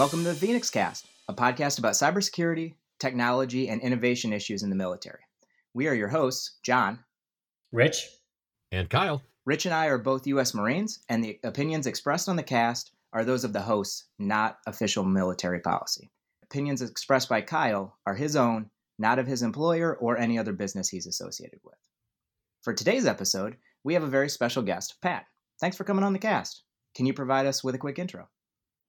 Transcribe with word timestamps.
Welcome 0.00 0.24
to 0.24 0.30
the 0.30 0.34
Phoenix 0.34 0.70
Cast, 0.70 1.04
a 1.28 1.34
podcast 1.34 1.78
about 1.78 1.92
cybersecurity, 1.92 2.72
technology, 2.98 3.68
and 3.68 3.82
innovation 3.82 4.32
issues 4.32 4.62
in 4.62 4.70
the 4.70 4.74
military. 4.74 5.20
We 5.74 5.88
are 5.88 5.94
your 5.94 6.08
hosts, 6.08 6.58
John, 6.62 7.00
Rich, 7.70 8.08
and 8.72 8.88
Kyle. 8.88 9.20
Rich 9.44 9.66
and 9.66 9.74
I 9.74 9.88
are 9.88 9.98
both 9.98 10.26
U.S. 10.26 10.54
Marines, 10.54 11.00
and 11.10 11.22
the 11.22 11.38
opinions 11.44 11.86
expressed 11.86 12.30
on 12.30 12.36
the 12.36 12.42
cast 12.42 12.92
are 13.12 13.26
those 13.26 13.44
of 13.44 13.52
the 13.52 13.60
hosts, 13.60 14.06
not 14.18 14.56
official 14.66 15.04
military 15.04 15.60
policy. 15.60 16.10
Opinions 16.44 16.80
expressed 16.80 17.28
by 17.28 17.42
Kyle 17.42 17.98
are 18.06 18.14
his 18.14 18.36
own, 18.36 18.70
not 18.98 19.18
of 19.18 19.26
his 19.26 19.42
employer 19.42 19.94
or 19.98 20.16
any 20.16 20.38
other 20.38 20.54
business 20.54 20.88
he's 20.88 21.06
associated 21.06 21.60
with. 21.62 21.76
For 22.62 22.72
today's 22.72 23.04
episode, 23.04 23.58
we 23.84 23.92
have 23.92 24.02
a 24.02 24.08
very 24.08 24.30
special 24.30 24.62
guest, 24.62 24.94
Pat. 25.02 25.26
Thanks 25.60 25.76
for 25.76 25.84
coming 25.84 26.04
on 26.04 26.14
the 26.14 26.18
cast. 26.18 26.62
Can 26.94 27.04
you 27.04 27.12
provide 27.12 27.44
us 27.44 27.62
with 27.62 27.74
a 27.74 27.78
quick 27.78 27.98
intro? 27.98 28.30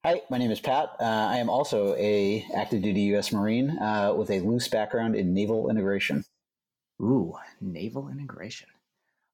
Hi, 0.04 0.20
my 0.32 0.40
name 0.40 0.50
is 0.50 0.60
Pat. 0.60 0.96
Uh, 1.00 1.04
I 1.04 1.38
am 1.38 1.48
also 1.48 1.94
a 1.94 2.44
active 2.56 2.82
duty 2.82 3.02
U.S. 3.14 3.32
Marine 3.32 3.78
uh, 3.78 4.12
with 4.16 4.32
a 4.32 4.40
loose 4.40 4.68
background 4.68 5.16
in 5.16 5.32
naval 5.32 5.70
integration. 5.70 6.26
Ooh, 7.00 7.36
naval 7.62 8.10
integration. 8.10 8.68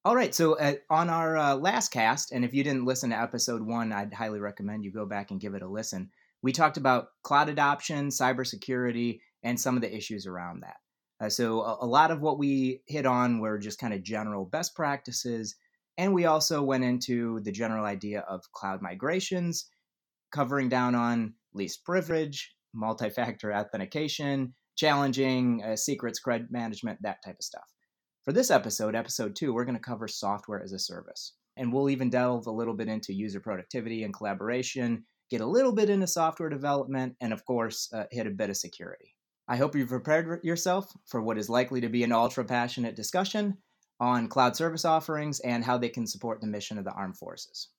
All 0.04 0.14
right, 0.14 0.36
so 0.36 0.60
uh, 0.60 0.74
on 0.90 1.10
our 1.10 1.38
uh, 1.38 1.56
last 1.56 1.94
cast, 1.94 2.34
and 2.34 2.44
if 2.44 2.54
you 2.54 2.66
didn't 2.66 2.84
listen 2.84 3.12
to 3.12 3.18
episode 3.18 3.62
one, 3.62 3.94
I'd 3.94 4.14
highly 4.14 4.42
recommend 4.42 4.84
you 4.84 4.92
go 4.92 5.06
back 5.06 5.32
and 5.32 5.40
give 5.40 5.54
it 5.54 5.62
a 5.62 5.68
listen. 5.70 6.12
We 6.42 6.52
talked 6.52 6.76
about 6.76 7.12
cloud 7.24 7.48
adoption, 7.48 8.10
cybersecurity, 8.10 9.22
and 9.44 9.58
some 9.58 9.78
of 9.78 9.82
the 9.82 9.96
issues 9.96 10.28
around 10.28 10.64
that. 10.64 10.78
Uh, 11.22 11.30
so 11.30 11.62
a, 11.62 11.78
a 11.80 11.88
lot 11.88 12.12
of 12.12 12.20
what 12.20 12.40
we 12.40 12.82
hit 12.88 13.06
on 13.06 13.40
were 13.40 13.58
just 13.58 13.80
kind 13.80 13.94
of 13.94 14.04
general 14.04 14.44
best 14.44 14.76
practices, 14.76 15.56
and 15.98 16.14
we 16.14 16.26
also 16.26 16.62
went 16.62 16.84
into 16.84 17.40
the 17.40 17.54
general 17.54 17.86
idea 17.86 18.26
of 18.28 18.52
cloud 18.52 18.82
migrations 18.82 19.70
covering 20.32 20.70
down 20.70 20.96
on 20.96 21.34
least 21.54 21.84
privilege, 21.86 22.54
multi 22.74 23.10
factor 23.10 23.54
authentication, 23.54 24.54
challenging 24.76 25.64
uh, 25.64 25.76
secrets, 25.76 26.20
cred 26.26 26.52
management, 26.52 27.00
that 27.02 27.18
type 27.26 27.36
of 27.40 27.44
stuff. 27.44 27.68
For 28.24 28.34
this 28.34 28.52
episode, 28.52 28.96
episode 28.96 29.36
two, 29.36 29.54
we're 29.54 29.66
going 29.66 29.78
to 29.78 29.82
cover 29.82 30.08
software 30.08 30.62
as 30.62 30.74
a 30.74 30.80
service. 30.80 31.34
And 31.56 31.74
we'll 31.74 31.90
even 31.90 32.10
delve 32.10 32.46
a 32.46 32.52
little 32.52 32.76
bit 32.76 32.88
into 32.88 33.14
user 33.14 33.40
productivity 33.40 34.04
and 34.04 34.14
collaboration, 34.14 35.06
get 35.32 35.42
a 35.42 35.48
little 35.48 35.74
bit 35.74 35.90
into 35.90 36.08
software 36.08 36.50
development, 36.50 37.16
and 37.20 37.34
of 37.34 37.44
course, 37.46 37.90
uh, 37.94 38.04
hit 38.12 38.28
a 38.28 38.32
bit 38.32 38.50
of 38.50 38.58
security. 38.58 39.16
I 39.48 39.56
hope 39.56 39.76
you've 39.76 39.90
prepared 39.90 40.44
yourself 40.44 40.92
for 41.06 41.22
what 41.22 41.38
is 41.38 41.50
likely 41.50 41.82
to 41.82 41.90
be 41.90 42.04
an 42.04 42.12
ultra 42.12 42.44
passionate 42.44 42.96
discussion 42.96 43.58
on 44.00 44.28
cloud 44.28 44.56
service 44.56 44.86
offerings 44.86 45.40
and 45.40 45.64
how 45.64 45.78
they 45.78 45.90
can 45.90 46.06
support 46.06 46.42
the 46.42 46.48
mission 46.48 46.78
of 46.78 46.84
the 46.84 46.92
armed 46.92 47.18
forces. 47.18 47.70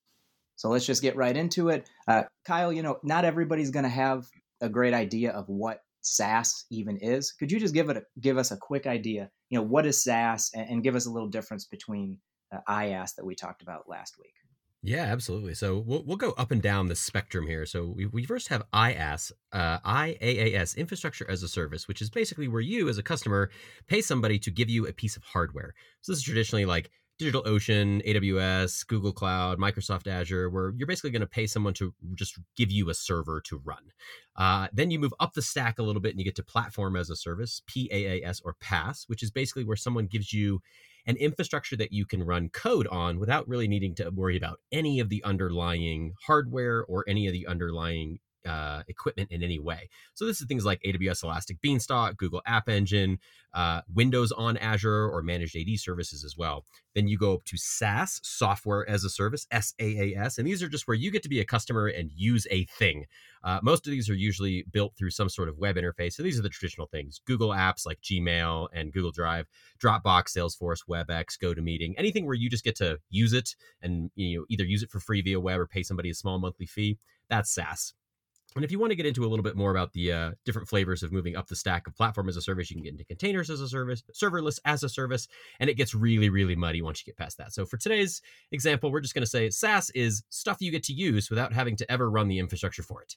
So 0.58 0.68
let's 0.68 0.84
just 0.84 1.02
get 1.02 1.14
right 1.14 1.36
into 1.36 1.68
it. 1.68 1.88
Uh, 2.08 2.24
Kyle, 2.44 2.72
you 2.72 2.82
know, 2.82 2.98
not 3.04 3.24
everybody's 3.24 3.70
going 3.70 3.84
to 3.84 3.88
have 3.88 4.26
a 4.60 4.68
great 4.68 4.92
idea 4.92 5.30
of 5.30 5.48
what 5.48 5.82
SaaS 6.00 6.64
even 6.68 6.96
is. 6.96 7.30
Could 7.30 7.52
you 7.52 7.60
just 7.60 7.74
give 7.74 7.90
it 7.90 7.96
a, 7.96 8.02
give 8.20 8.36
us 8.36 8.50
a 8.50 8.56
quick 8.56 8.84
idea? 8.88 9.30
You 9.50 9.58
know, 9.58 9.64
what 9.64 9.86
is 9.86 10.02
SaaS, 10.02 10.50
and, 10.52 10.68
and 10.68 10.82
give 10.82 10.96
us 10.96 11.06
a 11.06 11.10
little 11.10 11.28
difference 11.28 11.64
between 11.64 12.18
uh, 12.52 12.58
IaaS 12.68 13.14
that 13.14 13.24
we 13.24 13.36
talked 13.36 13.62
about 13.62 13.88
last 13.88 14.18
week. 14.18 14.34
Yeah, 14.82 15.04
absolutely. 15.04 15.54
So 15.54 15.78
we'll, 15.78 16.02
we'll 16.04 16.16
go 16.16 16.32
up 16.32 16.50
and 16.50 16.60
down 16.60 16.88
the 16.88 16.96
spectrum 16.96 17.46
here. 17.46 17.64
So 17.64 17.94
we, 17.96 18.06
we 18.06 18.24
first 18.24 18.48
have 18.48 18.64
IaaS, 18.72 19.30
uh, 19.52 19.78
IaaS, 19.80 20.76
Infrastructure 20.76 21.28
as 21.30 21.44
a 21.44 21.48
Service, 21.48 21.86
which 21.86 22.02
is 22.02 22.10
basically 22.10 22.48
where 22.48 22.60
you, 22.60 22.88
as 22.88 22.98
a 22.98 23.02
customer, 23.02 23.50
pay 23.86 24.00
somebody 24.00 24.40
to 24.40 24.50
give 24.50 24.68
you 24.68 24.88
a 24.88 24.92
piece 24.92 25.16
of 25.16 25.22
hardware. 25.22 25.74
So 26.00 26.10
this 26.10 26.18
is 26.18 26.24
traditionally 26.24 26.64
like 26.64 26.90
DigitalOcean, 27.18 28.06
AWS, 28.06 28.86
Google 28.86 29.12
Cloud, 29.12 29.58
Microsoft 29.58 30.06
Azure, 30.06 30.50
where 30.50 30.72
you're 30.76 30.86
basically 30.86 31.10
going 31.10 31.20
to 31.20 31.26
pay 31.26 31.46
someone 31.46 31.74
to 31.74 31.92
just 32.14 32.38
give 32.56 32.70
you 32.70 32.90
a 32.90 32.94
server 32.94 33.40
to 33.46 33.60
run. 33.64 33.92
Uh, 34.36 34.68
then 34.72 34.90
you 34.90 34.98
move 34.98 35.14
up 35.18 35.34
the 35.34 35.42
stack 35.42 35.78
a 35.78 35.82
little 35.82 36.00
bit 36.00 36.10
and 36.10 36.20
you 36.20 36.24
get 36.24 36.36
to 36.36 36.44
Platform 36.44 36.94
as 36.96 37.10
a 37.10 37.16
Service, 37.16 37.60
PaaS 37.68 38.40
or 38.44 38.54
PaaS, 38.62 39.08
which 39.08 39.22
is 39.22 39.30
basically 39.30 39.64
where 39.64 39.76
someone 39.76 40.06
gives 40.06 40.32
you 40.32 40.60
an 41.06 41.16
infrastructure 41.16 41.76
that 41.76 41.92
you 41.92 42.04
can 42.04 42.22
run 42.22 42.50
code 42.50 42.86
on 42.88 43.18
without 43.18 43.48
really 43.48 43.66
needing 43.66 43.94
to 43.94 44.10
worry 44.10 44.36
about 44.36 44.60
any 44.70 45.00
of 45.00 45.08
the 45.08 45.24
underlying 45.24 46.12
hardware 46.26 46.84
or 46.84 47.04
any 47.08 47.26
of 47.26 47.32
the 47.32 47.46
underlying 47.46 48.18
uh, 48.48 48.82
equipment 48.88 49.30
in 49.30 49.42
any 49.42 49.58
way. 49.58 49.88
So 50.14 50.26
this 50.26 50.40
is 50.40 50.46
things 50.46 50.64
like 50.64 50.80
AWS 50.82 51.22
Elastic 51.22 51.60
Beanstalk, 51.60 52.16
Google 52.16 52.42
App 52.46 52.68
Engine, 52.68 53.18
uh, 53.54 53.82
Windows 53.92 54.32
on 54.32 54.56
Azure, 54.56 55.08
or 55.08 55.22
managed 55.22 55.56
AD 55.56 55.78
services 55.78 56.24
as 56.24 56.36
well. 56.36 56.64
Then 56.94 57.08
you 57.08 57.18
go 57.18 57.34
up 57.34 57.44
to 57.44 57.56
SaaS, 57.56 58.20
Software 58.22 58.88
as 58.88 59.04
a 59.04 59.10
Service, 59.10 59.46
SaaS, 59.52 60.38
and 60.38 60.46
these 60.46 60.62
are 60.62 60.68
just 60.68 60.88
where 60.88 60.96
you 60.96 61.10
get 61.10 61.22
to 61.22 61.28
be 61.28 61.40
a 61.40 61.44
customer 61.44 61.86
and 61.86 62.10
use 62.14 62.46
a 62.50 62.64
thing. 62.64 63.04
Uh, 63.44 63.60
most 63.62 63.86
of 63.86 63.92
these 63.92 64.10
are 64.10 64.14
usually 64.14 64.64
built 64.72 64.96
through 64.96 65.10
some 65.10 65.28
sort 65.28 65.48
of 65.48 65.58
web 65.58 65.76
interface. 65.76 66.14
So 66.14 66.22
these 66.22 66.38
are 66.38 66.42
the 66.42 66.48
traditional 66.48 66.86
things: 66.88 67.20
Google 67.26 67.50
apps 67.50 67.86
like 67.86 68.00
Gmail 68.00 68.68
and 68.72 68.92
Google 68.92 69.12
Drive, 69.12 69.46
Dropbox, 69.82 70.36
Salesforce, 70.36 70.80
WebEx, 70.88 71.38
GoToMeeting, 71.42 71.94
anything 71.96 72.26
where 72.26 72.34
you 72.34 72.50
just 72.50 72.64
get 72.64 72.76
to 72.76 72.98
use 73.10 73.32
it 73.32 73.54
and 73.82 74.10
you 74.16 74.38
know 74.38 74.44
either 74.48 74.64
use 74.64 74.82
it 74.82 74.90
for 74.90 75.00
free 75.00 75.20
via 75.20 75.38
web 75.38 75.60
or 75.60 75.66
pay 75.66 75.82
somebody 75.82 76.10
a 76.10 76.14
small 76.14 76.38
monthly 76.38 76.66
fee. 76.66 76.98
That's 77.28 77.50
SaaS. 77.50 77.94
And 78.56 78.64
if 78.64 78.72
you 78.72 78.78
want 78.78 78.90
to 78.90 78.96
get 78.96 79.06
into 79.06 79.24
a 79.24 79.28
little 79.28 79.42
bit 79.42 79.56
more 79.56 79.70
about 79.70 79.92
the 79.92 80.10
uh, 80.10 80.30
different 80.44 80.68
flavors 80.68 81.02
of 81.02 81.12
moving 81.12 81.36
up 81.36 81.46
the 81.48 81.56
stack 81.56 81.86
of 81.86 81.94
platform 81.94 82.28
as 82.28 82.36
a 82.36 82.40
service, 82.40 82.70
you 82.70 82.76
can 82.76 82.82
get 82.82 82.92
into 82.92 83.04
containers 83.04 83.50
as 83.50 83.60
a 83.60 83.68
service, 83.68 84.02
serverless 84.12 84.58
as 84.64 84.82
a 84.82 84.88
service, 84.88 85.28
and 85.60 85.68
it 85.68 85.74
gets 85.74 85.94
really, 85.94 86.30
really 86.30 86.56
muddy 86.56 86.80
once 86.80 87.00
you 87.00 87.04
get 87.04 87.18
past 87.18 87.36
that. 87.38 87.52
So 87.52 87.66
for 87.66 87.76
today's 87.76 88.22
example, 88.50 88.90
we're 88.90 89.00
just 89.00 89.14
going 89.14 89.22
to 89.22 89.30
say 89.30 89.50
SaaS 89.50 89.90
is 89.90 90.22
stuff 90.30 90.58
you 90.60 90.70
get 90.70 90.82
to 90.84 90.94
use 90.94 91.28
without 91.28 91.52
having 91.52 91.76
to 91.76 91.92
ever 91.92 92.10
run 92.10 92.28
the 92.28 92.38
infrastructure 92.38 92.82
for 92.82 93.02
it. 93.02 93.16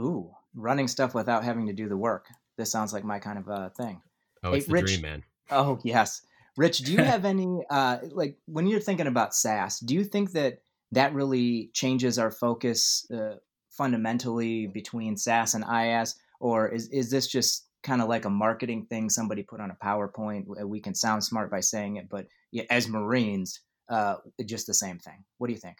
Ooh, 0.00 0.30
running 0.54 0.88
stuff 0.88 1.14
without 1.14 1.44
having 1.44 1.66
to 1.66 1.74
do 1.74 1.88
the 1.88 1.96
work. 1.96 2.26
This 2.56 2.72
sounds 2.72 2.92
like 2.92 3.04
my 3.04 3.18
kind 3.18 3.38
of 3.38 3.48
uh, 3.48 3.68
thing. 3.70 4.00
Oh, 4.42 4.52
it's 4.52 4.66
the 4.66 4.72
Rich, 4.72 4.86
dream, 4.86 5.02
man. 5.02 5.22
Oh, 5.50 5.78
yes. 5.84 6.22
Rich, 6.56 6.78
do 6.78 6.92
you 6.92 6.98
have 7.04 7.26
any, 7.26 7.62
uh, 7.70 7.98
like, 8.10 8.38
when 8.46 8.66
you're 8.66 8.80
thinking 8.80 9.06
about 9.06 9.34
SaaS, 9.34 9.80
do 9.80 9.94
you 9.94 10.04
think 10.04 10.32
that 10.32 10.62
that 10.92 11.14
really 11.14 11.70
changes 11.74 12.18
our 12.18 12.30
focus 12.30 13.06
uh, 13.10 13.36
fundamentally 13.72 14.66
between 14.66 15.16
SaaS 15.16 15.54
and 15.54 15.64
IaaS, 15.64 16.14
or 16.40 16.68
is 16.68 16.88
is 16.88 17.10
this 17.10 17.26
just 17.26 17.66
kind 17.82 18.00
of 18.00 18.08
like 18.08 18.24
a 18.24 18.30
marketing 18.30 18.86
thing 18.86 19.10
somebody 19.10 19.42
put 19.42 19.60
on 19.60 19.70
a 19.70 19.84
PowerPoint? 19.84 20.44
We 20.66 20.80
can 20.80 20.94
sound 20.94 21.24
smart 21.24 21.50
by 21.50 21.60
saying 21.60 21.96
it, 21.96 22.08
but 22.08 22.26
as 22.70 22.88
Marines, 22.88 23.60
uh, 23.88 24.16
just 24.44 24.66
the 24.66 24.74
same 24.74 24.98
thing. 24.98 25.24
What 25.38 25.48
do 25.48 25.52
you 25.52 25.58
think? 25.58 25.78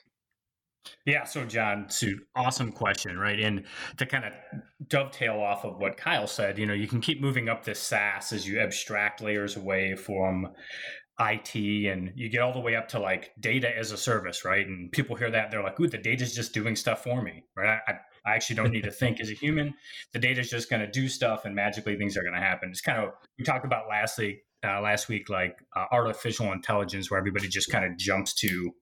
Yeah, 1.06 1.24
so 1.24 1.44
John, 1.44 1.88
an 2.02 2.20
awesome 2.34 2.72
question, 2.72 3.18
right? 3.18 3.38
And 3.38 3.64
to 3.98 4.06
kind 4.06 4.24
of 4.24 4.32
dovetail 4.88 5.34
off 5.34 5.64
of 5.64 5.78
what 5.78 5.96
Kyle 5.96 6.26
said, 6.26 6.58
you 6.58 6.66
know, 6.66 6.72
you 6.74 6.88
can 6.88 7.00
keep 7.00 7.20
moving 7.20 7.48
up 7.48 7.64
this 7.64 7.80
SaaS 7.80 8.32
as 8.32 8.48
you 8.48 8.60
abstract 8.60 9.20
layers 9.20 9.56
away 9.56 9.94
from 9.94 10.48
IT 11.22 11.54
and 11.86 12.12
you 12.16 12.28
get 12.28 12.40
all 12.40 12.52
the 12.52 12.60
way 12.60 12.74
up 12.74 12.88
to 12.88 12.98
like 12.98 13.32
data 13.38 13.70
as 13.76 13.92
a 13.92 13.96
service, 13.96 14.44
right? 14.44 14.66
And 14.66 14.90
people 14.90 15.16
hear 15.16 15.30
that 15.30 15.50
they're 15.50 15.62
like, 15.62 15.78
"Ooh, 15.78 15.86
the 15.86 15.98
data's 15.98 16.34
just 16.34 16.52
doing 16.52 16.76
stuff 16.76 17.04
for 17.04 17.22
me," 17.22 17.44
right? 17.56 17.78
I, 17.86 17.92
I 18.24 18.34
actually 18.34 18.56
don't 18.56 18.70
need 18.72 18.84
to 18.84 18.90
think 18.90 19.20
as 19.20 19.30
a 19.30 19.34
human. 19.34 19.74
The 20.12 20.18
data's 20.18 20.50
just 20.50 20.68
going 20.68 20.80
to 20.80 20.90
do 20.90 21.08
stuff, 21.08 21.44
and 21.44 21.54
magically 21.54 21.96
things 21.96 22.16
are 22.16 22.22
going 22.22 22.34
to 22.34 22.40
happen. 22.40 22.70
It's 22.70 22.80
kind 22.80 22.98
of 22.98 23.10
we 23.38 23.44
talked 23.44 23.64
about 23.64 23.88
lastly 23.88 24.42
uh, 24.66 24.80
last 24.80 25.08
week, 25.08 25.28
like 25.28 25.56
uh, 25.76 25.86
artificial 25.92 26.52
intelligence, 26.52 27.10
where 27.10 27.18
everybody 27.18 27.48
just 27.48 27.70
kind 27.70 27.84
of 27.84 27.96
jumps 27.96 28.34
to 28.34 28.72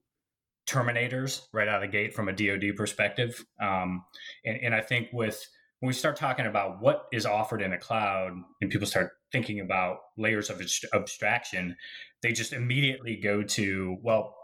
terminators 0.69 1.43
right 1.53 1.69
out 1.69 1.83
of 1.83 1.91
the 1.91 1.97
gate 1.97 2.15
from 2.15 2.29
a 2.29 2.33
DoD 2.33 2.77
perspective. 2.77 3.45
Um, 3.61 4.05
and, 4.45 4.59
and 4.63 4.75
I 4.75 4.81
think 4.81 5.09
with 5.13 5.45
when 5.81 5.89
we 5.89 5.95
start 5.95 6.17
talking 6.17 6.47
about 6.47 6.81
what 6.81 7.07
is 7.11 7.25
offered 7.27 7.63
in 7.63 7.73
a 7.73 7.79
cloud, 7.79 8.33
and 8.61 8.71
people 8.71 8.87
start 8.87 9.13
thinking 9.33 9.61
about 9.61 9.99
layers 10.19 10.51
of 10.51 10.63
abstraction, 10.95 11.75
they 12.23 12.33
just 12.33 12.53
immediately 12.53 13.17
go 13.17 13.43
to, 13.43 13.97
well, 14.03 14.37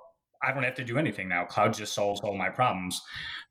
I 0.43 0.53
don't 0.53 0.62
have 0.62 0.75
to 0.77 0.85
do 0.85 0.99
anything 0.99 1.29
now. 1.29 1.44
Cloud 1.44 1.75
just 1.75 1.93
solves 1.93 2.21
all 2.21 2.37
my 2.37 2.49
problems. 2.49 3.00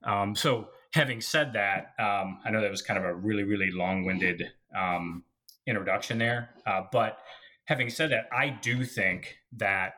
Um, 0.04 0.36
so, 0.36 0.70
having 0.94 1.22
said 1.22 1.54
that, 1.54 1.94
um, 2.00 2.40
I 2.44 2.52
know 2.52 2.62
that 2.62 2.72
was 2.72 2.82
kind 2.82 2.98
of 2.98 3.06
a 3.06 3.14
really, 3.14 3.44
really 3.44 3.70
long 3.70 4.06
winded 4.06 4.50
um, 4.76 5.24
introduction 5.68 6.18
there. 6.18 6.50
Uh, 6.66 6.84
but 6.92 7.20
having 7.66 7.90
said 7.90 8.12
that, 8.12 8.30
I 8.32 8.50
do 8.50 8.84
think 8.84 9.38
that 9.58 9.94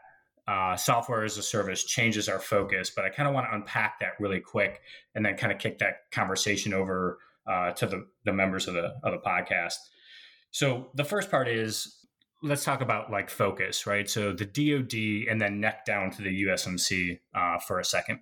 uh, 0.48 0.76
software 0.76 1.24
as 1.24 1.38
a 1.38 1.44
service 1.44 1.84
changes 1.84 2.28
our 2.28 2.40
focus. 2.40 2.92
But 2.94 3.06
I 3.06 3.10
kind 3.10 3.28
of 3.28 3.36
want 3.36 3.48
to 3.50 3.56
unpack 3.56 4.00
that 4.00 4.14
really 4.20 4.40
quick 4.40 4.82
and 5.14 5.26
then 5.26 5.38
kind 5.38 5.52
of 5.52 5.60
kick 5.60 5.80
that 5.80 6.10
conversation 6.12 6.74
over 6.74 7.20
uh, 7.48 7.72
to 7.72 7.88
the, 7.88 8.06
the 8.26 8.34
members 8.34 8.68
of 8.68 8.74
the, 8.74 8.94
of 9.04 9.12
the 9.12 9.20
podcast. 9.26 9.76
So, 10.52 10.90
the 10.96 11.04
first 11.04 11.30
part 11.30 11.48
is 11.48 11.98
let's 12.44 12.64
talk 12.64 12.82
about 12.82 13.12
like 13.12 13.30
focus, 13.30 13.86
right? 13.86 14.10
So 14.10 14.32
the 14.32 14.46
DoD 14.46 15.30
and 15.30 15.42
then 15.42 15.60
neck 15.60 15.86
down 15.86 16.12
to 16.12 16.22
the 16.22 16.44
USMC 16.44 17.20
uh, 17.36 17.58
for 17.60 17.80
a 17.80 17.86
second. 17.86 18.20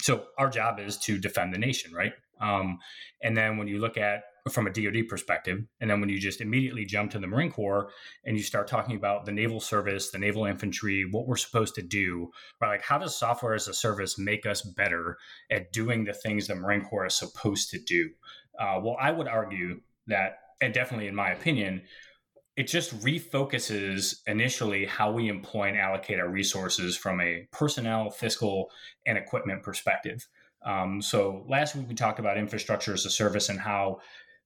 So 0.00 0.24
our 0.38 0.50
job 0.50 0.78
is 0.78 0.98
to 0.98 1.18
defend 1.18 1.54
the 1.54 1.58
nation, 1.58 1.92
right? 1.92 2.12
Um, 2.40 2.78
and 3.22 3.36
then 3.36 3.56
when 3.56 3.68
you 3.68 3.78
look 3.78 3.96
at 3.96 4.22
from 4.50 4.66
a 4.66 4.72
DoD 4.72 5.06
perspective, 5.08 5.60
and 5.80 5.88
then 5.88 6.00
when 6.00 6.08
you 6.08 6.18
just 6.18 6.40
immediately 6.40 6.84
jump 6.84 7.12
to 7.12 7.18
the 7.18 7.26
Marine 7.26 7.52
Corps 7.52 7.90
and 8.24 8.36
you 8.36 8.42
start 8.42 8.66
talking 8.66 8.96
about 8.96 9.24
the 9.24 9.32
naval 9.32 9.60
service, 9.60 10.10
the 10.10 10.18
naval 10.18 10.46
infantry, 10.46 11.06
what 11.10 11.28
we're 11.28 11.36
supposed 11.36 11.76
to 11.76 11.82
do, 11.82 12.28
right? 12.60 12.70
Like 12.70 12.82
how 12.82 12.98
does 12.98 13.16
software 13.16 13.54
as 13.54 13.68
a 13.68 13.74
service 13.74 14.18
make 14.18 14.44
us 14.44 14.62
better 14.62 15.16
at 15.50 15.72
doing 15.72 16.04
the 16.04 16.12
things 16.12 16.46
the 16.46 16.56
Marine 16.56 16.82
Corps 16.82 17.06
is 17.06 17.14
supposed 17.14 17.70
to 17.70 17.78
do? 17.78 18.10
Uh, 18.58 18.80
well, 18.82 18.96
I 19.00 19.12
would 19.12 19.28
argue 19.28 19.80
that, 20.08 20.38
and 20.60 20.74
definitely 20.74 21.06
in 21.06 21.14
my 21.14 21.30
opinion, 21.30 21.82
it 22.56 22.64
just 22.64 22.98
refocuses 23.00 24.16
initially 24.26 24.84
how 24.84 25.10
we 25.12 25.28
employ 25.28 25.68
and 25.68 25.78
allocate 25.78 26.20
our 26.20 26.28
resources 26.28 26.96
from 26.96 27.20
a 27.20 27.46
personnel, 27.52 28.10
fiscal, 28.10 28.70
and 29.06 29.16
equipment 29.16 29.62
perspective. 29.62 30.26
Um, 30.64 31.00
so 31.02 31.44
last 31.48 31.74
week 31.74 31.88
we 31.88 31.94
talked 31.94 32.18
about 32.18 32.36
infrastructure 32.36 32.92
as 32.92 33.06
a 33.06 33.10
service 33.10 33.48
and 33.48 33.58
how 33.58 34.00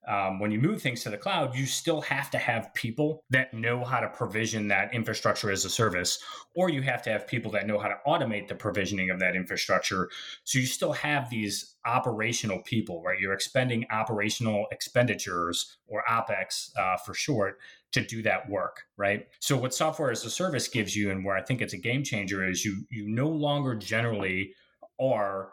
um, 0.06 0.38
when 0.38 0.50
you 0.50 0.60
move 0.60 0.80
things 0.80 1.02
to 1.02 1.10
the 1.10 1.16
cloud, 1.16 1.56
you 1.56 1.66
still 1.66 2.00
have 2.00 2.30
to 2.30 2.38
have 2.38 2.72
people 2.74 3.24
that 3.30 3.52
know 3.52 3.84
how 3.84 3.98
to 3.98 4.08
provision 4.08 4.68
that 4.68 4.94
infrastructure 4.94 5.50
as 5.50 5.64
a 5.64 5.70
service, 5.70 6.18
or 6.54 6.70
you 6.70 6.82
have 6.82 7.02
to 7.02 7.10
have 7.10 7.26
people 7.26 7.50
that 7.52 7.66
know 7.66 7.78
how 7.78 7.88
to 7.88 7.98
automate 8.06 8.46
the 8.46 8.54
provisioning 8.54 9.10
of 9.10 9.18
that 9.18 9.34
infrastructure. 9.34 10.08
So 10.44 10.58
you 10.58 10.66
still 10.66 10.92
have 10.92 11.28
these 11.28 11.74
operational 11.84 12.60
people, 12.62 13.02
right? 13.02 13.18
You're 13.18 13.32
expending 13.32 13.84
operational 13.90 14.66
expenditures 14.70 15.76
or 15.88 16.04
OPEX 16.08 16.70
uh, 16.78 16.96
for 16.98 17.14
short 17.14 17.58
to 17.92 18.00
do 18.00 18.22
that 18.22 18.48
work, 18.48 18.82
right? 18.96 19.26
So 19.40 19.56
what 19.56 19.74
software 19.74 20.10
as 20.10 20.24
a 20.24 20.30
service 20.30 20.68
gives 20.68 20.94
you, 20.94 21.10
and 21.10 21.24
where 21.24 21.36
I 21.36 21.42
think 21.42 21.60
it's 21.60 21.72
a 21.72 21.78
game 21.78 22.04
changer, 22.04 22.48
is 22.48 22.64
you 22.64 22.84
you 22.90 23.08
no 23.08 23.28
longer 23.28 23.74
generally 23.74 24.54
are 25.00 25.50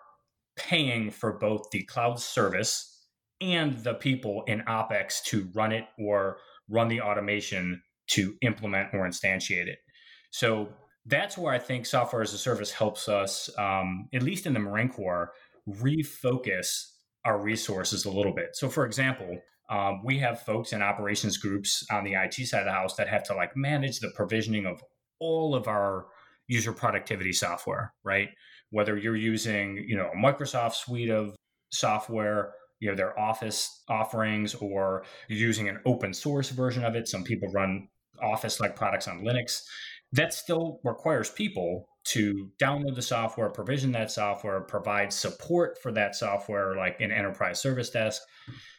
paying 0.55 1.09
for 1.09 1.33
both 1.33 1.71
the 1.71 1.83
cloud 1.83 2.19
service 2.19 2.92
and 3.51 3.77
the 3.83 3.93
people 3.93 4.43
in 4.47 4.61
OPEX 4.61 5.23
to 5.25 5.49
run 5.53 5.71
it 5.71 5.85
or 5.99 6.37
run 6.69 6.87
the 6.87 7.01
automation 7.01 7.81
to 8.07 8.35
implement 8.41 8.89
or 8.93 9.07
instantiate 9.07 9.67
it. 9.67 9.79
So 10.31 10.69
that's 11.05 11.37
where 11.37 11.53
I 11.53 11.59
think 11.59 11.85
software 11.85 12.21
as 12.21 12.33
a 12.33 12.37
service 12.37 12.71
helps 12.71 13.09
us, 13.09 13.49
um, 13.57 14.07
at 14.13 14.23
least 14.23 14.45
in 14.45 14.53
the 14.53 14.59
Marine 14.59 14.89
Corps, 14.89 15.31
refocus 15.67 16.67
our 17.25 17.41
resources 17.41 18.05
a 18.05 18.11
little 18.11 18.33
bit. 18.33 18.49
So, 18.53 18.69
for 18.69 18.85
example, 18.85 19.37
um, 19.69 20.01
we 20.03 20.19
have 20.19 20.41
folks 20.41 20.73
in 20.73 20.81
operations 20.81 21.37
groups 21.37 21.85
on 21.91 22.03
the 22.03 22.13
IT 22.13 22.33
side 22.33 22.59
of 22.59 22.65
the 22.65 22.71
house 22.71 22.95
that 22.95 23.07
have 23.07 23.23
to 23.25 23.35
like 23.35 23.55
manage 23.55 23.99
the 23.99 24.11
provisioning 24.15 24.65
of 24.65 24.81
all 25.19 25.55
of 25.55 25.67
our 25.67 26.07
user 26.47 26.73
productivity 26.73 27.31
software, 27.31 27.93
right? 28.03 28.29
Whether 28.71 28.97
you're 28.97 29.15
using, 29.15 29.83
you 29.87 29.95
know, 29.95 30.09
a 30.13 30.17
Microsoft 30.17 30.73
suite 30.73 31.09
of 31.09 31.35
software 31.71 32.53
you 32.83 32.89
know 32.89 32.95
their 32.95 33.17
office 33.17 33.81
offerings 33.87 34.55
or 34.55 35.05
using 35.29 35.69
an 35.69 35.79
open 35.85 36.13
source 36.13 36.49
version 36.49 36.83
of 36.83 36.95
it. 36.95 37.07
Some 37.07 37.23
people 37.23 37.47
run 37.49 37.87
office 38.21 38.59
like 38.59 38.75
products 38.75 39.07
on 39.07 39.23
linux. 39.23 39.63
That 40.11 40.33
still 40.33 40.81
requires 40.83 41.29
people 41.29 41.87
to 42.07 42.49
download 42.61 42.95
the 42.95 43.01
software 43.01 43.49
provision 43.49 43.93
that 43.93 44.11
software 44.11 44.59
provide 44.59 45.13
support 45.13 45.81
for 45.81 45.93
that 45.93 46.13
software 46.13 46.75
like 46.75 46.99
an 46.99 47.09
enterprise 47.09 47.61
service 47.61 47.89
desk. 47.89 48.21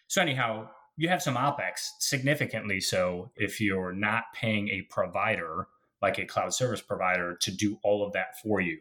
So 0.06 0.21
anyhow 0.21 0.69
you 0.99 1.09
have 1.09 1.23
some 1.23 1.37
opex 1.37 1.89
significantly 1.99 2.81
so 2.81 3.33
if 3.37 3.61
you're 3.61 3.93
not 3.93 4.25
paying 4.35 4.69
a 4.69 4.83
provider 4.91 5.67
like 6.03 6.19
a 6.19 6.27
cloud 6.27 6.53
service 6.53 6.83
provider 6.83 7.37
to 7.41 7.51
do 7.51 7.79
all 7.83 8.06
of 8.06 8.12
that 8.12 8.39
for 8.43 8.61
you. 8.61 8.79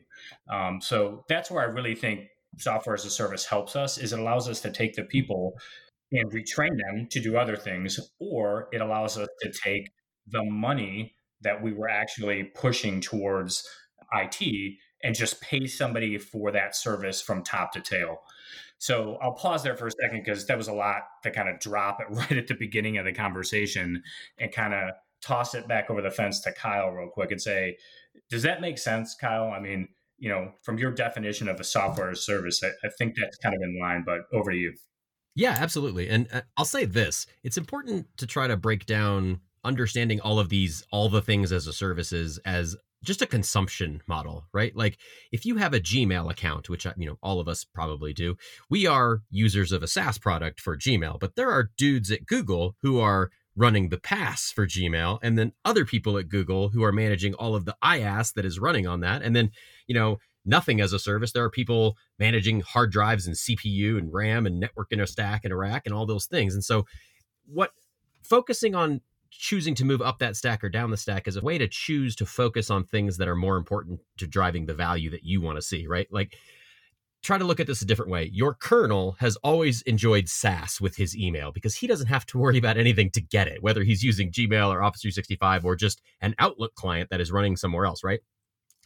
Um, 0.50 0.82
so 0.82 1.24
that's 1.30 1.50
where 1.50 1.64
i 1.64 1.66
really 1.66 1.96
think 1.96 2.28
software 2.58 2.96
as 2.96 3.06
a 3.06 3.10
service 3.10 3.46
helps 3.46 3.76
us 3.76 3.98
is 3.98 4.14
it 4.14 4.20
allows 4.20 4.48
us 4.48 4.62
to 4.62 4.72
take 4.72 4.96
the 4.96 5.04
people 5.04 5.54
and 6.12 6.32
retrain 6.32 6.78
them 6.78 7.08
to 7.10 7.20
do 7.20 7.38
other 7.38 7.56
things, 7.56 8.00
or 8.20 8.68
it 8.72 8.82
allows 8.82 9.18
us 9.18 9.28
to 9.42 9.52
take 9.64 9.90
the 10.28 10.44
money 10.44 11.16
that 11.42 11.62
we 11.62 11.74
were 11.74 11.90
actually 11.90 12.44
pushing 12.56 13.02
towards 13.02 13.68
IT 14.14 14.78
and 15.04 15.16
just 15.16 15.42
pay 15.42 15.66
somebody 15.66 16.18
for 16.18 16.52
that 16.52 16.76
service 16.76 17.22
from 17.22 17.44
top 17.44 17.74
to 17.74 17.82
tail. 17.82 18.18
So 18.78 19.18
I'll 19.22 19.34
pause 19.34 19.64
there 19.64 19.76
for 19.76 19.88
a 19.88 19.92
second 19.92 20.24
because 20.24 20.46
that 20.48 20.58
was 20.58 20.68
a 20.68 20.74
lot 20.74 21.02
to 21.24 21.32
kind 21.32 21.50
of 21.50 21.60
drop 21.60 22.00
it 22.00 22.08
right 22.10 22.38
at 22.38 22.48
the 22.48 22.56
beginning 22.56 22.98
of 22.98 23.06
the 23.06 23.14
conversation 23.14 24.04
and 24.38 24.52
kind 24.52 24.74
of 24.74 24.92
toss 25.22 25.56
it 25.56 25.68
back 25.68 25.90
over 25.90 26.02
the 26.02 26.12
fence 26.12 26.42
to 26.42 26.52
Kyle 26.52 26.90
real 26.90 27.10
quick 27.10 27.32
and 27.32 27.42
say, 27.42 27.78
does 28.30 28.44
that 28.44 28.62
make 28.62 28.78
sense, 28.78 29.16
Kyle? 29.16 29.52
I 29.52 29.60
mean, 29.60 29.88
you 30.18 30.30
know, 30.30 30.52
from 30.64 30.78
your 30.78 30.92
definition 30.92 31.48
of 31.48 31.60
a 31.60 31.64
software 31.64 32.14
service, 32.16 32.62
I, 32.64 32.68
I 32.86 32.90
think 32.98 33.16
that's 33.20 33.38
kind 33.38 33.56
of 33.56 33.62
in 33.62 33.80
line, 33.80 34.04
but 34.06 34.22
over 34.34 34.52
to 34.52 34.58
you. 34.58 34.74
Yeah, 35.36 35.56
absolutely. 35.60 36.10
And 36.10 36.28
uh, 36.32 36.42
I'll 36.58 36.66
say 36.66 36.86
this 36.86 37.26
it's 37.44 37.58
important 37.58 38.08
to 38.18 38.28
try 38.28 38.48
to 38.48 38.58
break 38.58 38.86
down 38.86 39.42
understanding 39.64 40.20
all 40.22 40.40
of 40.40 40.50
these, 40.50 40.84
all 40.92 41.10
the 41.10 41.22
things 41.22 41.52
as 41.52 41.68
a 41.68 41.74
services 41.74 42.40
as 42.46 42.76
just 43.04 43.22
a 43.22 43.28
consumption 43.28 44.02
model, 44.08 44.46
right? 44.54 44.76
Like 44.76 44.98
if 45.32 45.46
you 45.46 45.58
have 45.58 45.74
a 45.74 45.80
Gmail 45.80 46.32
account, 46.32 46.70
which 46.70 46.86
you 46.98 47.06
know 47.06 47.18
all 47.22 47.40
of 47.40 47.48
us 47.48 47.66
probably 47.66 48.14
do, 48.14 48.36
we 48.70 48.88
are 48.88 49.22
users 49.30 49.72
of 49.72 49.84
a 49.84 49.88
SaaS 49.88 50.18
product 50.18 50.60
for 50.60 50.78
Gmail, 50.78 51.20
but 51.20 51.36
there 51.36 51.52
are 51.52 51.72
dudes 51.78 52.12
at 52.12 52.26
Google 52.26 52.76
who 52.82 53.00
are 53.00 53.30
running 53.56 53.90
the 53.90 53.98
PaaS 53.98 54.52
for 54.52 54.66
Gmail, 54.66 55.20
and 55.22 55.38
then 55.38 55.52
other 55.64 55.86
people 55.86 56.18
at 56.18 56.30
Google 56.30 56.70
who 56.70 56.84
are 56.84 56.92
managing 56.92 57.34
all 57.36 57.56
of 57.56 57.66
the 57.66 57.76
IaaS 57.84 58.34
that 58.34 58.46
is 58.46 58.60
running 58.60 58.88
on 58.88 59.02
that, 59.02 59.22
and 59.22 59.36
then 59.36 59.52
you 59.88 59.96
know 59.96 60.18
nothing 60.46 60.82
as 60.82 60.94
a 60.94 61.00
service. 61.00 61.32
There 61.32 61.44
are 61.44 61.50
people 61.50 61.98
managing 62.20 62.62
hard 62.62 62.92
drives 62.92 63.28
and 63.28 63.36
CPU 63.36 63.98
and 63.98 64.14
RAM 64.14 64.46
and 64.46 64.60
network 64.60 64.92
in 64.92 65.00
a 65.00 65.08
stack 65.08 65.42
and 65.44 65.54
a 65.54 65.56
rack 65.56 65.84
and 65.86 65.94
all 65.94 66.06
those 66.06 66.26
things. 66.26 66.54
And 66.54 66.64
so, 66.64 66.86
what 67.46 67.72
focusing 68.24 68.76
on 68.76 69.02
choosing 69.30 69.76
to 69.76 69.86
move 69.86 70.02
up 70.02 70.20
that 70.20 70.36
stack 70.36 70.64
or 70.64 70.70
down 70.70 70.92
the 70.92 70.98
stack 70.98 71.28
is 71.28 71.36
a 71.36 71.42
way 71.42 71.58
to 71.58 71.68
choose 71.68 72.16
to 72.16 72.26
focus 72.26 72.70
on 72.70 72.86
things 72.86 73.18
that 73.18 73.28
are 73.28 73.36
more 73.36 73.58
important 73.58 74.00
to 74.18 74.28
driving 74.28 74.66
the 74.66 74.74
value 74.74 75.10
that 75.10 75.24
you 75.24 75.42
want 75.42 75.58
to 75.58 75.62
see, 75.62 75.88
right? 75.88 76.08
Like 76.12 76.38
try 77.24 77.38
to 77.38 77.46
look 77.46 77.60
at 77.60 77.68
this 77.68 77.82
a 77.82 77.86
different 77.86 78.12
way. 78.12 78.30
Your 78.34 78.54
colonel 78.54 79.16
has 79.20 79.38
always 79.38 79.82
enjoyed 79.84 80.28
SaaS 80.28 80.80
with 80.80 80.98
his 80.98 81.18
email 81.18 81.52
because 81.52 81.76
he 81.76 81.88
doesn't 81.88 82.08
have 82.08 82.26
to 82.28 82.38
worry 82.38 82.58
about 82.58 82.78
anything 82.78 83.10
to 83.12 83.22
get 83.22 83.48
it, 83.48 83.64
whether 83.64 83.84
he's 83.84 84.04
using 84.04 84.32
Gmail 84.32 84.70
or 84.70 84.84
Office 84.84 85.02
365 85.02 85.66
or 85.66 85.76
just 85.76 86.02
an 86.22 86.36
Outlook 86.38 86.76
client 86.76 87.10
that 87.10 87.22
is 87.22 87.32
running 87.32 87.56
somewhere 87.56 87.86
else, 87.86 88.04
right? 88.04 88.20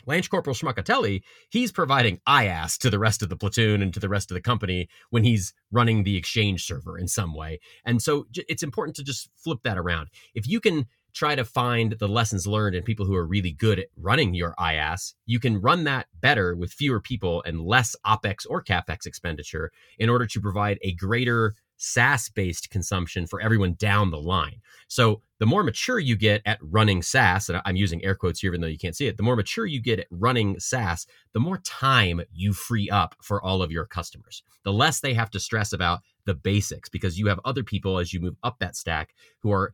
Lance 0.07 0.27
Corporal 0.27 0.56
Schmuckatelli, 0.56 1.21
he's 1.50 1.71
providing 1.71 2.19
IaaS 2.27 2.77
to 2.80 2.89
the 2.89 2.98
rest 2.98 3.21
of 3.21 3.30
the 3.30 3.36
platoon 3.36 3.81
and 3.81 3.94
to 3.94 4.00
the 4.00 4.09
rest 4.09 4.31
of 4.31 4.36
the 4.36 4.42
company 4.42 4.88
when 5.09 5.24
he's 5.24 5.54
running 5.71 6.04
the 6.04 6.15
Exchange 6.15 6.65
server 6.65 6.98
in 6.98 7.07
some 7.07 7.36
way. 7.36 7.59
And 7.86 8.01
so 8.01 8.25
it's 8.33 8.63
important 8.63 8.95
to 8.95 9.04
just 9.04 9.30
flip 9.36 9.59
that 9.63 9.77
around. 9.77 10.07
If 10.33 10.48
you 10.48 10.59
can 10.59 10.88
try 11.13 11.36
to 11.36 11.44
find 11.44 11.94
the 11.94 12.07
lessons 12.07 12.45
learned 12.45 12.75
in 12.75 12.83
people 12.83 13.06
who 13.06 13.15
are 13.15 13.25
really 13.25 13.51
good 13.51 13.80
at 13.80 13.88
running 13.98 14.36
your 14.36 14.53
IaaS, 14.60 15.13
you 15.25 15.39
can 15.39 15.60
run 15.60 15.84
that 15.84 16.05
better 16.22 16.55
with 16.55 16.72
fewer 16.72 17.01
people 17.01 17.43
and 17.46 17.60
less 17.60 17.96
OPEX 18.05 18.46
or 18.48 18.63
CAPEX 18.63 19.05
expenditure 19.05 19.72
in 19.98 20.10
order 20.10 20.27
to 20.27 20.39
provide 20.39 20.77
a 20.84 20.93
greater 20.93 21.55
SaaS 21.77 22.29
based 22.29 22.69
consumption 22.69 23.27
for 23.27 23.39
everyone 23.39 23.74
down 23.74 24.12
the 24.12 24.19
line. 24.19 24.62
So 24.88 25.22
the 25.39 25.46
more 25.46 25.63
mature 25.63 26.00
you 26.00 26.15
get 26.15 26.41
at 26.46 26.60
running 26.62 27.01
SaaS, 27.01 27.50
and 27.50 27.62
I'm 27.65 27.75
using 27.75 28.03
air 28.03 28.15
quotes 28.15 28.39
here, 28.39 28.51
even 28.51 28.62
though 28.62 28.67
you 28.67 28.77
can't 28.77 28.96
see 28.96 29.07
it, 29.07 29.17
the 29.17 29.24
more 29.24 29.36
mature 29.36 29.65
you 29.65 29.81
get 29.81 30.00
at 30.00 30.07
running 30.10 30.60
SaaS, 30.60 31.05
the 31.34 31.39
more 31.39 31.60
time 31.60 32.22
you 32.34 32.53
free 32.53 32.89
up 32.89 33.15
for 33.22 33.41
all 33.43 33.62
of 33.62 33.72
your 33.72 33.86
customers. 33.86 34.43
The 34.63 34.74
less 34.74 35.00
they 35.00 35.13
have 35.13 35.29
to 35.31 35.39
stress 35.39 35.74
about 35.74 36.01
the 36.25 36.34
basics 36.34 36.89
because 36.89 37.17
you 37.17 37.27
have 37.27 37.39
other 37.46 37.63
people 37.63 38.00
as 38.00 38.13
you 38.13 38.19
move 38.19 38.36
up 38.43 38.57
that 38.60 38.75
stack 38.75 39.13
who 39.39 39.51
are 39.51 39.74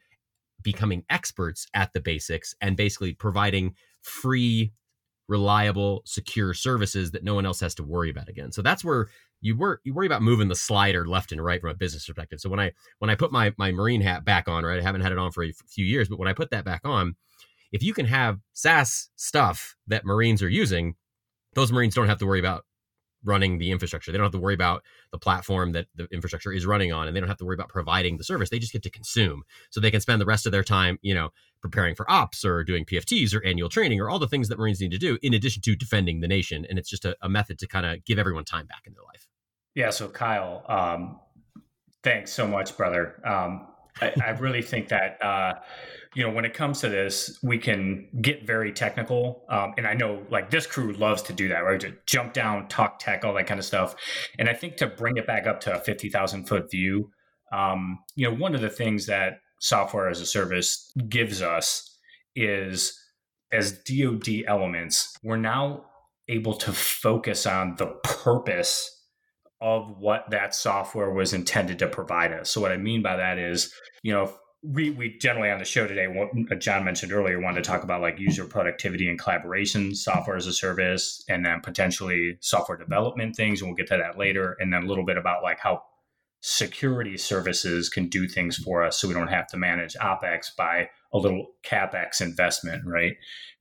becoming 0.61 1.03
experts 1.09 1.67
at 1.73 1.93
the 1.93 1.99
basics 1.99 2.55
and 2.61 2.77
basically 2.77 3.13
providing 3.13 3.75
free 4.01 4.71
reliable 5.27 6.01
secure 6.05 6.53
services 6.53 7.11
that 7.11 7.23
no 7.23 7.33
one 7.33 7.45
else 7.45 7.59
has 7.59 7.73
to 7.75 7.83
worry 7.83 8.09
about 8.09 8.27
again 8.27 8.51
so 8.51 8.61
that's 8.61 8.83
where 8.83 9.07
you 9.41 9.55
work 9.55 9.79
you 9.83 9.93
worry 9.93 10.05
about 10.05 10.21
moving 10.21 10.47
the 10.47 10.55
slider 10.55 11.05
left 11.07 11.31
and 11.31 11.43
right 11.43 11.61
from 11.61 11.69
a 11.69 11.75
business 11.75 12.05
perspective 12.05 12.39
so 12.39 12.49
when 12.49 12.59
i 12.59 12.71
when 12.99 13.09
i 13.09 13.15
put 13.15 13.31
my 13.31 13.53
my 13.57 13.71
marine 13.71 14.01
hat 14.01 14.25
back 14.25 14.47
on 14.47 14.65
right 14.65 14.79
i 14.79 14.83
haven't 14.83 15.01
had 15.01 15.11
it 15.11 15.17
on 15.17 15.31
for 15.31 15.43
a 15.43 15.53
few 15.67 15.85
years 15.85 16.09
but 16.09 16.19
when 16.19 16.27
i 16.27 16.33
put 16.33 16.51
that 16.51 16.65
back 16.65 16.81
on 16.83 17.15
if 17.71 17.81
you 17.81 17.93
can 17.93 18.05
have 18.05 18.39
saas 18.53 19.09
stuff 19.15 19.75
that 19.87 20.05
marines 20.05 20.43
are 20.43 20.49
using 20.49 20.95
those 21.53 21.71
marines 21.71 21.95
don't 21.95 22.07
have 22.07 22.19
to 22.19 22.25
worry 22.25 22.39
about 22.39 22.65
running 23.23 23.57
the 23.57 23.71
infrastructure. 23.71 24.11
They 24.11 24.17
don't 24.17 24.25
have 24.25 24.33
to 24.33 24.39
worry 24.39 24.53
about 24.53 24.83
the 25.11 25.17
platform 25.17 25.71
that 25.73 25.87
the 25.95 26.07
infrastructure 26.11 26.51
is 26.51 26.65
running 26.65 26.91
on, 26.91 27.07
and 27.07 27.15
they 27.15 27.19
don't 27.19 27.29
have 27.29 27.37
to 27.37 27.45
worry 27.45 27.55
about 27.55 27.69
providing 27.69 28.17
the 28.17 28.23
service. 28.23 28.49
They 28.49 28.59
just 28.59 28.73
get 28.73 28.83
to 28.83 28.89
consume. 28.89 29.43
So 29.69 29.79
they 29.79 29.91
can 29.91 30.01
spend 30.01 30.21
the 30.21 30.25
rest 30.25 30.45
of 30.45 30.51
their 30.51 30.63
time, 30.63 30.99
you 31.01 31.13
know, 31.13 31.29
preparing 31.63 31.95
for 31.95 32.09
ops 32.11 32.45
or 32.45 32.63
doing 32.63 32.85
PFTs 32.85 33.33
or 33.33 33.43
annual 33.43 33.69
training 33.69 33.99
or 33.99 34.09
all 34.09 34.19
the 34.19 34.27
things 34.27 34.49
that 34.49 34.59
Marines 34.59 34.81
need 34.81 34.91
to 34.91 34.99
do, 34.99 35.17
in 35.23 35.33
addition 35.33 35.61
to 35.63 35.75
defending 35.75 36.19
the 36.19 36.27
nation. 36.27 36.67
And 36.69 36.77
it's 36.77 36.89
just 36.89 37.05
a, 37.05 37.15
a 37.21 37.29
method 37.29 37.57
to 37.59 37.67
kind 37.67 37.85
of 37.85 38.03
give 38.05 38.19
everyone 38.19 38.43
time 38.43 38.67
back 38.67 38.83
in 38.85 38.93
their 38.93 39.03
life. 39.03 39.27
Yeah. 39.73 39.89
So 39.89 40.09
Kyle, 40.09 40.63
um, 40.67 41.19
thanks 42.03 42.31
so 42.31 42.45
much, 42.45 42.77
brother. 42.77 43.19
Um, 43.25 43.67
I, 44.01 44.13
I, 44.23 44.29
really 44.39 44.61
think 44.61 44.89
that 44.89 45.23
uh, 45.23 45.53
you 46.13 46.23
know 46.23 46.31
when 46.31 46.45
it 46.45 46.53
comes 46.53 46.81
to 46.81 46.89
this, 46.89 47.39
we 47.41 47.57
can 47.57 48.09
get 48.21 48.45
very 48.45 48.71
technical, 48.71 49.45
um, 49.49 49.73
and 49.77 49.87
I 49.87 49.93
know 49.93 50.23
like 50.29 50.49
this 50.49 50.67
crew 50.67 50.93
loves 50.93 51.21
to 51.23 51.33
do 51.33 51.47
that, 51.47 51.59
right? 51.59 51.79
To 51.79 51.93
jump 52.05 52.33
down, 52.33 52.67
talk 52.67 52.99
tech, 52.99 53.23
all 53.23 53.33
that 53.35 53.47
kind 53.47 53.59
of 53.59 53.65
stuff. 53.65 53.95
And 54.37 54.49
I 54.49 54.53
think 54.53 54.77
to 54.77 54.87
bring 54.87 55.17
it 55.17 55.25
back 55.25 55.47
up 55.47 55.61
to 55.61 55.75
a 55.75 55.79
fifty 55.79 56.09
thousand 56.09 56.47
foot 56.47 56.69
view, 56.69 57.09
um, 57.51 57.99
you 58.15 58.29
know, 58.29 58.35
one 58.35 58.53
of 58.55 58.61
the 58.61 58.69
things 58.69 59.05
that 59.07 59.39
software 59.63 60.09
as 60.09 60.19
a 60.19 60.25
service 60.25 60.91
gives 61.07 61.41
us 61.41 61.97
is 62.35 62.99
as 63.51 63.79
DoD 63.83 64.43
elements, 64.45 65.15
we're 65.23 65.37
now 65.37 65.85
able 66.27 66.53
to 66.53 66.73
focus 66.73 67.45
on 67.45 67.75
the 67.77 67.87
purpose 68.03 68.89
of 69.61 69.97
what 69.97 70.29
that 70.31 70.53
software 70.53 71.11
was 71.11 71.31
intended 71.31 71.79
to 71.79 71.87
provide 71.87 72.33
us. 72.33 72.49
So 72.49 72.59
what 72.59 72.73
I 72.73 72.77
mean 72.77 73.01
by 73.01 73.15
that 73.15 73.39
is, 73.39 73.73
you 74.03 74.11
know, 74.11 74.33
we 74.63 74.91
we 74.91 75.17
generally 75.17 75.49
on 75.49 75.59
the 75.59 75.65
show 75.65 75.87
today, 75.87 76.07
what 76.07 76.29
uh, 76.51 76.55
John 76.55 76.83
mentioned 76.83 77.13
earlier, 77.13 77.39
wanted 77.39 77.63
to 77.63 77.69
talk 77.69 77.83
about 77.83 78.01
like 78.01 78.19
user 78.19 78.45
productivity 78.45 79.09
and 79.09 79.19
collaboration, 79.19 79.95
software 79.95 80.37
as 80.37 80.47
a 80.47 80.53
service, 80.53 81.23
and 81.29 81.45
then 81.45 81.59
potentially 81.61 82.37
software 82.41 82.77
development 82.77 83.35
things, 83.35 83.61
and 83.61 83.69
we'll 83.69 83.75
get 83.75 83.87
to 83.87 83.97
that 83.97 84.17
later, 84.17 84.57
and 84.59 84.73
then 84.73 84.83
a 84.83 84.85
little 84.85 85.05
bit 85.05 85.17
about 85.17 85.43
like 85.43 85.59
how 85.59 85.81
security 86.45 87.15
services 87.15 87.87
can 87.87 88.09
do 88.09 88.27
things 88.27 88.57
for 88.57 88.83
us, 88.83 88.99
so 88.99 89.07
we 89.07 89.13
don't 89.13 89.29
have 89.29 89.47
to 89.47 89.57
manage 89.57 89.95
opex 89.95 90.53
by 90.55 90.89
a 91.13 91.17
little 91.17 91.47
capex 91.65 92.19
investment, 92.19 92.83
right? 92.85 93.13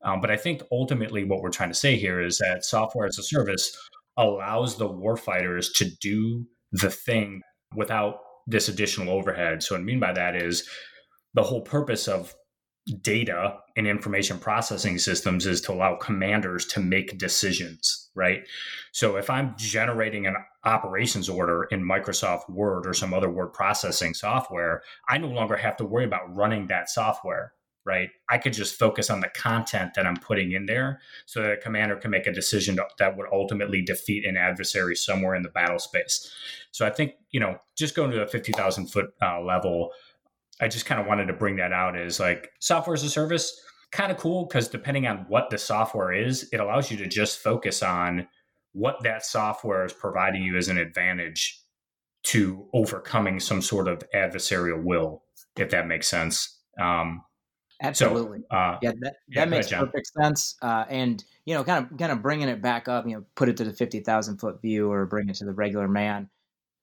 Um, 0.05 0.21
but 0.21 0.33
I 0.33 0.37
think 0.37 0.63
ultimately 0.73 1.23
what 1.23 1.43
we're 1.43 1.51
trying 1.51 1.71
to 1.71 1.77
say 1.77 1.97
here 1.97 2.21
is 2.21 2.39
that 2.39 2.65
software 2.65 3.07
as 3.07 3.19
a 3.19 3.23
service 3.23 3.77
allows 4.17 4.77
the 4.77 4.89
warfighters 4.89 5.73
to 5.77 5.89
do 6.01 6.45
the 6.73 6.91
thing 6.91 7.43
without 7.77 8.17
this 8.49 8.69
additional 8.69 9.15
overhead. 9.15 9.63
So 9.63 9.77
what 9.77 9.83
I 9.83 9.85
mean 9.85 10.01
by 10.01 10.13
that 10.15 10.35
is 10.35 10.69
the 11.35 11.45
whole 11.45 11.61
purpose 11.61 12.09
of 12.09 12.35
data 13.01 13.59
and 13.77 13.87
information 13.87 14.41
processing 14.41 14.99
systems 14.99 15.47
is 15.47 15.61
to 15.61 15.73
allow 15.73 15.95
commanders 15.95 16.67
to 16.67 16.81
make 16.81 17.17
decisions, 17.17 18.11
right? 18.17 18.41
So 18.91 19.17
if 19.17 19.31
I'm 19.31 19.55
generating 19.57 20.27
an 20.27 20.35
operations 20.65 21.29
order 21.29 21.65
in 21.65 21.83
Microsoft 21.83 22.49
Word 22.49 22.87
or 22.87 22.95
some 22.95 23.13
other 23.13 23.31
word 23.31 23.49
processing 23.49 24.15
software, 24.15 24.83
I 25.09 25.19
no 25.19 25.29
longer 25.29 25.57
have 25.57 25.77
to 25.79 25.85
worry 25.85 26.05
about 26.05 26.35
running 26.35 26.69
that 26.69 26.89
software, 26.89 27.53
right? 27.85 28.11
I 28.29 28.39
could 28.39 28.53
just 28.53 28.79
focus 28.79 29.11
on 29.11 29.21
the 29.21 29.29
content 29.29 29.95
that 29.95 30.07
I'm 30.07 30.17
putting 30.17 30.53
in 30.53 30.67
there 30.67 31.01
so 31.27 31.43
that 31.43 31.53
a 31.53 31.57
commander 31.57 31.97
can 31.97 32.11
make 32.11 32.27
a 32.27 32.33
decision 32.33 32.79
that 32.99 33.17
would 33.17 33.27
ultimately 33.33 33.83
defeat 33.83 34.25
an 34.25 34.37
adversary 34.37 34.95
somewhere 34.95 35.35
in 35.35 35.43
the 35.43 35.49
battle 35.49 35.81
space. 35.81 36.31
So 36.71 36.87
I 36.87 36.91
think, 36.91 37.15
you 37.31 37.41
know, 37.41 37.59
just 37.77 37.97
going 37.97 38.13
to 38.13 38.23
a 38.23 38.27
50,000 38.27 38.87
foot 38.87 39.13
uh, 39.21 39.41
level, 39.41 39.91
I 40.61 40.69
just 40.69 40.87
kind 40.87 41.01
of 41.01 41.09
wanted 41.09 41.27
to 41.27 41.33
bring 41.33 41.57
that 41.57 41.73
out 41.73 41.99
as 41.99 42.21
like 42.21 42.53
software 42.61 42.95
as 42.95 43.03
a 43.03 43.11
service, 43.11 43.61
kind 43.91 44.13
of 44.13 44.19
cool 44.19 44.47
because 44.47 44.69
depending 44.69 45.07
on 45.07 45.27
what 45.29 45.51
the 45.51 45.59
software 45.59 46.13
is, 46.13 46.49
it 46.53 46.61
allows 46.61 46.91
you 46.91 46.97
to 46.99 47.07
just 47.07 47.41
focus 47.41 47.83
on 47.83 48.29
what 48.73 49.03
that 49.03 49.25
software 49.25 49.85
is 49.85 49.93
providing 49.93 50.43
you 50.43 50.57
as 50.57 50.69
an 50.69 50.79
advantage 50.79 51.61
to 52.25 52.69
overcoming 52.73 53.41
some 53.41 53.61
sort 53.61 53.89
of 53.89 54.03
adversarial 54.15 54.83
will, 54.83 55.23
if 55.57 55.71
that 55.71 55.87
makes 55.87 56.07
sense. 56.07 56.61
Um, 56.81 57.23
Absolutely. 57.83 58.39
So, 58.51 58.57
uh, 58.57 58.79
yeah, 58.81 58.93
that, 59.01 59.01
that 59.01 59.15
yeah, 59.29 59.45
makes 59.45 59.73
ahead, 59.73 59.87
perfect 59.87 60.07
sense. 60.07 60.57
Uh, 60.63 60.85
and 60.89 61.23
you 61.45 61.55
know, 61.55 61.65
kind 61.65 61.85
of 61.85 61.99
kind 61.99 62.13
of 62.13 62.23
bringing 62.23 62.49
it 62.49 62.63
back 62.63 62.87
up, 62.87 63.07
you 63.07 63.15
know, 63.15 63.25
put 63.35 63.49
it 63.49 63.57
to 63.57 63.65
the 63.65 63.73
fifty 63.73 64.01
thousand 64.01 64.39
foot 64.39 64.63
view 64.63 64.91
or 64.91 65.05
bring 65.07 65.29
it 65.29 65.35
to 65.37 65.45
the 65.45 65.53
regular 65.53 65.89
man. 65.89 66.31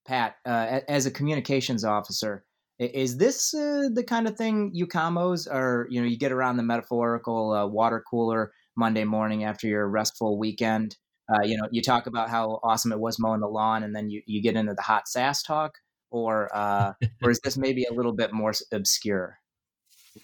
Pat, 0.05 0.35
uh, 0.45 0.81
as 0.89 1.05
a 1.05 1.11
communications 1.11 1.85
officer, 1.85 2.43
is 2.79 3.17
this 3.17 3.53
uh, 3.53 3.87
the 3.93 4.03
kind 4.03 4.27
of 4.27 4.35
thing 4.35 4.71
you 4.73 4.87
commos 4.87 5.47
are? 5.49 5.87
You 5.89 6.01
know, 6.01 6.07
you 6.07 6.17
get 6.17 6.33
around 6.33 6.57
the 6.57 6.63
metaphorical 6.63 7.51
uh, 7.51 7.65
water 7.65 8.03
cooler 8.09 8.51
Monday 8.75 9.05
morning 9.05 9.45
after 9.45 9.67
your 9.67 9.87
restful 9.87 10.37
weekend. 10.37 10.97
Uh, 11.33 11.41
you 11.43 11.57
know, 11.57 11.67
you 11.71 11.81
talk 11.81 12.07
about 12.07 12.29
how 12.29 12.59
awesome 12.63 12.91
it 12.91 12.99
was 12.99 13.19
mowing 13.19 13.39
the 13.39 13.47
lawn, 13.47 13.83
and 13.83 13.95
then 13.95 14.09
you, 14.09 14.21
you 14.25 14.41
get 14.41 14.55
into 14.55 14.73
the 14.73 14.81
hot 14.81 15.07
SaaS 15.07 15.43
talk, 15.43 15.77
or 16.11 16.49
uh, 16.55 16.93
or 17.23 17.29
is 17.29 17.39
this 17.41 17.57
maybe 17.57 17.85
a 17.85 17.93
little 17.93 18.13
bit 18.13 18.33
more 18.33 18.53
obscure? 18.71 19.37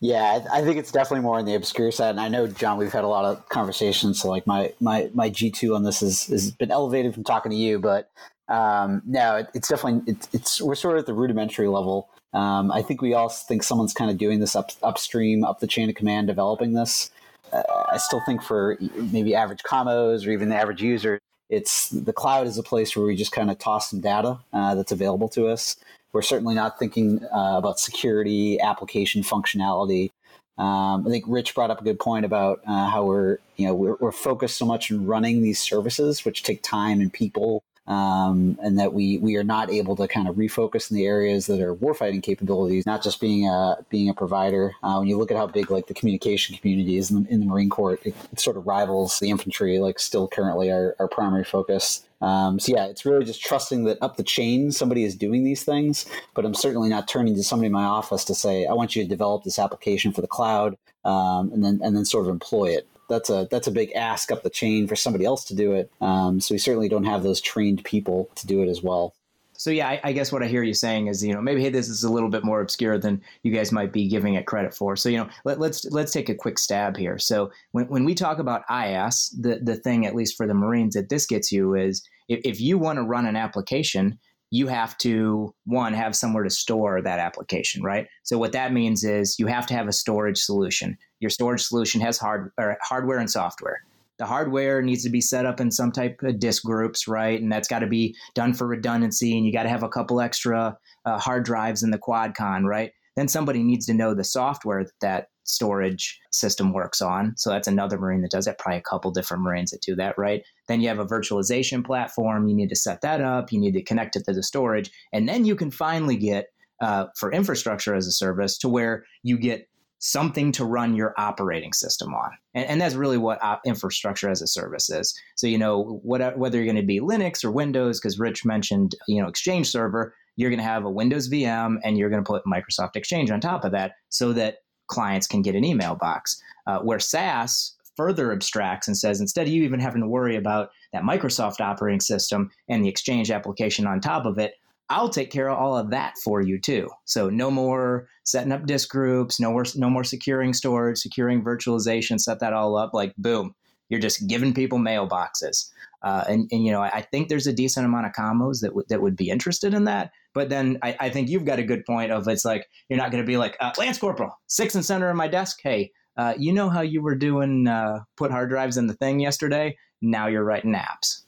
Yeah, 0.01 0.45
I 0.51 0.61
think 0.61 0.77
it's 0.77 0.91
definitely 0.91 1.23
more 1.23 1.37
on 1.37 1.45
the 1.45 1.55
obscure 1.55 1.91
side. 1.91 2.09
And 2.09 2.19
I 2.19 2.27
know, 2.27 2.47
John, 2.47 2.77
we've 2.77 2.91
had 2.91 3.03
a 3.03 3.07
lot 3.07 3.25
of 3.25 3.47
conversations. 3.49 4.19
So, 4.19 4.29
like 4.29 4.47
my 4.47 4.73
my 4.79 5.09
my 5.13 5.29
G 5.29 5.51
two 5.51 5.75
on 5.75 5.83
this 5.83 5.99
has 6.01 6.25
has 6.25 6.51
been 6.51 6.71
elevated 6.71 7.13
from 7.13 7.23
talking 7.23 7.51
to 7.51 7.55
you, 7.55 7.79
but 7.79 8.09
um, 8.47 9.01
no, 9.05 9.37
it, 9.37 9.47
it's 9.53 9.67
definitely 9.67 10.11
it's, 10.11 10.29
it's 10.33 10.61
we're 10.61 10.75
sort 10.75 10.95
of 10.95 11.01
at 11.01 11.05
the 11.05 11.13
rudimentary 11.13 11.67
level. 11.67 12.09
Um, 12.33 12.71
I 12.71 12.81
think 12.81 13.01
we 13.01 13.13
all 13.13 13.29
think 13.29 13.63
someone's 13.63 13.93
kind 13.93 14.11
of 14.11 14.17
doing 14.17 14.39
this 14.39 14.55
up 14.55 14.71
upstream, 14.83 15.43
up 15.43 15.59
the 15.59 15.67
chain 15.67 15.89
of 15.89 15.95
command, 15.95 16.27
developing 16.27 16.73
this. 16.73 17.11
Uh, 17.55 17.83
I 17.91 17.97
still 17.97 18.21
think 18.25 18.41
for 18.43 18.77
maybe 19.11 19.35
average 19.35 19.63
commos 19.63 20.27
or 20.27 20.31
even 20.31 20.49
the 20.49 20.55
average 20.55 20.81
user, 20.81 21.19
it's 21.49 21.89
the 21.89 22.13
cloud 22.13 22.47
is 22.47 22.57
a 22.57 22.63
place 22.63 22.95
where 22.95 23.05
we 23.05 23.15
just 23.15 23.31
kind 23.31 23.51
of 23.51 23.59
toss 23.59 23.89
some 23.89 24.01
data 24.01 24.39
uh, 24.53 24.75
that's 24.75 24.91
available 24.91 25.29
to 25.29 25.47
us. 25.47 25.75
We're 26.11 26.21
certainly 26.21 26.55
not 26.55 26.79
thinking 26.79 27.23
uh, 27.25 27.57
about 27.57 27.79
security, 27.79 28.59
application 28.59 29.21
functionality. 29.21 30.11
Um, 30.57 31.05
I 31.05 31.09
think 31.09 31.25
Rich 31.27 31.53
brought 31.53 31.69
up 31.69 31.81
a 31.81 31.83
good 31.83 31.99
point 31.99 32.25
about 32.25 32.61
uh, 32.65 32.89
how 32.89 33.03
we're 33.03 33.39
you 33.57 33.67
know 33.67 33.75
we're, 33.75 33.95
we're 33.99 34.11
focused 34.11 34.57
so 34.57 34.65
much 34.65 34.91
on 34.91 35.05
running 35.05 35.41
these 35.41 35.59
services, 35.59 36.23
which 36.23 36.43
take 36.43 36.63
time 36.63 37.01
and 37.01 37.11
people 37.11 37.63
um, 37.87 38.57
and 38.63 38.79
that 38.79 38.93
we 38.93 39.19
we 39.19 39.35
are 39.35 39.43
not 39.43 39.69
able 39.69 39.95
to 39.95 40.07
kind 40.07 40.27
of 40.27 40.35
refocus 40.35 40.89
in 40.89 40.97
the 40.97 41.05
areas 41.05 41.45
that 41.45 41.61
are 41.61 41.75
warfighting 41.75 42.23
capabilities, 42.23 42.85
not 42.85 43.03
just 43.03 43.21
being 43.21 43.47
a 43.47 43.77
being 43.89 44.09
a 44.09 44.13
provider. 44.13 44.73
Uh, 44.81 44.97
when 44.97 45.07
you 45.07 45.17
look 45.17 45.31
at 45.31 45.37
how 45.37 45.45
big 45.45 45.69
like 45.69 45.87
the 45.87 45.93
communication 45.93 46.57
community 46.57 46.97
is 46.97 47.11
in 47.11 47.23
the, 47.23 47.29
in 47.29 47.39
the 47.39 47.45
Marine 47.45 47.69
Corps, 47.69 47.93
it, 47.93 48.15
it, 48.31 48.39
sort 48.39 48.57
of 48.57 48.65
rivals 48.65 49.19
the 49.19 49.29
infantry, 49.29 49.77
like 49.79 49.99
still 49.99 50.27
currently 50.27 50.71
our, 50.71 50.95
our 50.99 51.07
primary 51.07 51.43
focus. 51.43 52.07
Um, 52.21 52.59
so 52.59 52.73
yeah, 52.73 52.85
it's 52.85 53.05
really 53.05 53.25
just 53.25 53.43
trusting 53.43 53.83
that 53.83 53.99
up 54.01 54.17
the 54.17 54.23
chain 54.23 54.71
somebody 54.71 55.03
is 55.03 55.15
doing 55.15 55.43
these 55.43 55.63
things, 55.63 56.07
but 56.33 56.45
I'm 56.45 56.55
certainly 56.55 56.89
not 56.89 57.07
turning 57.07 57.35
to 57.35 57.43
somebody 57.43 57.67
in 57.67 57.73
my 57.73 57.83
office 57.83 58.25
to 58.25 58.35
say 58.35 58.65
I 58.65 58.73
want 58.73 58.95
you 58.95 59.03
to 59.03 59.09
develop 59.09 59.43
this 59.43 59.59
application 59.59 60.11
for 60.11 60.21
the 60.21 60.27
cloud 60.27 60.75
um, 61.03 61.51
and 61.53 61.63
then 61.63 61.79
and 61.83 61.95
then 61.95 62.05
sort 62.05 62.25
of 62.25 62.31
employ 62.31 62.67
it 62.67 62.87
that's 63.07 63.29
a 63.29 63.47
that's 63.51 63.67
a 63.67 63.71
big 63.71 63.91
ask 63.93 64.31
up 64.31 64.43
the 64.43 64.49
chain 64.49 64.87
for 64.87 64.95
somebody 64.95 65.25
else 65.25 65.43
to 65.45 65.55
do 65.55 65.73
it. 65.73 65.91
Um, 66.01 66.39
so 66.39 66.55
we 66.55 66.59
certainly 66.59 66.89
don't 66.89 67.05
have 67.05 67.23
those 67.23 67.41
trained 67.41 67.83
people 67.83 68.29
to 68.35 68.47
do 68.47 68.61
it 68.61 68.69
as 68.69 68.81
well. 68.81 69.13
So 69.57 69.71
yeah, 69.71 69.87
I, 69.87 70.01
I, 70.03 70.11
guess 70.11 70.33
what 70.33 70.43
I 70.43 70.47
hear 70.47 70.63
you 70.63 70.73
saying 70.73 71.07
is, 71.07 71.23
you 71.23 71.33
know, 71.33 71.41
maybe 71.41 71.61
hey, 71.61 71.69
this 71.69 71.87
is 71.87 72.03
a 72.03 72.11
little 72.11 72.29
bit 72.29 72.43
more 72.43 72.59
obscure 72.59 72.97
than 72.97 73.21
you 73.41 73.53
guys 73.53 73.71
might 73.71 73.93
be 73.93 74.07
giving 74.09 74.33
it 74.33 74.45
credit 74.45 74.73
for. 74.73 74.97
So 74.97 75.07
you 75.07 75.17
know, 75.17 75.29
let, 75.45 75.55
us 75.55 75.59
let's, 75.59 75.85
let's 75.85 76.11
take 76.11 76.27
a 76.29 76.35
quick 76.35 76.59
stab 76.59 76.97
here. 76.97 77.17
So 77.17 77.51
when 77.71 77.87
when 77.87 78.05
we 78.05 78.15
talk 78.15 78.39
about 78.39 78.67
IaaS, 78.67 79.33
the 79.39 79.59
the 79.61 79.75
thing 79.75 80.05
at 80.05 80.15
least 80.15 80.35
for 80.35 80.47
the 80.47 80.53
Marines 80.53 80.95
that 80.95 81.09
this 81.09 81.25
gets 81.25 81.51
you 81.51 81.73
is 81.73 82.03
if, 82.27 82.41
if 82.43 82.61
you 82.61 82.77
want 82.77 82.97
to 82.97 83.03
run 83.03 83.25
an 83.25 83.35
application, 83.35 84.19
you 84.55 84.67
have 84.67 84.97
to 84.97 85.53
one 85.65 85.91
have 85.91 86.15
somewhere 86.15 86.43
to 86.45 86.49
store 86.49 87.01
that 87.01 87.19
application 87.19 87.83
right? 87.83 88.07
So 88.23 88.37
what 88.37 88.53
that 88.53 88.71
means 88.71 89.03
is 89.03 89.37
you 89.37 89.47
have 89.47 89.65
to 89.67 89.73
have 89.73 89.89
a 89.89 89.93
storage 89.93 90.37
solution. 90.37 90.97
Your 91.19 91.29
storage 91.29 91.61
solution 91.61 91.99
has 91.99 92.17
hard, 92.17 92.51
hardware 92.81 93.17
and 93.17 93.29
software. 93.29 93.83
The 94.17 94.25
hardware 94.25 94.81
needs 94.81 95.03
to 95.03 95.09
be 95.09 95.19
set 95.19 95.45
up 95.45 95.59
in 95.59 95.71
some 95.71 95.91
type 95.91 96.21
of 96.23 96.39
disk 96.39 96.63
groups 96.63 97.05
right? 97.05 97.41
And 97.41 97.51
that's 97.51 97.67
got 97.67 97.79
to 97.79 97.87
be 97.87 98.15
done 98.33 98.53
for 98.53 98.65
redundancy 98.65 99.35
and 99.35 99.45
you 99.45 99.51
got 99.51 99.63
to 99.63 99.69
have 99.69 99.83
a 99.83 99.89
couple 99.89 100.21
extra 100.21 100.77
uh, 101.03 101.19
hard 101.19 101.43
drives 101.43 101.83
in 101.83 101.91
the 101.91 101.97
quad 101.97 102.33
con, 102.33 102.63
right? 102.63 102.93
Then 103.17 103.27
somebody 103.27 103.61
needs 103.61 103.85
to 103.87 103.93
know 103.93 104.13
the 104.13 104.23
software 104.23 104.85
that 104.85 104.93
that 105.01 105.27
storage 105.45 106.19
system 106.31 106.73
works 106.73 107.01
on. 107.01 107.33
So 107.37 107.49
that's 107.49 107.67
another 107.67 107.97
Marine 107.97 108.21
that 108.21 108.31
does 108.31 108.45
that, 108.45 108.59
probably 108.59 108.79
a 108.79 108.81
couple 108.81 109.11
different 109.11 109.43
Marines 109.43 109.71
that 109.71 109.81
do 109.81 109.95
that, 109.95 110.17
right? 110.17 110.43
Then 110.67 110.81
you 110.81 110.89
have 110.89 110.99
a 110.99 111.05
virtualization 111.05 111.85
platform. 111.85 112.47
You 112.47 112.55
need 112.55 112.69
to 112.69 112.75
set 112.75 113.01
that 113.01 113.21
up. 113.21 113.51
You 113.51 113.59
need 113.59 113.73
to 113.73 113.83
connect 113.83 114.15
it 114.15 114.25
to 114.25 114.33
the 114.33 114.43
storage. 114.43 114.91
And 115.13 115.29
then 115.29 115.45
you 115.45 115.55
can 115.55 115.71
finally 115.71 116.17
get 116.17 116.47
uh, 116.81 117.05
for 117.15 117.31
infrastructure 117.31 117.95
as 117.95 118.07
a 118.07 118.11
service 118.11 118.57
to 118.57 118.69
where 118.69 119.05
you 119.23 119.37
get 119.37 119.69
something 119.99 120.51
to 120.51 120.65
run 120.65 120.95
your 120.95 121.13
operating 121.17 121.73
system 121.73 122.13
on. 122.13 122.31
And, 122.53 122.65
and 122.65 122.81
that's 122.81 122.95
really 122.95 123.17
what 123.17 123.41
op- 123.43 123.61
infrastructure 123.65 124.29
as 124.29 124.41
a 124.41 124.47
service 124.47 124.89
is. 124.89 125.17
So, 125.35 125.47
you 125.47 125.57
know, 125.57 125.99
what, 126.03 126.37
whether 126.37 126.57
you're 126.57 126.65
going 126.65 126.75
to 126.75 126.83
be 126.83 126.99
Linux 126.99 127.43
or 127.43 127.51
Windows, 127.51 127.99
because 127.99 128.19
Rich 128.19 128.45
mentioned, 128.45 128.95
you 129.07 129.21
know, 129.21 129.27
Exchange 129.27 129.69
server, 129.69 130.13
you're 130.35 130.49
going 130.49 130.59
to 130.59 130.65
have 130.65 130.83
a 130.83 130.91
Windows 130.91 131.29
VM 131.29 131.77
and 131.83 131.97
you're 131.97 132.09
going 132.09 132.23
to 132.23 132.27
put 132.27 132.43
Microsoft 132.45 132.95
Exchange 132.95 133.31
on 133.31 133.39
top 133.39 133.63
of 133.63 133.71
that 133.71 133.93
so 134.09 134.33
that 134.33 134.57
clients 134.87 135.27
can 135.27 135.41
get 135.41 135.55
an 135.55 135.63
email 135.63 135.95
box. 135.95 136.41
Uh, 136.67 136.79
where 136.79 136.99
SaaS 136.99 137.75
further 137.95 138.31
abstracts 138.31 138.87
and 138.87 138.97
says 138.97 139.21
instead 139.21 139.47
of 139.47 139.53
you 139.53 139.63
even 139.63 139.79
having 139.79 140.01
to 140.01 140.07
worry 140.07 140.35
about 140.35 140.71
that 140.93 141.03
Microsoft 141.03 141.61
operating 141.61 141.99
system 141.99 142.49
and 142.67 142.83
the 142.83 142.89
Exchange 142.89 143.31
application 143.31 143.87
on 143.87 144.01
top 144.01 144.25
of 144.25 144.37
it, 144.37 144.53
I'll 144.89 145.09
take 145.09 145.31
care 145.31 145.49
of 145.49 145.57
all 145.57 145.77
of 145.77 145.89
that 145.91 146.13
for 146.23 146.41
you 146.41 146.59
too. 146.59 146.89
So 147.05 147.29
no 147.29 147.49
more 147.49 148.07
setting 148.23 148.51
up 148.51 148.65
disk 148.65 148.89
groups, 148.89 149.39
no 149.39 149.51
more 149.51 149.65
no 149.75 149.89
more 149.89 150.03
securing 150.03 150.53
storage, 150.53 150.99
securing 150.99 151.43
virtualization, 151.43 152.19
set 152.19 152.39
that 152.39 152.53
all 152.53 152.77
up. 152.77 152.93
Like 152.93 153.13
boom, 153.17 153.55
you're 153.89 153.99
just 153.99 154.27
giving 154.27 154.53
people 154.53 154.79
mailboxes. 154.79 155.69
Uh, 156.01 156.23
and, 156.29 156.47
and, 156.51 156.65
you 156.65 156.71
know, 156.71 156.81
I 156.81 157.01
think 157.01 157.29
there's 157.29 157.47
a 157.47 157.53
decent 157.53 157.85
amount 157.85 158.05
of 158.05 158.11
commos 158.11 158.61
that 158.61 158.75
would 158.75 158.87
that 158.89 159.01
would 159.01 159.15
be 159.15 159.29
interested 159.29 159.73
in 159.73 159.85
that. 159.85 160.11
But 160.33 160.49
then 160.49 160.77
I, 160.83 160.95
I 160.99 161.09
think 161.09 161.29
you've 161.29 161.45
got 161.45 161.57
a 161.57 161.63
good 161.63 161.83
point 161.85 162.11
of 162.11 162.27
it's 162.27 162.45
like 162.45 162.67
you're 162.89 162.97
not 162.97 163.09
going 163.11 163.23
to 163.23 163.27
be 163.27 163.37
like 163.37 163.57
uh, 163.59 163.71
Lance 163.77 163.97
Corporal, 163.97 164.37
six 164.47 164.75
and 164.75 164.85
center 164.85 165.09
of 165.09 165.15
my 165.15 165.27
desk. 165.27 165.59
Hey, 165.63 165.91
uh, 166.17 166.33
you 166.37 166.53
know 166.53 166.69
how 166.69 166.81
you 166.81 167.01
were 167.01 167.15
doing 167.15 167.67
uh, 167.67 168.01
put 168.17 168.31
hard 168.31 168.49
drives 168.49 168.77
in 168.77 168.87
the 168.87 168.93
thing 168.93 169.19
yesterday? 169.19 169.77
Now 170.01 170.27
you're 170.27 170.43
writing 170.43 170.75
apps. 170.75 171.23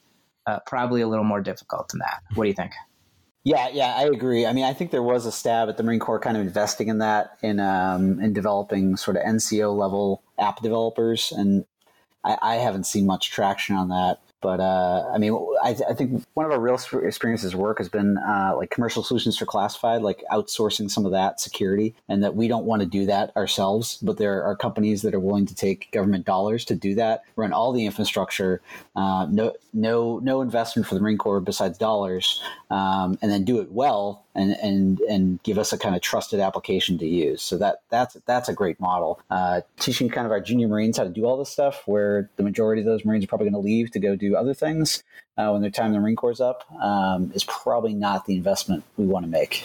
Uh, 0.45 0.59
probably 0.65 1.01
a 1.01 1.07
little 1.07 1.25
more 1.25 1.41
difficult 1.41 1.89
than 1.89 1.99
that. 1.99 2.21
What 2.35 2.43
do 2.43 2.49
you 2.49 2.55
think? 2.55 2.71
Yeah, 3.43 3.69
yeah, 3.71 3.95
I 3.97 4.03
agree. 4.03 4.45
I 4.45 4.51
mean, 4.51 4.65
I 4.65 4.73
think 4.73 4.91
there 4.91 5.01
was 5.01 5.25
a 5.25 5.31
stab 5.31 5.69
at 5.69 5.77
the 5.77 5.83
Marine 5.83 5.99
Corps 5.99 6.19
kind 6.19 6.35
of 6.35 6.43
investing 6.43 6.89
in 6.89 6.99
that 6.99 7.37
in 7.41 7.59
um, 7.59 8.19
in 8.19 8.33
developing 8.33 8.97
sort 8.97 9.17
of 9.17 9.23
NCO 9.23 9.75
level 9.75 10.21
app 10.37 10.61
developers, 10.61 11.31
and 11.31 11.65
I, 12.27 12.38
I 12.41 12.55
haven't 12.55 12.86
seen 12.86 13.05
much 13.05 13.31
traction 13.31 13.75
on 13.75 13.89
that. 13.89 14.19
But 14.39 14.60
uh, 14.60 15.10
I 15.12 15.17
mean, 15.17 15.34
I, 15.63 15.75
I, 15.89 15.93
think 15.96 16.24
one 16.36 16.46
of 16.46 16.51
our 16.51 16.60
real 16.60 16.75
experiences 17.03 17.55
work 17.55 17.79
has 17.79 17.89
been 17.89 18.19
uh, 18.19 18.53
like 18.55 18.69
commercial 18.69 19.01
solutions 19.01 19.36
for 19.36 19.48
classified, 19.48 20.03
like 20.03 20.24
outsourcing 20.31 20.91
some 20.91 21.07
of 21.07 21.12
that 21.12 21.39
security, 21.41 21.96
and 22.07 22.24
that 22.24 22.36
we 22.36 22.48
don't 22.48 22.65
want 22.65 22.84
to 22.84 22.86
do 22.86 23.07
that 23.07 23.36
ourselves. 23.36 23.98
But 24.00 24.17
there 24.17 24.43
are 24.43 24.55
companies 24.55 25.01
that 25.01 25.15
are 25.15 25.19
willing 25.19 25.48
to 25.48 25.55
take 25.55 25.91
government 25.91 26.25
dollars 26.25 26.65
to 26.65 26.75
do 26.75 26.93
that, 26.96 27.24
run 27.36 27.51
all 27.51 27.74
the 27.74 27.88
infrastructure, 27.88 28.62
uh, 28.96 29.25
no 29.27 29.53
no 29.74 30.19
no 30.19 30.41
investment 30.41 30.88
for 30.88 30.93
the 30.93 31.01
Marine 31.01 31.17
Corps 31.17 31.39
besides 31.39 31.79
dollars, 31.79 32.39
um, 32.69 33.17
and 33.24 33.31
then 33.31 33.43
do 33.43 33.60
it 33.60 33.72
well 33.72 34.26
and 34.38 34.51
and 34.62 35.00
and 35.01 35.44
give 35.44 35.58
us 35.58 35.74
a 35.74 35.77
kind 35.77 35.96
of 35.96 36.01
trusted 36.01 36.39
application 36.39 36.98
to 37.00 37.08
use. 37.08 37.41
So 37.41 37.58
that 37.58 37.82
that's 37.89 38.15
that's 38.25 38.48
a 38.48 38.53
great 38.53 38.79
model. 38.79 39.20
Uh, 39.29 39.62
teaching 39.79 40.10
kind 40.10 40.25
of 40.25 40.32
our 40.32 40.39
junior 40.39 40.67
Marines 40.67 40.98
how 40.98 41.03
to 41.03 41.10
do 41.10 41.25
all 41.25 41.38
this 41.38 41.50
stuff, 41.50 41.84
where 41.86 42.29
the 42.38 42.44
majority 42.44 42.82
of 42.82 42.86
those 42.86 43.03
Marines 43.03 43.24
are 43.24 43.27
probably 43.27 43.50
going 43.50 43.62
to 43.62 43.67
leave 43.67 43.91
to 43.91 44.00
go 44.00 44.15
do 44.15 44.36
other 44.36 44.53
things 44.53 45.03
uh, 45.38 45.50
when 45.50 45.62
their 45.62 45.72
time 45.72 45.88
in 45.88 45.94
the 45.94 46.00
Marine 46.00 46.15
Corps 46.15 46.32
is 46.32 46.41
up, 46.41 46.63
um, 46.82 47.32
is 47.34 47.44
probably 47.44 47.94
not 47.94 48.25
the 48.25 48.36
investment 48.36 48.84
we 48.96 49.06
want 49.06 49.25
to 49.25 49.29
make. 49.29 49.63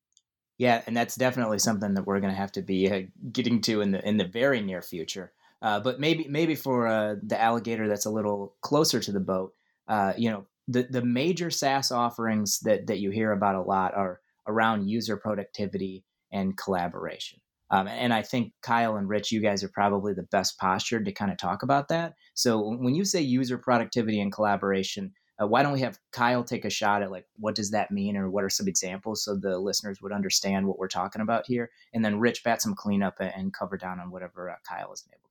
Yeah, 0.59 0.83
and 0.87 0.97
that's 0.97 1.17
definitely 1.17 1.59
something 1.59 1.95
that 1.95 2.07
we're 2.07 2.21
going 2.21 2.33
to 2.33 2.39
have 2.39 2.53
to 2.53 2.63
be 2.63 2.91
uh, 2.91 3.03
getting 3.31 3.61
to 3.63 3.81
in 3.81 3.93
the 3.93 4.09
in 4.09 4.17
the 4.17 4.27
very 4.27 4.61
near 4.61 4.83
future. 4.83 5.33
Uh, 5.61 5.81
but 5.81 6.01
maybe 6.01 6.27
maybe 6.29 6.55
for 6.55 6.89
uh, 6.89 7.17
the 7.23 7.41
alligator 7.41 7.89
that's 7.89 8.07
a 8.07 8.11
little 8.11 8.55
closer 8.63 9.01
to 9.01 9.13
the 9.13 9.21
boat, 9.21 9.55
uh, 9.87 10.13
you 10.17 10.31
know, 10.31 10.47
the 10.67 10.85
the 10.85 11.03
major 11.03 11.51
SaaS 11.51 11.93
offerings 11.93 12.61
that 12.61 12.87
that 12.87 12.99
you 12.99 13.11
hear 13.11 13.33
about 13.33 13.55
a 13.55 13.63
lot 13.63 13.95
are 13.95 14.21
around 14.47 14.89
user 14.89 15.17
productivity 15.17 16.05
and 16.31 16.57
collaboration. 16.57 17.41
Um, 17.71 17.89
and 17.89 18.13
I 18.13 18.21
think 18.21 18.53
Kyle 18.61 18.97
and 18.97 19.09
Rich, 19.09 19.33
you 19.33 19.41
guys 19.41 19.65
are 19.65 19.71
probably 19.73 20.13
the 20.13 20.25
best 20.25 20.59
postured 20.59 21.07
to 21.07 21.13
kind 21.13 21.33
of 21.33 21.39
talk 21.39 21.63
about 21.63 21.89
that. 21.89 22.15
So 22.35 22.77
when 22.77 22.95
you 22.95 23.05
say 23.05 23.23
user 23.23 23.57
productivity 23.57 24.21
and 24.21 24.31
collaboration, 24.31 25.13
uh, 25.43 25.47
why 25.47 25.63
don't 25.63 25.73
we 25.73 25.81
have 25.81 25.99
Kyle 26.13 26.45
take 26.45 26.67
a 26.67 26.71
shot 26.71 27.03
at 27.03 27.11
like 27.11 27.27
what 27.37 27.55
does 27.55 27.71
that 27.71 27.91
mean 27.91 28.17
or 28.17 28.31
what 28.31 28.45
are 28.45 28.51
some 28.51 28.69
examples 28.69 29.25
so 29.25 29.35
the 29.35 29.59
listeners 29.59 30.03
would 30.03 30.13
understand 30.13 30.67
what 30.67 30.79
we're 30.79 30.89
talking 30.89 31.23
about 31.23 31.47
here, 31.47 31.71
and 31.95 32.05
then 32.05 32.21
Rich 32.21 32.45
bat 32.45 32.61
some 32.61 32.75
cleanup 32.75 33.15
and 33.21 33.55
cover 33.55 33.79
down 33.79 34.01
on 34.01 34.11
whatever 34.11 34.51
uh, 34.51 34.57
Kyle 34.69 34.93
isn't 34.93 35.11
able. 35.11 35.31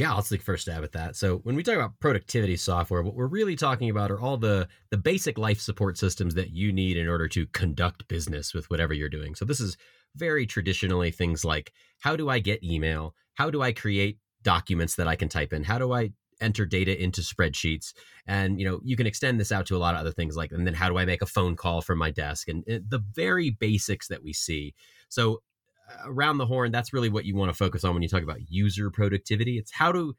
Yeah, 0.00 0.14
I'll 0.14 0.22
take 0.22 0.40
first 0.40 0.62
stab 0.62 0.82
at 0.82 0.92
that. 0.92 1.14
So 1.14 1.40
when 1.42 1.56
we 1.56 1.62
talk 1.62 1.74
about 1.74 2.00
productivity 2.00 2.56
software, 2.56 3.02
what 3.02 3.14
we're 3.14 3.26
really 3.26 3.54
talking 3.54 3.90
about 3.90 4.10
are 4.10 4.18
all 4.18 4.38
the 4.38 4.66
the 4.88 4.96
basic 4.96 5.36
life 5.36 5.60
support 5.60 5.98
systems 5.98 6.34
that 6.36 6.52
you 6.52 6.72
need 6.72 6.96
in 6.96 7.06
order 7.06 7.28
to 7.28 7.46
conduct 7.48 8.08
business 8.08 8.54
with 8.54 8.70
whatever 8.70 8.94
you're 8.94 9.10
doing. 9.10 9.34
So 9.34 9.44
this 9.44 9.60
is 9.60 9.76
very 10.16 10.46
traditionally 10.46 11.10
things 11.10 11.44
like 11.44 11.74
how 11.98 12.16
do 12.16 12.30
I 12.30 12.38
get 12.38 12.64
email? 12.64 13.14
How 13.34 13.50
do 13.50 13.60
I 13.60 13.72
create 13.72 14.16
documents 14.42 14.94
that 14.94 15.06
I 15.06 15.16
can 15.16 15.28
type 15.28 15.52
in? 15.52 15.64
How 15.64 15.76
do 15.76 15.92
I 15.92 16.12
enter 16.40 16.64
data 16.64 16.98
into 16.98 17.20
spreadsheets? 17.20 17.92
And 18.26 18.58
you 18.58 18.66
know, 18.66 18.80
you 18.82 18.96
can 18.96 19.06
extend 19.06 19.38
this 19.38 19.52
out 19.52 19.66
to 19.66 19.76
a 19.76 19.82
lot 19.84 19.94
of 19.94 20.00
other 20.00 20.12
things 20.12 20.34
like 20.34 20.50
and 20.50 20.66
then 20.66 20.72
how 20.72 20.88
do 20.88 20.96
I 20.96 21.04
make 21.04 21.20
a 21.20 21.26
phone 21.26 21.56
call 21.56 21.82
from 21.82 21.98
my 21.98 22.10
desk 22.10 22.48
and, 22.48 22.64
and 22.66 22.88
the 22.88 23.04
very 23.14 23.50
basics 23.50 24.08
that 24.08 24.22
we 24.22 24.32
see. 24.32 24.72
So 25.10 25.42
around 26.04 26.38
the 26.38 26.46
horn, 26.46 26.72
that's 26.72 26.92
really 26.92 27.08
what 27.08 27.24
you 27.24 27.34
want 27.34 27.50
to 27.50 27.56
focus 27.56 27.84
on 27.84 27.94
when 27.94 28.02
you 28.02 28.08
talk 28.08 28.22
about 28.22 28.50
user 28.50 28.90
productivity. 28.90 29.58
It's 29.58 29.72
how 29.72 29.92
to 29.92 30.16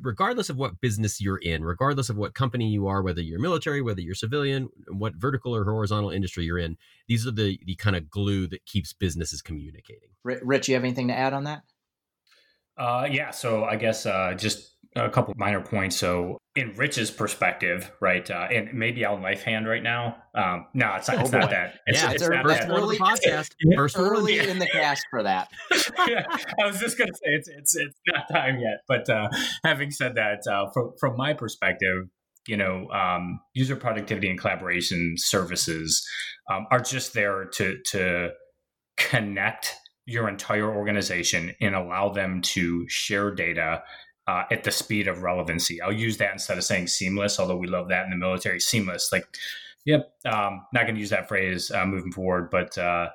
regardless 0.00 0.48
of 0.48 0.56
what 0.56 0.80
business 0.80 1.20
you're 1.20 1.38
in, 1.38 1.64
regardless 1.64 2.08
of 2.08 2.16
what 2.16 2.34
company 2.34 2.68
you 2.68 2.86
are, 2.86 3.02
whether 3.02 3.20
you're 3.20 3.40
military, 3.40 3.82
whether 3.82 4.00
you're 4.00 4.14
civilian, 4.14 4.68
what 4.88 5.14
vertical 5.16 5.54
or 5.54 5.64
horizontal 5.64 6.10
industry 6.10 6.44
you're 6.44 6.58
in, 6.58 6.76
these 7.08 7.26
are 7.26 7.30
the 7.30 7.58
the 7.64 7.74
kind 7.76 7.96
of 7.96 8.10
glue 8.10 8.46
that 8.48 8.64
keeps 8.66 8.92
businesses 8.92 9.42
communicating. 9.42 10.10
Rich, 10.24 10.68
you 10.68 10.74
have 10.74 10.84
anything 10.84 11.08
to 11.08 11.14
add 11.14 11.32
on 11.32 11.44
that? 11.44 11.62
Uh, 12.76 13.08
yeah, 13.10 13.30
so 13.30 13.64
I 13.64 13.76
guess 13.76 14.06
uh, 14.06 14.34
just 14.34 14.76
a 14.96 15.10
couple 15.10 15.34
minor 15.36 15.60
points. 15.60 15.96
So, 15.96 16.38
in 16.56 16.74
Rich's 16.74 17.10
perspective, 17.10 17.90
right, 18.00 18.28
uh, 18.30 18.48
and 18.50 18.72
maybe 18.74 19.04
I'll 19.04 19.18
knife 19.18 19.42
hand 19.42 19.68
right 19.68 19.82
now. 19.82 20.16
Um, 20.34 20.66
no, 20.74 20.94
it's 20.94 21.08
not, 21.08 21.18
oh 21.18 21.20
it's 21.20 21.32
not 21.32 21.50
that. 21.50 21.78
It's, 21.86 22.02
yeah, 22.02 22.12
it's, 22.12 22.22
it's 22.22 22.26
first 22.26 22.60
that. 22.60 22.70
early 22.70 22.98
podcast. 22.98 23.50
First 23.74 23.98
early 23.98 24.38
in 24.48 24.58
the 24.58 24.66
cast 24.66 25.04
for 25.10 25.22
that. 25.22 25.48
yeah, 26.06 26.24
I 26.60 26.66
was 26.66 26.78
just 26.78 26.98
going 26.98 27.08
to 27.08 27.14
say 27.14 27.30
it's 27.30 27.48
it's 27.48 27.76
it's 27.76 27.98
not 28.08 28.24
time 28.30 28.58
yet. 28.58 28.80
But 28.88 29.08
uh, 29.08 29.28
having 29.64 29.90
said 29.90 30.14
that, 30.16 30.46
uh, 30.50 30.70
from 30.72 30.92
from 30.98 31.16
my 31.16 31.32
perspective, 31.32 32.08
you 32.46 32.56
know, 32.56 32.88
um, 32.90 33.40
user 33.54 33.76
productivity 33.76 34.28
and 34.28 34.38
collaboration 34.38 35.14
services 35.16 36.06
um, 36.50 36.66
are 36.70 36.80
just 36.80 37.14
there 37.14 37.44
to 37.44 37.76
to 37.90 38.30
connect 38.96 39.74
your 40.06 40.26
entire 40.26 40.74
organization 40.74 41.54
and 41.60 41.74
allow 41.74 42.08
them 42.08 42.40
to 42.40 42.88
share 42.88 43.30
data 43.30 43.82
uh, 44.28 44.44
at 44.52 44.62
the 44.62 44.70
speed 44.70 45.08
of 45.08 45.22
relevancy. 45.22 45.80
I'll 45.80 45.90
use 45.90 46.18
that 46.18 46.32
instead 46.32 46.58
of 46.58 46.64
saying 46.64 46.88
seamless, 46.88 47.40
although 47.40 47.56
we 47.56 47.66
love 47.66 47.88
that 47.88 48.04
in 48.04 48.10
the 48.10 48.16
military. 48.16 48.60
Seamless, 48.60 49.10
like, 49.10 49.24
yep, 49.86 50.12
um, 50.26 50.66
not 50.74 50.82
going 50.82 50.94
to 50.94 51.00
use 51.00 51.10
that 51.10 51.28
phrase 51.28 51.70
uh, 51.70 51.86
moving 51.86 52.12
forward, 52.12 52.50
but 52.50 52.76
uh, 52.76 53.08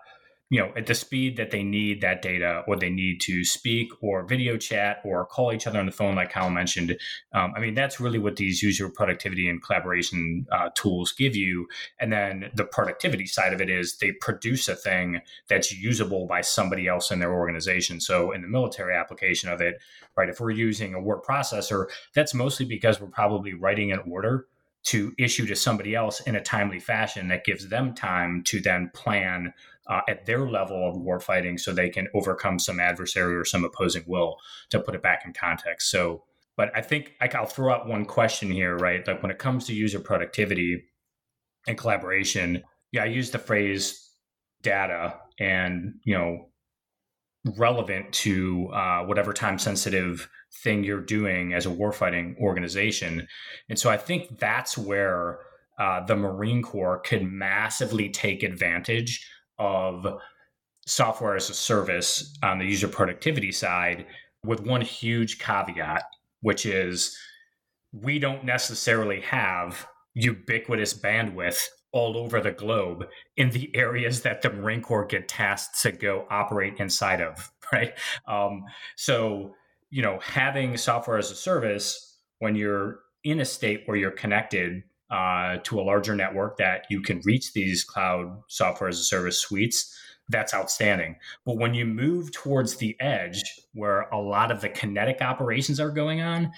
you 0.54 0.60
know, 0.60 0.72
at 0.78 0.86
the 0.86 0.94
speed 0.94 1.36
that 1.38 1.50
they 1.50 1.64
need 1.64 2.02
that 2.02 2.22
data 2.22 2.64
or 2.68 2.76
they 2.76 2.92
need 2.92 3.20
to 3.20 3.44
speak 3.44 3.92
or 4.02 4.24
video 4.24 4.56
chat 4.56 5.02
or 5.04 5.26
call 5.26 5.52
each 5.52 5.66
other 5.66 5.80
on 5.80 5.88
the 5.88 5.92
phone, 5.92 6.14
like 6.14 6.30
Kyle 6.30 6.52
mentioned. 6.52 6.96
Um, 7.34 7.54
I 7.58 7.60
mean, 7.60 7.74
that's 7.74 8.00
really 8.00 8.20
what 8.20 8.36
these 8.36 8.62
user 8.62 8.88
productivity 8.88 9.50
and 9.50 9.64
collaboration 9.64 10.46
uh, 10.52 10.70
tools 10.76 11.12
give 11.12 11.36
you. 11.36 11.68
And 12.00 12.14
then 12.14 12.52
the 12.54 12.66
productivity 12.66 13.26
side 13.26 13.52
of 13.52 13.62
it 13.62 13.70
is 13.72 13.98
they 13.98 14.12
produce 14.22 14.68
a 14.68 14.76
thing 14.76 15.22
that's 15.50 15.74
usable 15.76 16.28
by 16.28 16.42
somebody 16.42 16.88
else 16.88 17.10
in 17.10 17.18
their 17.18 17.34
organization. 17.34 18.00
So 18.00 18.32
in 18.32 18.44
the 18.44 18.48
military 18.48 18.96
application 18.96 19.50
of 19.50 19.60
it, 19.60 19.82
right, 20.16 20.30
if 20.30 20.40
we're 20.40 20.52
using 20.52 20.94
a 20.94 21.02
word 21.02 21.24
processor, 21.28 21.88
that's 22.14 22.36
mostly 22.36 22.68
because 22.68 23.02
we're 23.02 23.08
probably 23.08 23.56
writing 23.56 23.92
an 23.92 24.04
order 24.08 24.46
to 24.84 25.14
issue 25.18 25.46
to 25.48 25.56
somebody 25.56 25.96
else 25.96 26.20
in 26.22 26.36
a 26.36 26.42
timely 26.42 26.80
fashion 26.80 27.30
that 27.30 27.46
gives 27.46 27.70
them 27.70 27.96
time 27.96 28.44
to 28.44 28.60
then 28.60 28.92
plan 28.94 29.54
uh, 29.88 30.02
at 30.08 30.26
their 30.26 30.48
level 30.48 30.88
of 30.88 30.98
war 30.98 31.20
fighting 31.20 31.58
so 31.58 31.72
they 31.72 31.90
can 31.90 32.08
overcome 32.14 32.60
some 32.60 32.80
adversary 32.80 33.36
or 33.36 33.46
some 33.46 33.64
opposing 33.64 34.04
will 34.08 34.38
to 34.70 34.80
put 34.80 34.96
it 34.96 35.04
back 35.04 35.24
in 35.26 35.34
context. 35.34 35.90
So, 35.90 36.24
but 36.56 36.72
I 36.76 36.82
think 36.82 37.14
I'll 37.20 37.46
throw 37.46 37.74
out 37.74 37.88
one 37.88 38.06
question 38.06 38.52
here, 38.52 38.78
right? 38.78 39.06
Like 39.06 39.22
when 39.22 39.32
it 39.32 39.40
comes 39.40 39.66
to 39.66 39.74
user 39.74 40.00
productivity 40.00 40.84
and 41.68 41.78
collaboration, 41.78 42.64
yeah, 42.92 43.04
I 43.04 43.08
use 43.08 43.32
the 43.32 43.40
phrase 43.40 44.10
data 44.62 45.20
and, 45.40 45.96
you 46.06 46.18
know, 46.18 46.50
relevant 47.58 48.14
to 48.14 48.70
uh, 48.74 49.04
whatever 49.04 49.34
time 49.34 49.60
sensitive 49.60 50.30
thing 50.64 50.84
you're 50.84 51.02
doing 51.02 51.54
as 51.54 51.66
a 51.66 51.70
warfighting 51.70 52.38
organization. 52.38 53.28
And 53.68 53.78
so 53.78 53.90
I 53.90 53.98
think 53.98 54.40
that's 54.40 54.78
where 54.78 55.40
uh, 55.78 56.06
the 56.06 56.16
Marine 56.16 56.62
Corps 56.62 57.00
could 57.00 57.24
massively 57.24 58.10
take 58.10 58.44
advantage 58.44 59.28
of 59.60 60.20
software 60.86 61.36
as 61.36 61.50
a 61.50 61.54
service 61.54 62.38
on 62.44 62.60
the 62.60 62.66
user 62.66 62.88
productivity 62.88 63.52
side 63.52 64.06
with 64.46 64.66
one 64.66 64.82
huge 64.82 65.40
caveat, 65.40 66.04
which 66.42 66.66
is 66.66 67.18
we 67.94 68.20
don't 68.20 68.44
necessarily 68.44 69.22
have 69.22 69.88
ubiquitous 70.14 70.94
bandwidth 70.94 71.68
all 71.92 72.18
over 72.18 72.42
the 72.42 72.52
globe 72.52 73.06
in 73.38 73.50
the 73.52 73.70
areas 73.76 74.22
that 74.22 74.42
the 74.42 74.50
Marine 74.50 74.82
Corps 74.82 75.06
get 75.06 75.28
tasked 75.28 75.82
to 75.84 75.92
go 75.92 76.26
operate 76.30 76.80
inside 76.80 77.22
of, 77.22 77.52
right? 77.72 77.94
Um, 78.28 78.66
so, 78.96 79.56
you 79.90 80.02
know, 80.02 80.20
having 80.22 80.76
software 80.76 81.18
as 81.18 81.32
a 81.32 81.36
service 81.36 82.18
when 82.40 82.56
you're 82.56 83.00
in 83.24 83.40
a 83.40 83.46
state 83.46 83.84
where 83.86 83.96
you're 83.96 84.12
connected 84.12 84.84
uh, 85.14 85.58
to 85.64 85.80
a 85.80 85.84
larger 85.84 86.16
network 86.16 86.58
that 86.58 86.88
you 86.90 87.00
can 87.00 87.22
reach 87.24 87.54
these 87.54 87.84
cloud 87.84 88.42
software 88.48 88.90
as 88.90 89.00
a 89.00 89.04
service 89.04 89.40
suites, 89.40 89.96
that's 90.28 90.56
outstanding. 90.56 91.18
But 91.46 91.58
when 91.58 91.76
you 91.76 91.86
move 91.86 92.32
towards 92.32 92.78
the 92.78 93.00
edge 93.00 93.44
where 93.74 94.02
a 94.12 94.18
lot 94.18 94.50
of 94.50 94.62
the 94.62 94.70
kinetic 94.70 95.22
operations 95.22 95.80
are 95.80 95.92
going 95.92 96.22
on, 96.22 96.52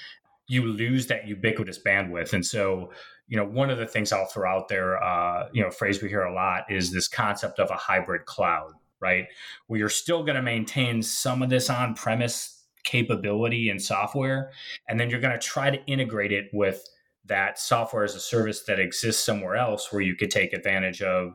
you 0.48 0.64
lose 0.64 1.08
that 1.08 1.28
ubiquitous 1.28 1.80
bandwidth. 1.86 2.32
And 2.32 2.46
so, 2.46 2.92
you 3.28 3.36
know, 3.36 3.44
one 3.44 3.70
of 3.70 3.78
the 3.78 3.88
things 3.88 4.14
I'll 4.14 4.28
throw 4.28 4.50
out 4.50 4.70
there, 4.70 5.04
uh, 5.04 5.50
you 5.52 5.62
know, 5.62 5.70
phrase 5.70 6.02
we 6.02 6.08
hear 6.08 6.24
a 6.24 6.34
lot 6.34 6.64
is 6.70 6.94
this 6.94 7.10
concept 7.10 7.60
of 7.60 7.70
a 7.72 7.76
hybrid 7.76 8.26
cloud, 8.26 8.72
right? 9.02 9.26
Where 9.68 9.80
you're 9.80 9.90
still 9.90 10.24
going 10.24 10.36
to 10.36 10.42
maintain 10.42 11.02
some 11.02 11.42
of 11.42 11.50
this 11.50 11.70
on 11.70 11.94
premise 11.94 12.64
capability 12.86 13.70
and 13.70 13.82
software, 13.82 14.52
and 14.88 14.98
then 14.98 15.10
you're 15.10 15.20
going 15.20 15.38
to 15.38 15.46
try 15.46 15.72
to 15.72 15.84
integrate 15.88 16.32
it 16.32 16.46
with 16.54 16.88
that 17.28 17.60
software 17.60 18.04
as 18.04 18.16
a 18.16 18.20
service 18.20 18.64
that 18.64 18.80
exists 18.80 19.24
somewhere 19.24 19.56
else 19.56 19.92
where 19.92 20.02
you 20.02 20.16
could 20.16 20.32
take 20.32 20.54
advantage 20.54 21.02
of 21.02 21.34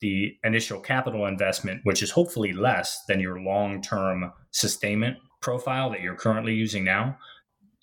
the 0.00 0.36
initial 0.44 0.80
capital 0.80 1.26
investment, 1.26 1.80
which 1.84 2.02
is 2.02 2.10
hopefully 2.10 2.52
less 2.52 3.04
than 3.06 3.20
your 3.20 3.40
long 3.40 3.82
term 3.82 4.32
sustainment 4.50 5.18
profile 5.40 5.90
that 5.90 6.00
you're 6.00 6.14
currently 6.14 6.54
using 6.54 6.84
now, 6.84 7.18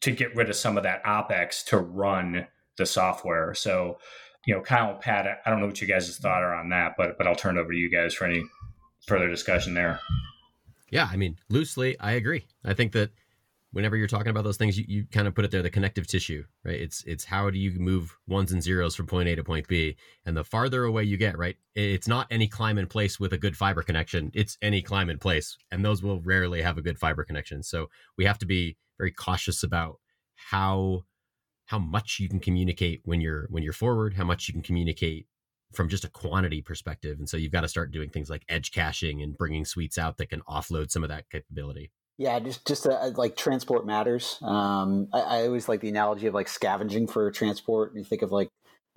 to 0.01 0.11
get 0.11 0.35
rid 0.35 0.49
of 0.49 0.55
some 0.55 0.77
of 0.77 0.83
that 0.83 1.03
OPEX 1.03 1.65
to 1.65 1.77
run 1.77 2.47
the 2.77 2.85
software. 2.85 3.53
So, 3.53 3.97
you 4.45 4.53
know, 4.53 4.61
Kyle, 4.61 4.95
Pat, 4.95 5.41
I 5.45 5.49
don't 5.49 5.59
know 5.59 5.65
what 5.65 5.81
you 5.81 5.87
guys' 5.87 6.15
thought 6.17 6.43
are 6.43 6.55
on 6.55 6.69
that, 6.69 6.93
but 6.97 7.17
but 7.17 7.27
I'll 7.27 7.35
turn 7.35 7.57
it 7.57 7.61
over 7.61 7.71
to 7.71 7.77
you 7.77 7.89
guys 7.89 8.13
for 8.13 8.25
any 8.25 8.43
further 9.07 9.29
discussion 9.29 9.73
there. 9.73 9.99
Yeah, 10.89 11.09
I 11.11 11.17
mean, 11.17 11.37
loosely, 11.49 11.99
I 11.99 12.13
agree. 12.13 12.45
I 12.63 12.73
think 12.73 12.93
that 12.93 13.11
whenever 13.77 13.95
you're 13.95 14.07
talking 14.07 14.31
about 14.31 14.43
those 14.43 14.57
things, 14.57 14.75
you, 14.75 14.85
you 14.87 15.05
kind 15.11 15.27
of 15.27 15.35
put 15.35 15.45
it 15.45 15.51
there, 15.51 15.61
the 15.61 15.69
connective 15.69 16.07
tissue, 16.07 16.43
right? 16.65 16.81
It's 16.81 17.03
it's 17.03 17.23
how 17.23 17.51
do 17.51 17.59
you 17.59 17.79
move 17.79 18.17
ones 18.27 18.51
and 18.51 18.63
zeros 18.63 18.95
from 18.95 19.05
point 19.05 19.29
A 19.29 19.35
to 19.35 19.43
point 19.43 19.67
B, 19.67 19.95
and 20.25 20.35
the 20.35 20.43
farther 20.43 20.83
away 20.83 21.03
you 21.03 21.15
get, 21.15 21.37
right? 21.37 21.55
It's 21.75 22.07
not 22.07 22.25
any 22.31 22.47
clime 22.47 22.79
in 22.79 22.87
place 22.87 23.19
with 23.19 23.33
a 23.33 23.37
good 23.37 23.55
fiber 23.55 23.83
connection. 23.83 24.31
It's 24.33 24.57
any 24.63 24.81
clime 24.81 25.11
in 25.11 25.19
place, 25.19 25.59
and 25.71 25.85
those 25.85 26.01
will 26.01 26.21
rarely 26.21 26.63
have 26.63 26.79
a 26.79 26.81
good 26.81 26.97
fiber 26.97 27.23
connection. 27.23 27.61
So 27.61 27.91
we 28.17 28.25
have 28.25 28.39
to 28.39 28.47
be 28.47 28.77
very 28.97 29.11
cautious 29.11 29.61
about 29.61 29.99
how 30.35 31.03
how 31.67 31.77
much 31.77 32.17
you 32.19 32.27
can 32.27 32.39
communicate 32.39 33.01
when 33.05 33.21
you're 33.21 33.45
when 33.51 33.61
you're 33.61 33.73
forward, 33.73 34.15
how 34.15 34.25
much 34.25 34.47
you 34.47 34.55
can 34.55 34.63
communicate 34.63 35.27
from 35.71 35.87
just 35.87 36.03
a 36.03 36.09
quantity 36.09 36.63
perspective. 36.63 37.19
And 37.19 37.29
so 37.29 37.37
you've 37.37 37.51
got 37.51 37.61
to 37.61 37.67
start 37.67 37.91
doing 37.91 38.09
things 38.09 38.31
like 38.31 38.43
edge 38.49 38.71
caching 38.71 39.21
and 39.21 39.37
bringing 39.37 39.65
suites 39.65 39.99
out 39.99 40.17
that 40.17 40.29
can 40.29 40.41
offload 40.49 40.89
some 40.89 41.03
of 41.03 41.09
that 41.09 41.29
capability. 41.29 41.91
Yeah, 42.17 42.39
just 42.39 42.65
just 42.65 42.88
uh, 42.88 43.12
like 43.15 43.36
transport 43.36 43.86
matters. 43.86 44.39
Um, 44.41 45.08
I, 45.13 45.19
I, 45.19 45.45
always 45.45 45.69
like 45.69 45.82
the 45.82 45.89
analogy 45.89 46.25
of 46.25 46.34
like 46.34 46.47
scavenging 46.47 47.08
for 47.08 47.30
transport. 47.30 47.93
You 47.95 48.03
think 48.03 48.23
of 48.23 48.32
like 48.32 48.49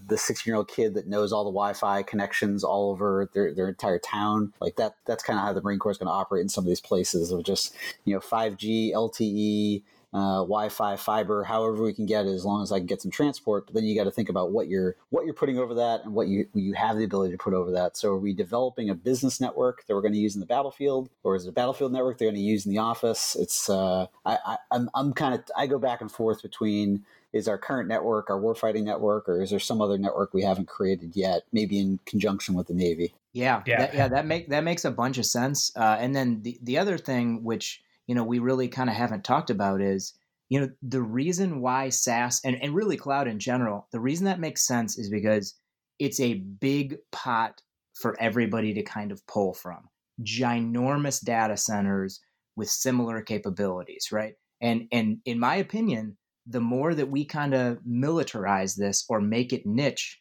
the 0.07 0.17
16 0.17 0.51
year 0.51 0.57
old 0.57 0.69
kid 0.69 0.95
that 0.95 1.07
knows 1.07 1.33
all 1.33 1.45
the 1.45 1.51
Wi-Fi 1.51 2.03
connections 2.05 2.65
all 2.65 2.91
over 2.91 3.29
their, 3.35 3.55
their 3.55 3.69
entire 3.69 3.99
town. 3.99 4.53
Like 4.61 4.77
that, 4.77 4.95
that's 5.07 5.23
kind 5.23 5.39
of 5.39 5.45
how 5.45 5.53
the 5.53 5.63
Marine 5.63 5.79
Corps 5.79 5.93
is 5.93 5.99
going 5.99 6.07
to 6.07 6.13
operate 6.13 6.43
in 6.43 6.49
some 6.49 6.65
of 6.65 6.69
these 6.69 6.81
places 6.81 7.31
of 7.31 7.45
just, 7.45 7.75
you 8.05 8.15
know, 8.15 8.21
5G, 8.21 8.93
LTE, 8.93 9.83
uh, 10.13 10.43
Wi-Fi, 10.43 10.97
fiber, 10.97 11.45
however 11.45 11.83
we 11.83 11.93
can 11.93 12.07
get 12.07 12.27
it, 12.27 12.31
as 12.31 12.45
long 12.45 12.63
as 12.63 12.73
I 12.73 12.79
can 12.79 12.87
get 12.87 13.01
some 13.01 13.13
transport. 13.13 13.67
But 13.67 13.75
then 13.75 13.85
you 13.85 13.97
got 13.97 14.05
to 14.05 14.11
think 14.11 14.29
about 14.29 14.51
what 14.51 14.69
you're 14.69 14.97
what 15.11 15.25
you're 15.25 15.35
putting 15.35 15.59
over 15.59 15.75
that 15.75 16.05
and 16.05 16.15
what 16.15 16.27
you 16.27 16.47
you 16.55 16.75
have 16.75 16.97
the 16.97 17.05
ability 17.05 17.33
to 17.33 17.39
put 17.39 17.55
over 17.55 17.71
that. 17.73 17.97
So 17.97 18.11
are 18.11 18.19
we 18.19 18.33
developing 18.33 18.91
a 18.91 18.95
business 18.95 19.41
network 19.41 19.87
that 19.87 19.95
we're 19.95 20.03
going 20.03 20.15
to 20.15 20.19
use 20.19 20.35
in 20.35 20.41
the 20.41 20.47
battlefield, 20.47 21.11
or 21.23 21.37
is 21.37 21.47
it 21.47 21.51
a 21.51 21.53
battlefield 21.53 21.93
network 21.93 22.19
they're 22.19 22.27
going 22.27 22.35
to 22.35 22.41
use 22.41 22.67
in 22.67 22.73
the 22.73 22.79
office? 22.79 23.37
It's 23.39 23.71
uh, 23.71 24.07
I, 24.25 24.39
I 24.45 24.57
I'm 24.73 24.91
I'm 24.95 25.13
kind 25.13 25.35
of 25.35 25.45
I 25.57 25.67
go 25.67 25.79
back 25.79 26.01
and 26.01 26.11
forth 26.11 26.43
between 26.43 27.05
is 27.33 27.47
our 27.47 27.59
current 27.59 27.89
network 27.89 28.31
our 28.31 28.41
warfighting 28.41 28.83
network, 28.83 29.29
or 29.29 29.41
is 29.41 29.51
there 29.51 29.61
some 29.61 29.81
other 29.81 29.97
network 29.97 30.35
we 30.35 30.43
haven't 30.43 30.67
created 30.67 31.15
yet, 31.15 31.43
maybe 31.53 31.79
in 31.79 32.01
conjunction 32.05 32.57
with 32.57 32.67
the 32.67 32.75
Navy? 32.75 33.15
Yeah, 33.33 33.63
yeah, 33.65 33.79
that, 33.79 33.95
yeah. 33.95 34.09
That 34.09 34.27
make 34.27 34.49
that 34.49 34.65
makes 34.65 34.85
a 34.85 34.91
bunch 34.91 35.19
of 35.19 35.27
sense. 35.27 35.71
Uh, 35.77 35.97
and 36.01 36.17
then 36.17 36.43
the 36.43 36.59
the 36.63 36.79
other 36.79 36.99
thing, 36.99 37.45
which 37.45 37.81
you 38.11 38.17
know 38.17 38.25
we 38.25 38.41
really 38.41 38.67
kind 38.67 38.91
of 38.91 38.97
haven't 38.97 39.23
talked 39.23 39.51
about 39.51 39.81
is 39.81 40.15
you 40.49 40.59
know 40.59 40.69
the 40.83 41.01
reason 41.01 41.61
why 41.61 41.91
SaaS 41.91 42.41
and, 42.45 42.61
and 42.61 42.75
really 42.75 42.97
cloud 42.97 43.29
in 43.29 43.39
general, 43.39 43.87
the 43.93 44.01
reason 44.01 44.25
that 44.25 44.41
makes 44.41 44.67
sense 44.67 44.99
is 44.99 45.09
because 45.09 45.55
it's 46.01 46.19
a 46.19 46.35
big 46.35 46.97
pot 47.13 47.63
for 47.95 48.21
everybody 48.21 48.75
to 48.75 48.83
kind 48.83 49.13
of 49.13 49.25
pull 49.29 49.55
from. 49.55 49.89
Ginormous 50.25 51.25
data 51.25 51.57
centers 51.57 52.19
with 52.57 52.69
similar 52.69 53.23
capabilities, 53.23 54.09
right? 54.11 54.35
And 54.61 54.89
and 54.91 55.19
in 55.25 55.39
my 55.39 55.55
opinion, 55.55 56.17
the 56.49 56.61
more 56.61 56.97
that 56.97 57.13
we 57.13 57.25
kind 57.25 57.55
of 57.55 57.79
militarize 57.89 58.75
this 58.77 59.05
or 59.09 59.21
make 59.21 59.53
it 59.53 59.67
niche, 59.67 60.21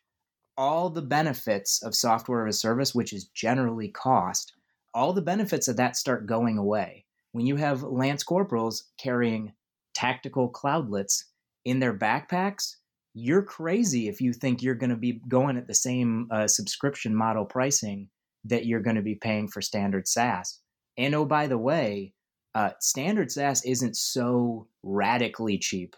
all 0.59 0.91
the 0.91 1.01
benefits 1.01 1.81
of 1.81 1.95
software 1.95 2.45
as 2.45 2.57
a 2.57 2.59
service, 2.59 2.93
which 2.93 3.13
is 3.13 3.29
generally 3.29 3.87
cost, 3.87 4.53
all 4.93 5.11
the 5.11 5.23
benefits 5.23 5.67
of 5.67 5.77
that 5.77 5.95
start 5.95 6.27
going 6.27 6.59
away 6.59 7.07
when 7.31 7.45
you 7.45 7.55
have 7.55 7.83
lance 7.83 8.23
corporals 8.23 8.85
carrying 8.99 9.53
tactical 9.93 10.51
cloudlets 10.51 11.23
in 11.65 11.79
their 11.79 11.97
backpacks, 11.97 12.75
you're 13.13 13.43
crazy 13.43 14.07
if 14.07 14.21
you 14.21 14.33
think 14.33 14.61
you're 14.61 14.75
going 14.75 14.89
to 14.89 14.95
be 14.95 15.21
going 15.27 15.57
at 15.57 15.67
the 15.67 15.73
same 15.73 16.27
uh, 16.31 16.47
subscription 16.47 17.15
model 17.15 17.45
pricing 17.45 18.09
that 18.45 18.65
you're 18.65 18.81
going 18.81 18.95
to 18.95 19.01
be 19.01 19.15
paying 19.15 19.47
for 19.47 19.61
standard 19.61 20.07
SaaS. 20.07 20.59
And 20.97 21.13
oh, 21.15 21.25
by 21.25 21.47
the 21.47 21.57
way, 21.57 22.13
uh, 22.55 22.71
standard 22.79 23.31
SaaS 23.31 23.63
isn't 23.65 23.95
so 23.95 24.67
radically 24.83 25.57
cheap 25.57 25.95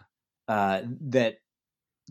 uh, 0.48 0.82
that 1.08 1.36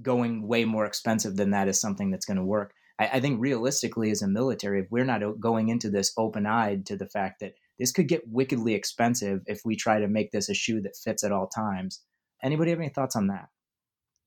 going 0.01 0.47
way 0.47 0.65
more 0.65 0.86
expensive 0.86 1.36
than 1.36 1.51
that 1.51 1.67
is 1.67 1.79
something 1.79 2.12
that's 2.12 2.25
going 2.25 2.38
to 2.38 2.43
work. 2.43 2.73
I, 2.99 3.07
I 3.13 3.19
think 3.19 3.41
realistically, 3.41 4.12
as 4.12 4.21
a 4.21 4.27
military, 4.27 4.81
if 4.81 4.91
we're 4.91 5.05
not 5.05 5.21
going 5.39 5.69
into 5.69 5.89
this 5.89 6.13
open 6.17 6.45
eyed 6.45 6.86
to 6.88 6.95
the 6.95 7.07
fact 7.07 7.41
that 7.41 7.53
this 7.79 7.91
could 7.91 8.07
get 8.07 8.27
wickedly 8.27 8.73
expensive 8.73 9.41
if 9.45 9.62
we 9.65 9.75
try 9.75 9.99
to 9.99 10.07
make 10.07 10.31
this 10.31 10.49
a 10.49 10.53
shoe 10.53 10.81
that 10.81 10.95
fits 10.95 11.23
at 11.23 11.31
all 11.31 11.47
times. 11.47 12.01
Anybody 12.43 12.71
have 12.71 12.79
any 12.79 12.89
thoughts 12.89 13.15
on 13.15 13.27
that? 13.27 13.49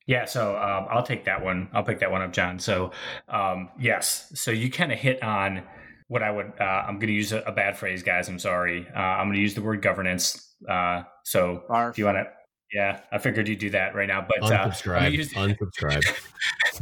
Yeah, 0.06 0.26
so 0.26 0.56
um, 0.56 0.86
I'll 0.90 1.02
take 1.02 1.24
that 1.24 1.42
one. 1.42 1.68
I'll 1.72 1.82
pick 1.82 2.00
that 2.00 2.10
one 2.10 2.20
up, 2.20 2.32
John. 2.32 2.58
So, 2.58 2.90
um, 3.28 3.70
yes, 3.78 4.30
so 4.34 4.50
you 4.50 4.70
kind 4.70 4.92
of 4.92 4.98
hit 4.98 5.22
on 5.22 5.62
what 6.08 6.22
I 6.22 6.30
would. 6.30 6.52
Uh, 6.60 6.64
I'm 6.64 6.98
going 6.98 7.08
to 7.08 7.14
use 7.14 7.32
a, 7.32 7.40
a, 7.40 7.52
bad 7.52 7.78
phrase, 7.78 8.02
guys. 8.02 8.28
I'm 8.28 8.38
sorry. 8.38 8.86
Uh, 8.94 8.98
I'm 8.98 9.28
going 9.28 9.36
to 9.36 9.40
use 9.40 9.54
the 9.54 9.62
word 9.62 9.80
governance. 9.80 10.54
Uh, 10.68 11.04
so, 11.24 11.62
Barf. 11.70 11.90
if 11.90 11.98
you 11.98 12.04
want 12.04 12.18
to, 12.18 12.26
yeah, 12.72 13.00
I 13.12 13.18
figured 13.18 13.48
you'd 13.48 13.58
do 13.58 13.70
that 13.70 13.94
right 13.94 14.08
now. 14.08 14.26
But 14.26 14.50
uh, 14.50 14.68
unsubscribe. 14.68 15.12
Use, 15.12 15.32
unsubscribe. 15.34 16.02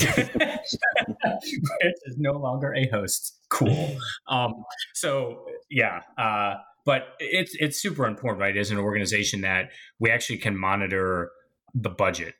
Rich 0.00 1.96
is 2.06 2.16
no 2.18 2.32
longer 2.32 2.74
a 2.74 2.88
host. 2.88 3.38
Cool. 3.50 3.96
Um, 4.28 4.64
so 4.94 5.44
yeah, 5.70 6.00
uh, 6.16 6.54
but 6.84 7.08
it's 7.18 7.54
it's 7.58 7.80
super 7.80 8.06
important, 8.06 8.40
right? 8.40 8.56
As 8.56 8.70
an 8.70 8.78
organization, 8.78 9.42
that 9.42 9.70
we 9.98 10.10
actually 10.10 10.38
can 10.38 10.56
monitor 10.56 11.30
the 11.74 11.90
budget, 11.90 12.34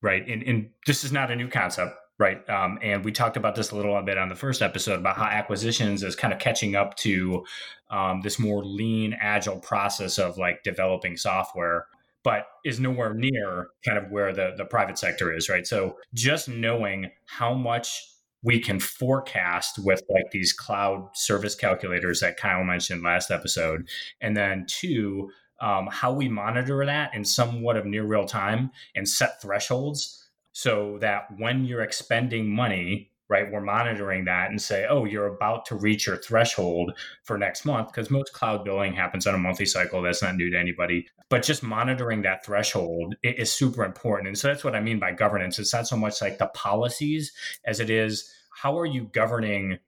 right? 0.00 0.26
And, 0.26 0.42
and 0.42 0.70
this 0.86 1.04
is 1.04 1.12
not 1.12 1.30
a 1.30 1.36
new 1.36 1.48
concept, 1.48 1.92
right? 2.18 2.48
Um, 2.48 2.78
and 2.82 3.04
we 3.04 3.12
talked 3.12 3.36
about 3.36 3.54
this 3.54 3.70
a 3.70 3.76
little 3.76 4.00
bit 4.02 4.18
on 4.18 4.28
the 4.28 4.34
first 4.34 4.62
episode 4.62 4.98
about 4.98 5.16
how 5.16 5.24
acquisitions 5.24 6.02
is 6.02 6.16
kind 6.16 6.32
of 6.32 6.38
catching 6.38 6.74
up 6.74 6.96
to 6.98 7.44
um, 7.90 8.20
this 8.22 8.38
more 8.38 8.64
lean, 8.64 9.16
agile 9.20 9.58
process 9.58 10.18
of 10.18 10.38
like 10.38 10.62
developing 10.62 11.16
software 11.16 11.86
but 12.24 12.46
is 12.64 12.78
nowhere 12.80 13.14
near 13.14 13.68
kind 13.84 13.98
of 13.98 14.10
where 14.10 14.32
the, 14.32 14.54
the 14.56 14.64
private 14.64 14.98
sector 14.98 15.32
is, 15.32 15.48
right? 15.48 15.66
So 15.66 15.96
just 16.14 16.48
knowing 16.48 17.10
how 17.26 17.54
much 17.54 18.08
we 18.42 18.58
can 18.58 18.80
forecast 18.80 19.78
with 19.78 20.02
like 20.10 20.30
these 20.32 20.52
cloud 20.52 21.08
service 21.14 21.54
calculators 21.54 22.20
that 22.20 22.36
Kyle 22.36 22.64
mentioned 22.64 23.02
last 23.02 23.30
episode. 23.30 23.88
And 24.20 24.36
then 24.36 24.66
two, 24.68 25.30
um, 25.60 25.88
how 25.90 26.12
we 26.12 26.28
monitor 26.28 26.84
that 26.84 27.14
in 27.14 27.24
somewhat 27.24 27.76
of 27.76 27.86
near 27.86 28.04
real 28.04 28.24
time 28.24 28.72
and 28.96 29.08
set 29.08 29.40
thresholds 29.40 30.28
so 30.52 30.98
that 31.00 31.26
when 31.38 31.64
you're 31.64 31.82
expending 31.82 32.48
money 32.48 33.11
right? 33.32 33.50
We're 33.50 33.62
monitoring 33.62 34.26
that 34.26 34.50
and 34.50 34.60
say, 34.60 34.86
oh, 34.88 35.06
you're 35.06 35.26
about 35.26 35.64
to 35.66 35.74
reach 35.74 36.06
your 36.06 36.18
threshold 36.18 36.92
for 37.24 37.38
next 37.38 37.64
month 37.64 37.88
because 37.88 38.10
most 38.10 38.34
cloud 38.34 38.62
billing 38.62 38.92
happens 38.92 39.26
on 39.26 39.34
a 39.34 39.38
monthly 39.38 39.64
cycle. 39.64 40.02
That's 40.02 40.22
not 40.22 40.36
new 40.36 40.50
to 40.50 40.58
anybody. 40.58 41.06
But 41.30 41.42
just 41.42 41.62
monitoring 41.62 42.20
that 42.22 42.44
threshold 42.44 43.14
is 43.22 43.50
super 43.50 43.84
important. 43.84 44.28
And 44.28 44.38
so 44.38 44.48
that's 44.48 44.64
what 44.64 44.76
I 44.76 44.80
mean 44.80 44.98
by 44.98 45.12
governance. 45.12 45.58
It's 45.58 45.72
not 45.72 45.88
so 45.88 45.96
much 45.96 46.20
like 46.20 46.36
the 46.36 46.48
policies 46.48 47.32
as 47.64 47.80
it 47.80 47.88
is 47.88 48.30
how 48.54 48.78
are 48.78 48.86
you 48.86 49.08
governing 49.12 49.78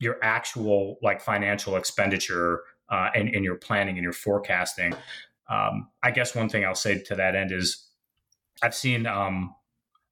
your 0.00 0.16
actual 0.20 0.98
like 1.00 1.20
financial 1.20 1.76
expenditure 1.76 2.62
uh, 2.88 3.10
and, 3.14 3.28
and 3.28 3.44
your 3.44 3.54
planning 3.54 3.96
and 3.96 4.02
your 4.02 4.12
forecasting. 4.12 4.92
Um, 5.48 5.88
I 6.02 6.10
guess 6.10 6.34
one 6.34 6.48
thing 6.48 6.64
I'll 6.64 6.74
say 6.74 7.00
to 7.02 7.14
that 7.14 7.36
end 7.36 7.52
is 7.52 7.86
I've 8.62 8.74
seen 8.74 9.06
um, 9.06 9.54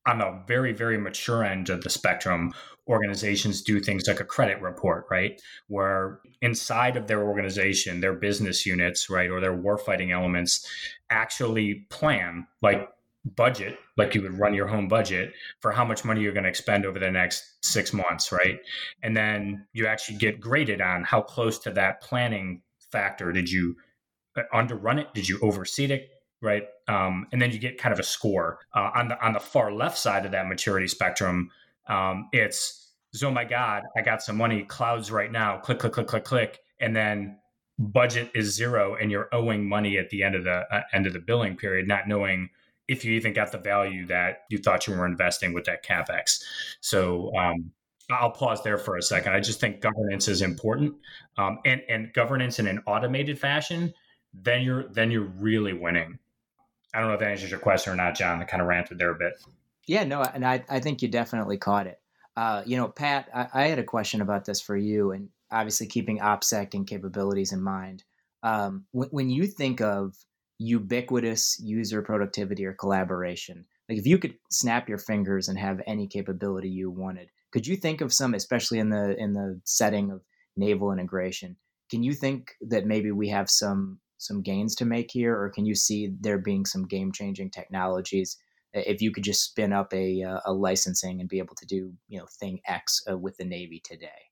on 0.07 0.19
the 0.19 0.43
very, 0.47 0.73
very 0.73 0.99
mature 0.99 1.45
end 1.45 1.69
of 1.69 1.83
the 1.83 1.91
spectrum, 1.91 2.53
organizations 2.89 3.63
do 3.63 3.81
things 3.81 4.07
like 4.09 4.21
a 4.21 4.25
credit 4.25 4.61
report, 4.63 5.05
right? 5.11 5.41
Where 5.69 6.21
inside 6.41 6.97
of 6.97 7.07
their 7.07 7.23
organization, 7.23 8.01
their 8.01 8.15
business 8.15 8.65
units, 8.65 9.11
right, 9.11 9.31
or 9.31 9.41
their 9.41 9.57
warfighting 9.57 10.13
elements 10.13 10.67
actually 11.11 11.87
plan, 11.91 12.47
like 12.63 12.89
budget, 13.37 13.79
like 13.97 14.15
you 14.15 14.23
would 14.23 14.39
run 14.39 14.55
your 14.55 14.67
home 14.67 14.89
budget 14.89 15.33
for 15.61 15.73
how 15.73 15.85
much 15.85 16.05
money 16.05 16.23
you're 16.23 16.33
going 16.33 16.45
to 16.45 16.49
expend 16.49 16.87
over 16.87 16.99
the 16.99 17.11
next 17.11 17.45
six 17.63 17.93
months, 17.93 18.33
right? 18.33 18.59
And 19.03 19.17
then 19.17 19.67
you 19.73 19.87
actually 19.87 20.19
get 20.19 20.41
graded 20.41 20.81
on 20.81 21.05
how 21.05 21.21
close 21.21 21.59
to 21.61 21.71
that 21.73 22.01
planning 22.01 22.63
factor 22.91 23.33
did 23.33 23.51
you 23.51 23.77
uh, 24.37 24.43
underrun 24.53 24.99
it? 24.99 25.13
Did 25.15 25.29
you 25.29 25.39
overseed 25.41 25.91
it? 25.91 26.09
Right? 26.41 26.65
Um, 26.87 27.27
and 27.33 27.41
then 27.41 27.51
you 27.51 27.59
get 27.59 27.79
kind 27.79 27.93
of 27.93 27.99
a 27.99 28.05
score 28.05 28.61
uh, 28.75 28.91
on 28.95 29.09
the 29.09 29.25
on 29.25 29.33
the 29.33 29.41
far 29.41 29.73
left 29.73 29.99
side 29.99 30.25
of 30.25 30.33
that 30.33 30.47
maturity 30.47 30.89
spectrum. 30.89 31.51
Um, 31.87 32.29
it's 32.33 32.93
oh 33.23 33.31
my 33.31 33.45
god, 33.45 33.83
I 33.97 34.03
got 34.03 34.23
some 34.23 34.37
money. 34.37 34.63
Clouds 34.65 35.11
right 35.11 35.31
now. 35.31 35.59
Click, 35.59 35.79
click, 35.79 35.93
click, 35.93 36.07
click, 36.07 36.25
click, 36.25 36.61
and 36.81 36.95
then 36.95 37.39
budget 37.79 38.31
is 38.35 38.55
zero, 38.55 38.97
and 38.97 39.11
you're 39.11 39.29
owing 39.33 39.69
money 39.69 39.99
at 39.99 40.11
the 40.11 40.23
end 40.23 40.35
of 40.35 40.45
the 40.45 40.65
uh, 40.73 40.83
end 40.93 41.07
of 41.07 41.13
the 41.13 41.21
billing 41.21 41.57
period, 41.57 41.89
not 41.89 42.09
knowing 42.09 42.51
if 42.87 43.05
you 43.05 43.13
even 43.13 43.33
got 43.33 43.53
the 43.53 43.59
value 43.59 44.07
that 44.07 44.43
you 44.49 44.59
thought 44.59 44.87
you 44.87 44.95
were 44.95 45.07
investing 45.07 45.53
with 45.53 45.65
that 45.65 45.85
capex. 45.85 46.43
So. 46.81 47.35
Um, 47.37 47.73
I'll 48.11 48.31
pause 48.31 48.63
there 48.63 48.79
for 48.79 48.97
a 48.97 49.03
second. 49.03 49.35
I 49.35 49.41
just 49.41 49.61
think 49.61 49.83
governance 49.83 50.29
is 50.29 50.41
important, 50.41 50.95
um, 51.37 51.59
and 51.67 51.83
and 51.91 52.11
governance 52.15 52.59
in 52.59 52.67
an 52.67 52.81
automated 52.87 53.39
fashion. 53.39 53.93
Then 54.33 54.63
you're 54.63 54.89
then 54.89 55.11
you're 55.11 55.31
really 55.37 55.75
winning 55.75 56.19
I 56.95 57.01
don't 57.01 57.09
know 57.09 57.15
if 57.15 57.21
that 57.21 57.31
answers 57.31 57.51
your 57.51 57.61
question 57.61 57.93
or 57.93 57.97
not, 57.97 58.17
John. 58.17 58.41
I 58.41 58.45
kind 58.45 58.63
of 58.63 58.69
ranted 58.69 58.99
there 58.99 59.11
a 59.11 59.19
bit. 59.19 59.35
Yeah, 59.87 60.05
no, 60.05 60.23
and 60.23 60.47
I, 60.47 60.65
I 60.69 60.81
think 60.81 61.03
you 61.03 61.09
definitely 61.09 61.59
caught 61.59 61.87
it. 61.87 61.99
Uh, 62.37 62.63
you 62.67 62.77
know, 62.77 62.89
Pat, 62.89 63.29
I, 63.35 63.49
I, 63.53 63.67
had 63.67 63.79
a 63.79 63.85
question 63.85 64.21
about 64.21 64.45
this 64.45 64.61
for 64.61 64.77
you, 64.77 65.11
and 65.13 65.29
obviously 65.51 65.87
keeping 65.87 66.21
OPSEC 66.21 66.75
and 66.75 66.87
capabilities 66.87 67.53
in 67.53 67.61
mind. 67.63 68.05
Um, 68.43 68.85
when, 68.93 69.09
when 69.09 69.31
you 69.31 69.47
think 69.47 69.81
of 69.81 70.15
ubiquitous 70.59 71.61
user 71.63 72.03
productivity 72.03 72.67
or 72.67 72.73
collaboration. 72.73 73.65
Like 73.89 73.99
if 73.99 74.07
you 74.07 74.19
could 74.19 74.35
snap 74.51 74.89
your 74.89 74.99
fingers 74.99 75.49
and 75.49 75.59
have 75.59 75.81
any 75.87 76.07
capability 76.07 76.69
you 76.69 76.91
wanted, 76.91 77.31
could 77.53 77.67
you 77.67 77.77
think 77.77 78.01
of 78.01 78.13
some, 78.13 78.35
especially 78.35 78.79
in 78.79 78.91
the 78.91 79.17
in 79.17 79.33
the 79.33 79.61
setting 79.65 80.11
of 80.11 80.23
naval 80.57 80.93
integration? 80.93 81.57
Can 81.91 82.03
you 82.03 82.13
think 82.13 82.55
that 82.61 82.85
maybe 82.85 83.11
we 83.11 83.31
have 83.31 83.49
some 83.49 84.01
some 84.19 84.43
gains 84.43 84.75
to 84.77 84.85
make 84.85 85.11
here, 85.11 85.41
or 85.41 85.49
can 85.49 85.65
you 85.65 85.75
see 85.75 86.13
there 86.21 86.39
being 86.39 86.67
some 86.67 86.87
game 86.87 87.13
changing 87.13 87.51
technologies 87.51 88.37
if 88.75 89.01
you 89.01 89.11
could 89.11 89.25
just 89.25 89.43
spin 89.43 89.73
up 89.73 89.93
a 89.95 90.23
uh, 90.23 90.41
a 90.45 90.53
licensing 90.53 91.21
and 91.21 91.29
be 91.29 91.39
able 91.39 91.55
to 91.55 91.67
do 91.67 91.93
you 92.09 92.19
know 92.19 92.27
thing 92.27 92.61
X 92.67 93.03
uh, 93.11 93.17
with 93.17 93.37
the 93.37 93.45
Navy 93.45 93.81
today? 93.81 94.29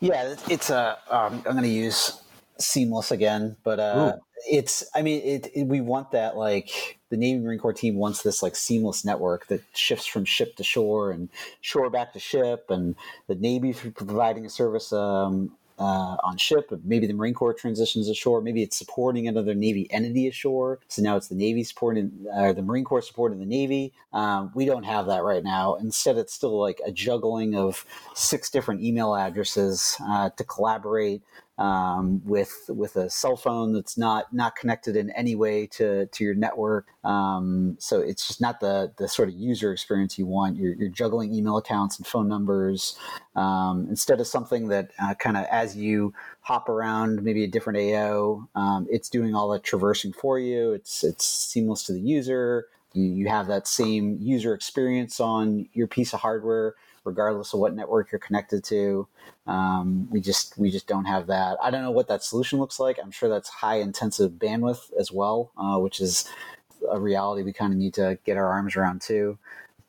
Yeah, 0.00 0.36
it's 0.48 0.70
a. 0.70 0.98
Um, 1.10 1.42
I'm 1.46 1.52
going 1.52 1.62
to 1.62 1.68
use 1.68 2.20
seamless 2.58 3.10
again, 3.10 3.56
but 3.64 3.80
uh, 3.80 4.16
it's. 4.48 4.84
I 4.94 5.02
mean, 5.02 5.20
it, 5.22 5.50
it, 5.54 5.66
We 5.66 5.80
want 5.80 6.12
that 6.12 6.36
like 6.36 6.98
the 7.10 7.16
Navy 7.16 7.40
Marine 7.40 7.58
Corps 7.58 7.72
team 7.72 7.96
wants 7.96 8.22
this 8.22 8.42
like 8.42 8.54
seamless 8.54 9.04
network 9.04 9.48
that 9.48 9.62
shifts 9.74 10.06
from 10.06 10.24
ship 10.24 10.54
to 10.56 10.62
shore 10.62 11.10
and 11.10 11.28
shore 11.60 11.90
back 11.90 12.12
to 12.12 12.20
ship, 12.20 12.66
and 12.68 12.94
the 13.26 13.34
Navy 13.34 13.72
providing 13.72 14.46
a 14.46 14.50
service 14.50 14.92
um, 14.92 15.56
uh, 15.78 16.16
on 16.24 16.36
ship. 16.36 16.70
Maybe 16.84 17.06
the 17.06 17.12
Marine 17.12 17.34
Corps 17.34 17.54
transitions 17.54 18.08
ashore. 18.08 18.40
Maybe 18.40 18.62
it's 18.62 18.76
supporting 18.76 19.28
another 19.28 19.54
Navy 19.54 19.90
entity 19.92 20.28
ashore. 20.28 20.80
So 20.88 21.02
now 21.02 21.16
it's 21.16 21.28
the 21.28 21.34
Navy 21.34 21.64
supporting, 21.64 22.26
or 22.34 22.52
the 22.52 22.62
Marine 22.62 22.84
Corps 22.84 23.02
supporting 23.02 23.38
the 23.38 23.46
Navy. 23.46 23.92
Um, 24.12 24.50
we 24.54 24.64
don't 24.64 24.84
have 24.84 25.06
that 25.06 25.22
right 25.22 25.44
now. 25.44 25.76
Instead, 25.76 26.16
it's 26.16 26.32
still 26.32 26.58
like 26.60 26.80
a 26.84 26.92
juggling 26.92 27.54
of 27.54 27.84
six 28.14 28.50
different 28.50 28.82
email 28.82 29.14
addresses 29.14 29.96
uh, 30.06 30.30
to 30.30 30.44
collaborate 30.44 31.22
um, 31.58 32.22
with 32.24 32.66
with 32.68 32.96
a 32.96 33.10
cell 33.10 33.36
phone 33.36 33.72
that's 33.72 33.98
not 33.98 34.32
not 34.32 34.54
connected 34.54 34.96
in 34.96 35.10
any 35.10 35.34
way 35.34 35.66
to 35.66 36.06
to 36.06 36.24
your 36.24 36.34
network. 36.34 36.86
Um, 37.04 37.76
so 37.80 38.00
it's 38.00 38.26
just 38.26 38.40
not 38.40 38.60
the 38.60 38.92
the 38.96 39.08
sort 39.08 39.28
of 39.28 39.34
user 39.34 39.72
experience 39.72 40.18
you 40.18 40.26
want. 40.26 40.56
You're, 40.56 40.74
you're 40.74 40.88
juggling 40.88 41.34
email 41.34 41.56
accounts 41.56 41.98
and 41.98 42.06
phone 42.06 42.28
numbers 42.28 42.96
um, 43.34 43.86
instead 43.90 44.20
of 44.20 44.26
something 44.26 44.68
that 44.68 44.92
uh, 45.02 45.14
kind 45.14 45.36
of 45.36 45.44
as 45.50 45.76
you 45.76 46.14
hop 46.40 46.68
around 46.68 47.22
maybe 47.22 47.44
a 47.44 47.48
different 47.48 47.78
AO, 47.78 48.48
um, 48.54 48.86
it's 48.90 49.08
doing 49.08 49.34
all 49.34 49.48
the 49.48 49.58
traversing 49.58 50.12
for 50.12 50.38
you. 50.38 50.72
It's 50.72 51.02
it's 51.02 51.24
seamless 51.24 51.82
to 51.84 51.92
the 51.92 52.00
user. 52.00 52.66
You, 52.94 53.04
you 53.04 53.28
have 53.28 53.48
that 53.48 53.66
same 53.66 54.18
user 54.20 54.54
experience 54.54 55.20
on 55.20 55.68
your 55.72 55.88
piece 55.88 56.14
of 56.14 56.20
hardware 56.20 56.74
regardless 57.04 57.54
of 57.54 57.60
what 57.60 57.74
network 57.74 58.12
you're 58.12 58.18
connected 58.18 58.64
to. 58.64 59.06
Um, 59.46 60.08
we 60.10 60.20
just 60.20 60.56
we 60.58 60.70
just 60.70 60.86
don't 60.86 61.06
have 61.06 61.26
that. 61.28 61.56
I 61.62 61.70
don't 61.70 61.82
know 61.82 61.90
what 61.90 62.08
that 62.08 62.22
solution 62.22 62.58
looks 62.58 62.78
like. 62.78 62.98
I'm 63.02 63.10
sure 63.10 63.28
that's 63.28 63.48
high 63.48 63.76
intensive 63.76 64.32
bandwidth 64.32 64.90
as 64.98 65.10
well, 65.10 65.52
uh, 65.56 65.78
which 65.78 66.00
is 66.00 66.28
a 66.90 67.00
reality 67.00 67.42
we 67.42 67.52
kind 67.52 67.72
of 67.72 67.78
need 67.78 67.94
to 67.94 68.18
get 68.24 68.36
our 68.36 68.46
arms 68.46 68.76
around 68.76 69.00
too. 69.00 69.38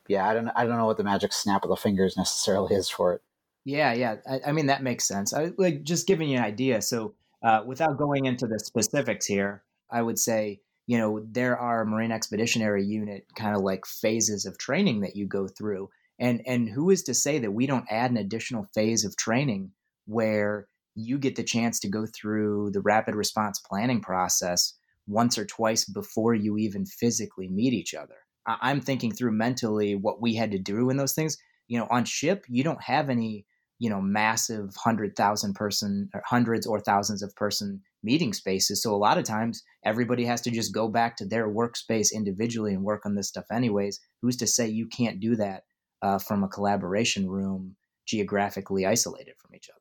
Yeah, 0.08 0.28
I 0.28 0.34
don't 0.34 0.48
I 0.48 0.64
don't 0.64 0.76
know 0.76 0.86
what 0.86 0.96
the 0.96 1.04
magic 1.04 1.32
snap 1.32 1.62
of 1.62 1.70
the 1.70 1.76
fingers 1.76 2.16
necessarily 2.16 2.74
is 2.74 2.88
for 2.88 3.14
it. 3.14 3.22
Yeah, 3.64 3.92
yeah. 3.92 4.16
I, 4.28 4.40
I 4.48 4.52
mean 4.52 4.66
that 4.66 4.82
makes 4.82 5.06
sense. 5.06 5.32
I 5.32 5.52
like 5.56 5.82
just 5.82 6.06
giving 6.06 6.28
you 6.28 6.38
an 6.38 6.44
idea. 6.44 6.82
So 6.82 7.14
uh, 7.42 7.62
without 7.64 7.98
going 7.98 8.24
into 8.24 8.46
the 8.46 8.58
specifics 8.58 9.26
here, 9.26 9.62
I 9.90 10.02
would 10.02 10.18
say 10.18 10.60
you 10.86 10.98
know 10.98 11.24
there 11.30 11.56
are 11.58 11.84
Marine 11.84 12.12
Expeditionary 12.12 12.84
Unit 12.84 13.26
kind 13.36 13.54
of 13.54 13.62
like 13.62 13.86
phases 13.86 14.46
of 14.46 14.58
training 14.58 15.00
that 15.00 15.16
you 15.16 15.26
go 15.26 15.46
through 15.46 15.90
and 16.20 16.42
and 16.46 16.68
who 16.68 16.90
is 16.90 17.02
to 17.04 17.14
say 17.14 17.38
that 17.38 17.52
we 17.52 17.66
don't 17.66 17.90
add 17.90 18.10
an 18.10 18.18
additional 18.18 18.68
phase 18.74 19.04
of 19.04 19.16
training 19.16 19.72
where 20.06 20.68
you 20.94 21.18
get 21.18 21.36
the 21.36 21.42
chance 21.42 21.80
to 21.80 21.88
go 21.88 22.06
through 22.06 22.70
the 22.72 22.80
rapid 22.80 23.14
response 23.14 23.58
planning 23.60 24.00
process 24.00 24.74
once 25.06 25.38
or 25.38 25.46
twice 25.46 25.84
before 25.84 26.34
you 26.34 26.58
even 26.58 26.84
physically 26.84 27.48
meet 27.48 27.72
each 27.72 27.94
other. 27.94 28.16
I'm 28.46 28.80
thinking 28.80 29.12
through 29.12 29.32
mentally 29.32 29.94
what 29.94 30.20
we 30.20 30.34
had 30.34 30.50
to 30.52 30.58
do 30.58 30.90
in 30.90 30.96
those 30.96 31.14
things. 31.14 31.36
You 31.68 31.78
know, 31.78 31.86
on 31.90 32.04
ship, 32.04 32.44
you 32.48 32.64
don't 32.64 32.82
have 32.82 33.08
any, 33.08 33.46
you 33.78 33.88
know, 33.88 34.00
massive 34.00 34.74
hundred 34.76 35.14
thousand 35.16 35.54
person 35.54 36.10
or 36.14 36.22
hundreds 36.26 36.66
or 36.66 36.80
thousands 36.80 37.22
of 37.22 37.34
person 37.36 37.80
meeting 38.02 38.32
spaces. 38.32 38.82
So 38.82 38.94
a 38.94 38.96
lot 38.96 39.18
of 39.18 39.24
times 39.24 39.62
everybody 39.84 40.24
has 40.24 40.40
to 40.42 40.50
just 40.50 40.74
go 40.74 40.88
back 40.88 41.16
to 41.16 41.26
their 41.26 41.48
workspace 41.48 42.12
individually 42.12 42.74
and 42.74 42.82
work 42.82 43.06
on 43.06 43.14
this 43.14 43.28
stuff 43.28 43.44
anyways. 43.52 44.00
Who's 44.22 44.36
to 44.38 44.46
say 44.46 44.68
you 44.68 44.86
can't 44.86 45.20
do 45.20 45.36
that 45.36 45.62
uh, 46.02 46.18
from 46.18 46.44
a 46.44 46.48
collaboration 46.48 47.28
room 47.28 47.76
geographically 48.06 48.86
isolated 48.86 49.34
from 49.38 49.54
each 49.54 49.68
other. 49.68 49.80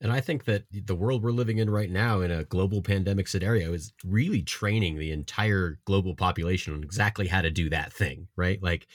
And 0.00 0.10
I 0.10 0.20
think 0.20 0.46
that 0.46 0.64
the 0.72 0.96
world 0.96 1.22
we're 1.22 1.30
living 1.30 1.58
in 1.58 1.70
right 1.70 1.90
now 1.90 2.22
in 2.22 2.32
a 2.32 2.42
global 2.42 2.82
pandemic 2.82 3.28
scenario 3.28 3.72
is 3.72 3.92
really 4.04 4.42
training 4.42 4.98
the 4.98 5.12
entire 5.12 5.78
global 5.84 6.16
population 6.16 6.74
on 6.74 6.82
exactly 6.82 7.28
how 7.28 7.40
to 7.40 7.50
do 7.52 7.70
that 7.70 7.92
thing, 7.92 8.26
right? 8.34 8.60
Like, 8.60 8.88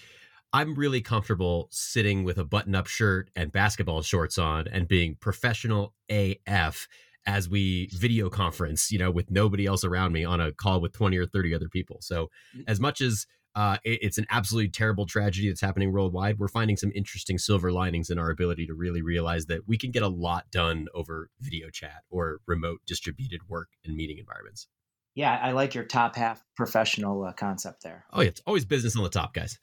I'm 0.52 0.76
really 0.76 1.02
comfortable 1.02 1.70
sitting 1.72 2.26
with 2.26 2.38
a 2.38 2.44
button 2.44 2.76
up 2.76 2.88
shirt 2.88 3.30
and 3.38 3.54
basketball 3.54 4.02
shorts 4.02 4.38
on 4.38 4.68
and 4.68 4.88
being 4.88 5.16
professional 5.16 5.94
AF 6.10 6.88
as 7.26 7.50
we 7.50 7.90
video 7.94 8.30
conference, 8.30 8.92
you 8.92 9.00
know, 9.00 9.12
with 9.12 9.32
nobody 9.32 9.66
else 9.66 9.84
around 9.86 10.12
me 10.12 10.26
on 10.26 10.42
a 10.42 10.52
call 10.52 10.82
with 10.82 10.94
20 10.94 11.18
or 11.18 11.26
30 11.26 11.54
other 11.54 11.70
people. 11.70 11.98
So, 12.02 12.30
mm. 12.56 12.64
as 12.68 12.80
much 12.80 13.00
as 13.00 13.28
uh, 13.58 13.76
it, 13.84 14.00
it's 14.04 14.20
an 14.20 14.28
absolutely 14.30 14.70
terrible 14.70 15.08
tragedy 15.08 15.48
that's 15.48 15.62
happening 15.62 15.92
worldwide. 15.92 16.38
We're 16.38 16.48
finding 16.48 16.78
some 16.78 16.92
interesting 16.94 17.40
silver 17.40 17.72
linings 17.72 18.12
in 18.12 18.20
our 18.20 18.30
ability 18.30 18.68
to 18.68 18.76
really 18.76 19.02
realize 19.02 19.48
that 19.48 19.68
we 19.68 19.80
can 19.80 19.90
get 19.90 20.04
a 20.04 20.08
lot 20.08 20.52
done 20.52 20.86
over 20.94 21.32
video 21.40 21.72
chat 21.72 22.04
or 22.12 22.40
remote 22.46 22.82
distributed 22.86 23.50
work 23.50 23.70
and 23.84 23.96
meeting 23.96 24.20
environments. 24.20 24.68
Yeah, 25.16 25.40
I 25.42 25.54
like 25.54 25.74
your 25.74 25.86
top 25.86 26.16
half 26.16 26.44
professional 26.56 27.24
uh, 27.24 27.34
concept 27.34 27.82
there. 27.82 28.06
Oh, 28.14 28.22
yeah, 28.22 28.28
it's 28.28 28.42
always 28.46 28.64
business 28.64 28.96
on 28.96 29.02
the 29.02 29.10
top, 29.10 29.34
guys. 29.34 29.58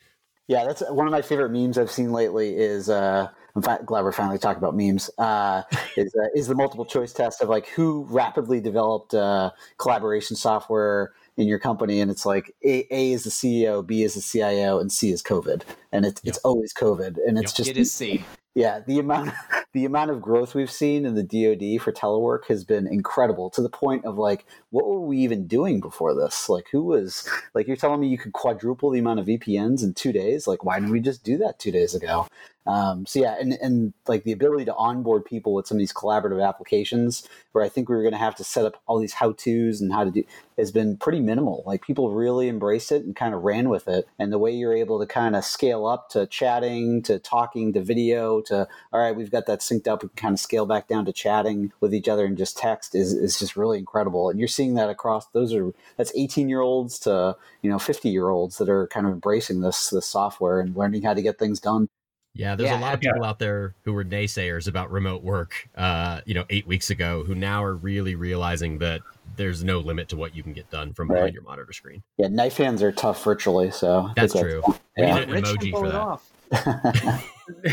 Yeah, 0.48 0.64
that's 0.64 0.82
one 0.90 1.06
of 1.06 1.12
my 1.12 1.22
favorite 1.22 1.50
memes 1.50 1.78
I've 1.78 1.90
seen 1.90 2.12
lately. 2.12 2.56
Is 2.56 2.90
uh, 2.90 3.28
I'm 3.54 3.62
glad 3.62 4.02
we're 4.02 4.10
finally 4.10 4.38
talking 4.38 4.58
about 4.58 4.76
memes. 4.76 5.08
Uh, 5.16 5.62
is 5.96 6.12
uh, 6.20 6.26
is 6.34 6.48
the 6.48 6.56
multiple 6.56 6.84
choice 6.84 7.12
test 7.12 7.40
of 7.40 7.48
like 7.48 7.68
who 7.68 8.04
rapidly 8.10 8.60
developed 8.60 9.14
uh, 9.14 9.52
collaboration 9.78 10.34
software 10.34 11.12
in 11.36 11.48
your 11.48 11.58
company 11.58 12.00
and 12.00 12.10
it's 12.10 12.24
like 12.24 12.54
A, 12.64 12.86
a 12.90 13.12
is 13.12 13.24
the 13.24 13.30
CEO, 13.30 13.84
B 13.84 14.02
is 14.02 14.14
the 14.14 14.20
CIO, 14.20 14.78
and 14.78 14.92
C 14.92 15.10
is 15.10 15.22
COVID. 15.22 15.62
And 15.92 16.04
it's 16.04 16.20
yep. 16.24 16.34
it's 16.34 16.38
always 16.38 16.72
COVID. 16.72 17.18
And 17.26 17.38
it's 17.38 17.52
yep. 17.52 17.56
just 17.56 17.70
it 17.70 17.76
is 17.76 17.92
C. 17.92 18.24
Yeah, 18.54 18.80
the 18.86 19.00
amount 19.00 19.32
the 19.72 19.84
amount 19.84 20.12
of 20.12 20.22
growth 20.22 20.54
we've 20.54 20.70
seen 20.70 21.04
in 21.04 21.14
the 21.14 21.22
DoD 21.22 21.82
for 21.82 21.92
telework 21.92 22.46
has 22.46 22.64
been 22.64 22.86
incredible 22.86 23.50
to 23.50 23.62
the 23.62 23.68
point 23.68 24.04
of 24.04 24.16
like, 24.16 24.46
what 24.70 24.86
were 24.86 25.00
we 25.00 25.18
even 25.18 25.48
doing 25.48 25.80
before 25.80 26.14
this? 26.14 26.48
Like, 26.48 26.66
who 26.70 26.84
was 26.84 27.28
like 27.54 27.66
you're 27.66 27.76
telling 27.76 28.00
me 28.00 28.08
you 28.08 28.18
could 28.18 28.32
quadruple 28.32 28.90
the 28.90 29.00
amount 29.00 29.20
of 29.20 29.26
VPNs 29.26 29.82
in 29.82 29.94
two 29.94 30.12
days? 30.12 30.46
Like, 30.46 30.64
why 30.64 30.78
didn't 30.78 30.92
we 30.92 31.00
just 31.00 31.24
do 31.24 31.36
that 31.38 31.58
two 31.58 31.72
days 31.72 31.94
ago? 31.94 32.28
Um, 32.66 33.04
so 33.04 33.20
yeah, 33.20 33.36
and, 33.38 33.52
and 33.54 33.92
like 34.08 34.24
the 34.24 34.32
ability 34.32 34.64
to 34.66 34.74
onboard 34.74 35.24
people 35.24 35.52
with 35.52 35.66
some 35.66 35.76
of 35.76 35.80
these 35.80 35.92
collaborative 35.92 36.46
applications 36.46 37.28
where 37.52 37.62
I 37.62 37.68
think 37.68 37.88
we 37.88 37.94
were 37.94 38.02
going 38.02 38.12
to 38.12 38.18
have 38.18 38.34
to 38.36 38.44
set 38.44 38.64
up 38.64 38.80
all 38.86 38.98
these 38.98 39.14
how 39.14 39.32
tos 39.32 39.80
and 39.80 39.92
how 39.92 40.04
to 40.04 40.10
do 40.10 40.24
has 40.56 40.72
been 40.72 40.96
pretty 40.96 41.20
minimal. 41.20 41.62
Like 41.66 41.82
people 41.82 42.12
really 42.12 42.48
embraced 42.48 42.90
it 42.90 43.04
and 43.04 43.14
kind 43.14 43.34
of 43.34 43.42
ran 43.42 43.68
with 43.68 43.86
it. 43.86 44.08
And 44.18 44.32
the 44.32 44.38
way 44.38 44.50
you're 44.52 44.74
able 44.74 44.98
to 44.98 45.06
kind 45.06 45.36
of 45.36 45.44
scale 45.44 45.86
up 45.86 46.08
to 46.10 46.26
chatting, 46.26 47.02
to 47.02 47.18
talking, 47.18 47.72
to 47.74 47.82
video, 47.82 48.40
to 48.42 48.66
all 48.92 49.00
right, 49.00 49.14
we've 49.14 49.30
got 49.30 49.46
that 49.46 49.60
synced 49.60 49.86
up, 49.86 50.02
we 50.02 50.08
can 50.08 50.16
kind 50.16 50.34
of 50.34 50.40
scale 50.40 50.64
back 50.64 50.88
down 50.88 51.04
to 51.04 51.12
chatting 51.12 51.72
with 51.80 51.92
each 51.92 52.08
other 52.08 52.24
and 52.24 52.38
just 52.38 52.56
text 52.56 52.94
is, 52.94 53.12
is 53.12 53.38
just 53.38 53.56
really 53.56 53.78
incredible. 53.78 54.30
And 54.30 54.38
you're 54.38 54.48
seeing 54.48 54.74
that 54.74 54.88
across 54.88 55.26
those 55.28 55.52
are 55.52 55.72
that's 55.96 56.12
18 56.14 56.48
year 56.48 56.60
olds 56.60 56.98
to 57.00 57.36
you 57.62 57.70
know 57.70 57.78
50 57.78 58.08
year 58.08 58.30
olds 58.30 58.58
that 58.58 58.68
are 58.68 58.86
kind 58.88 59.06
of 59.06 59.12
embracing 59.12 59.60
this 59.60 59.90
this 59.90 60.06
software 60.06 60.60
and 60.60 60.76
learning 60.76 61.02
how 61.02 61.14
to 61.14 61.22
get 61.22 61.38
things 61.38 61.60
done. 61.60 61.88
Yeah, 62.34 62.56
there's 62.56 62.70
yeah, 62.70 62.78
a 62.78 62.80
lot 62.80 62.94
of 62.94 63.00
people 63.00 63.22
yeah. 63.22 63.28
out 63.28 63.38
there 63.38 63.74
who 63.84 63.92
were 63.92 64.04
naysayers 64.04 64.66
about 64.66 64.90
remote 64.90 65.22
work, 65.22 65.68
uh, 65.76 66.20
you 66.24 66.34
know, 66.34 66.44
eight 66.50 66.66
weeks 66.66 66.90
ago, 66.90 67.22
who 67.22 67.34
now 67.34 67.62
are 67.62 67.76
really 67.76 68.16
realizing 68.16 68.78
that 68.78 69.02
there's 69.36 69.62
no 69.62 69.78
limit 69.78 70.08
to 70.08 70.16
what 70.16 70.34
you 70.34 70.42
can 70.42 70.52
get 70.52 70.68
done 70.68 70.92
from 70.92 71.08
right. 71.08 71.16
behind 71.16 71.34
your 71.34 71.44
monitor 71.44 71.72
screen. 71.72 72.02
Yeah, 72.18 72.26
knife 72.28 72.56
hands 72.56 72.82
are 72.82 72.90
tough 72.90 73.22
virtually, 73.22 73.70
so 73.70 74.10
that's 74.16 74.32
true. 74.32 74.62
We 74.96 75.06
need 75.06 75.28
an 75.28 75.30
emoji 75.30 75.70
for 75.70 75.88
that. 75.90 77.22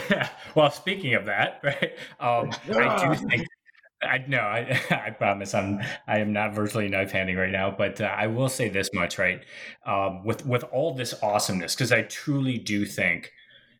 yeah. 0.09 0.29
Well, 0.55 0.69
speaking 0.69 1.13
of 1.13 1.25
that, 1.25 1.61
right? 1.63 1.95
Um, 2.19 2.51
I 2.77 3.15
do 3.15 3.27
think 3.29 3.47
I 4.03 4.23
no, 4.27 4.39
I, 4.39 4.79
I 4.89 5.11
promise 5.11 5.53
I'm 5.53 5.79
I 6.07 6.19
am 6.19 6.33
not 6.33 6.53
virtually 6.53 6.89
knife 6.89 7.11
handing 7.11 7.37
right 7.37 7.51
now, 7.51 7.71
but 7.71 8.01
uh, 8.01 8.05
I 8.05 8.27
will 8.27 8.49
say 8.49 8.67
this 8.69 8.89
much, 8.93 9.17
right? 9.17 9.43
Um, 9.85 10.23
with 10.23 10.45
with 10.45 10.63
all 10.65 10.93
this 10.93 11.13
awesomeness, 11.23 11.73
because 11.75 11.91
I 11.91 12.01
truly 12.03 12.57
do 12.57 12.85
think 12.85 13.31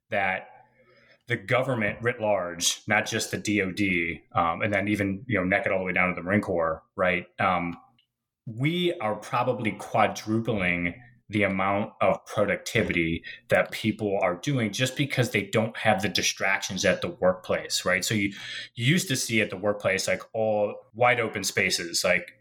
that 0.10 0.48
the 1.32 1.38
government 1.38 1.98
writ 2.02 2.20
large, 2.20 2.82
not 2.88 3.06
just 3.06 3.32
the 3.32 3.38
DoD, 3.38 4.20
um, 4.38 4.62
and 4.62 4.74
then 4.74 4.89
even 4.89 5.24
you 5.28 5.39
know 5.39 5.46
neck 5.46 5.65
it 5.65 5.72
all 5.72 5.80
the 5.80 5.86
way 5.86 5.94
down 5.94 6.10
to 6.10 6.13
the 6.13 6.22
Marine 6.22 6.41
Corps, 6.41 6.84
right? 6.98 7.26
Um, 7.39 7.78
we 8.46 8.94
are 9.00 9.15
probably 9.15 9.72
quadrupling 9.72 10.94
the 11.30 11.44
amount 11.44 11.94
of 12.02 12.26
productivity 12.26 13.24
that 13.48 13.72
people 13.72 14.20
are 14.22 14.36
doing 14.36 14.74
just 14.74 14.98
because 14.98 15.32
they 15.32 15.44
don't 15.44 15.78
have 15.78 16.02
the 16.02 16.10
distractions 16.10 16.84
at 16.84 17.02
the 17.02 17.08
workplace, 17.08 17.86
right? 17.86 18.04
So 18.04 18.13
you, 18.13 18.34
you 18.76 18.86
used 18.86 19.08
to 19.08 19.15
see 19.15 19.39
at 19.39 19.50
the 19.50 19.56
workplace 19.56 20.10
like 20.10 20.24
all 20.34 20.76
wide 20.94 21.22
open 21.22 21.46
spaces, 21.46 22.04
like 22.04 22.34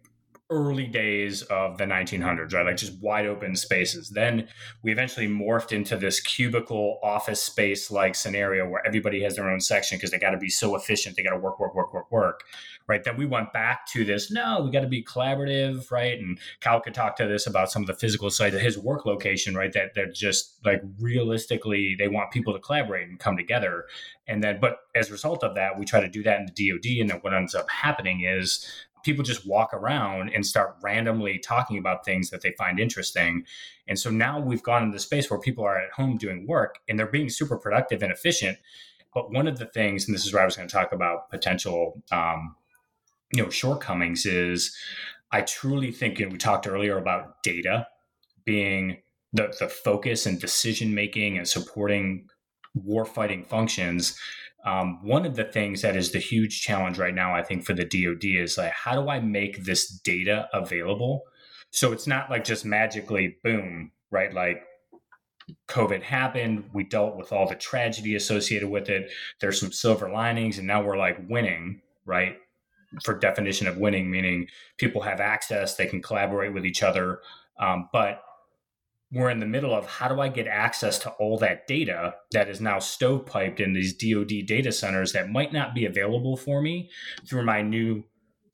early 0.50 0.86
days 0.86 1.42
of 1.42 1.78
the 1.78 1.84
1900s, 1.84 2.52
right? 2.52 2.66
Like 2.66 2.76
just 2.76 3.00
wide 3.00 3.26
open 3.26 3.54
spaces. 3.54 4.10
Then 4.10 4.48
we 4.82 4.90
eventually 4.90 5.28
morphed 5.28 5.72
into 5.72 5.96
this 5.96 6.20
cubicle 6.20 6.98
office 7.02 7.40
space 7.40 7.90
like 7.90 8.16
scenario 8.16 8.68
where 8.68 8.84
everybody 8.84 9.22
has 9.22 9.36
their 9.36 9.48
own 9.48 9.60
section 9.60 9.96
because 9.96 10.10
they 10.10 10.18
got 10.18 10.30
to 10.30 10.38
be 10.38 10.48
so 10.48 10.74
efficient. 10.74 11.16
They 11.16 11.22
got 11.22 11.30
to 11.30 11.38
work, 11.38 11.60
work, 11.60 11.74
work, 11.74 11.94
work, 11.94 12.10
work, 12.10 12.42
right? 12.88 13.02
Then 13.04 13.16
we 13.16 13.26
went 13.26 13.52
back 13.52 13.86
to 13.92 14.04
this, 14.04 14.32
no, 14.32 14.62
we 14.64 14.72
got 14.72 14.80
to 14.80 14.88
be 14.88 15.04
collaborative, 15.04 15.90
right? 15.92 16.18
And 16.18 16.38
Kyle 16.60 16.80
could 16.80 16.94
talk 16.94 17.16
to 17.16 17.26
this 17.26 17.46
about 17.46 17.70
some 17.70 17.82
of 17.82 17.86
the 17.86 17.94
physical 17.94 18.28
side 18.28 18.52
of 18.52 18.60
his 18.60 18.76
work 18.76 19.06
location, 19.06 19.54
right? 19.54 19.72
That 19.72 19.94
they're 19.94 20.10
just 20.10 20.58
like 20.64 20.82
realistically, 20.98 21.94
they 21.96 22.08
want 22.08 22.32
people 22.32 22.52
to 22.52 22.58
collaborate 22.58 23.08
and 23.08 23.20
come 23.20 23.36
together. 23.36 23.84
And 24.26 24.42
then, 24.42 24.58
but 24.60 24.78
as 24.96 25.08
a 25.08 25.12
result 25.12 25.44
of 25.44 25.54
that, 25.54 25.78
we 25.78 25.84
try 25.84 26.00
to 26.00 26.08
do 26.08 26.22
that 26.24 26.40
in 26.40 26.46
the 26.46 26.70
DoD. 26.70 27.00
And 27.00 27.10
then 27.10 27.18
what 27.18 27.34
ends 27.34 27.54
up 27.54 27.70
happening 27.70 28.22
is 28.22 28.66
people 29.02 29.24
just 29.24 29.46
walk 29.46 29.72
around 29.72 30.30
and 30.34 30.44
start 30.46 30.76
randomly 30.82 31.38
talking 31.38 31.78
about 31.78 32.04
things 32.04 32.30
that 32.30 32.42
they 32.42 32.52
find 32.58 32.78
interesting. 32.78 33.44
And 33.88 33.98
so 33.98 34.10
now 34.10 34.40
we've 34.40 34.62
gone 34.62 34.82
into 34.84 34.94
the 34.94 35.00
space 35.00 35.30
where 35.30 35.40
people 35.40 35.64
are 35.64 35.78
at 35.78 35.92
home 35.92 36.16
doing 36.16 36.46
work 36.46 36.78
and 36.88 36.98
they're 36.98 37.06
being 37.06 37.28
super 37.28 37.56
productive 37.56 38.02
and 38.02 38.12
efficient. 38.12 38.58
But 39.12 39.32
one 39.32 39.48
of 39.48 39.58
the 39.58 39.66
things, 39.66 40.06
and 40.06 40.14
this 40.14 40.24
is 40.24 40.32
where 40.32 40.42
I 40.42 40.44
was 40.44 40.56
going 40.56 40.68
to 40.68 40.72
talk 40.72 40.92
about 40.92 41.30
potential, 41.30 42.02
um, 42.12 42.54
you 43.32 43.42
know, 43.42 43.50
shortcomings, 43.50 44.26
is 44.26 44.76
I 45.32 45.42
truly 45.42 45.92
think, 45.92 46.20
and 46.20 46.32
we 46.32 46.38
talked 46.38 46.66
earlier 46.66 46.98
about 46.98 47.42
data 47.42 47.86
being 48.44 48.98
the, 49.32 49.54
the 49.58 49.68
focus 49.68 50.26
and 50.26 50.40
decision 50.40 50.94
making 50.94 51.38
and 51.38 51.46
supporting 51.46 52.28
warfighting 52.76 53.46
functions 53.46 54.18
um, 54.64 54.98
one 55.02 55.24
of 55.24 55.36
the 55.36 55.44
things 55.44 55.82
that 55.82 55.96
is 55.96 56.12
the 56.12 56.18
huge 56.18 56.60
challenge 56.60 56.98
right 56.98 57.14
now, 57.14 57.34
I 57.34 57.42
think, 57.42 57.64
for 57.64 57.72
the 57.72 57.84
DoD 57.84 58.24
is 58.24 58.58
like, 58.58 58.72
how 58.72 59.00
do 59.00 59.08
I 59.08 59.20
make 59.20 59.64
this 59.64 59.88
data 59.88 60.48
available? 60.52 61.22
So 61.70 61.92
it's 61.92 62.06
not 62.06 62.30
like 62.30 62.44
just 62.44 62.64
magically, 62.64 63.36
boom, 63.42 63.92
right? 64.10 64.32
Like 64.34 64.62
COVID 65.68 66.02
happened, 66.02 66.70
we 66.72 66.84
dealt 66.84 67.16
with 67.16 67.32
all 67.32 67.48
the 67.48 67.54
tragedy 67.54 68.14
associated 68.14 68.68
with 68.68 68.88
it. 68.88 69.10
There's 69.40 69.60
some 69.60 69.72
silver 69.72 70.10
linings, 70.10 70.58
and 70.58 70.66
now 70.66 70.82
we're 70.82 70.98
like 70.98 71.18
winning, 71.28 71.80
right? 72.04 72.36
For 73.04 73.18
definition 73.18 73.66
of 73.66 73.78
winning, 73.78 74.10
meaning 74.10 74.48
people 74.78 75.02
have 75.02 75.20
access, 75.20 75.76
they 75.76 75.86
can 75.86 76.02
collaborate 76.02 76.52
with 76.52 76.66
each 76.66 76.82
other. 76.82 77.20
Um, 77.58 77.88
but 77.92 78.22
we're 79.12 79.30
in 79.30 79.40
the 79.40 79.46
middle 79.46 79.74
of 79.74 79.86
how 79.86 80.08
do 80.08 80.20
I 80.20 80.28
get 80.28 80.46
access 80.46 80.98
to 81.00 81.10
all 81.12 81.36
that 81.38 81.66
data 81.66 82.14
that 82.30 82.48
is 82.48 82.60
now 82.60 82.76
stovepiped 82.78 83.58
in 83.58 83.72
these 83.72 83.92
DoD 83.92 84.46
data 84.46 84.70
centers 84.70 85.12
that 85.12 85.30
might 85.30 85.52
not 85.52 85.74
be 85.74 85.84
available 85.84 86.36
for 86.36 86.62
me 86.62 86.90
through 87.26 87.44
my 87.44 87.60
new 87.62 88.04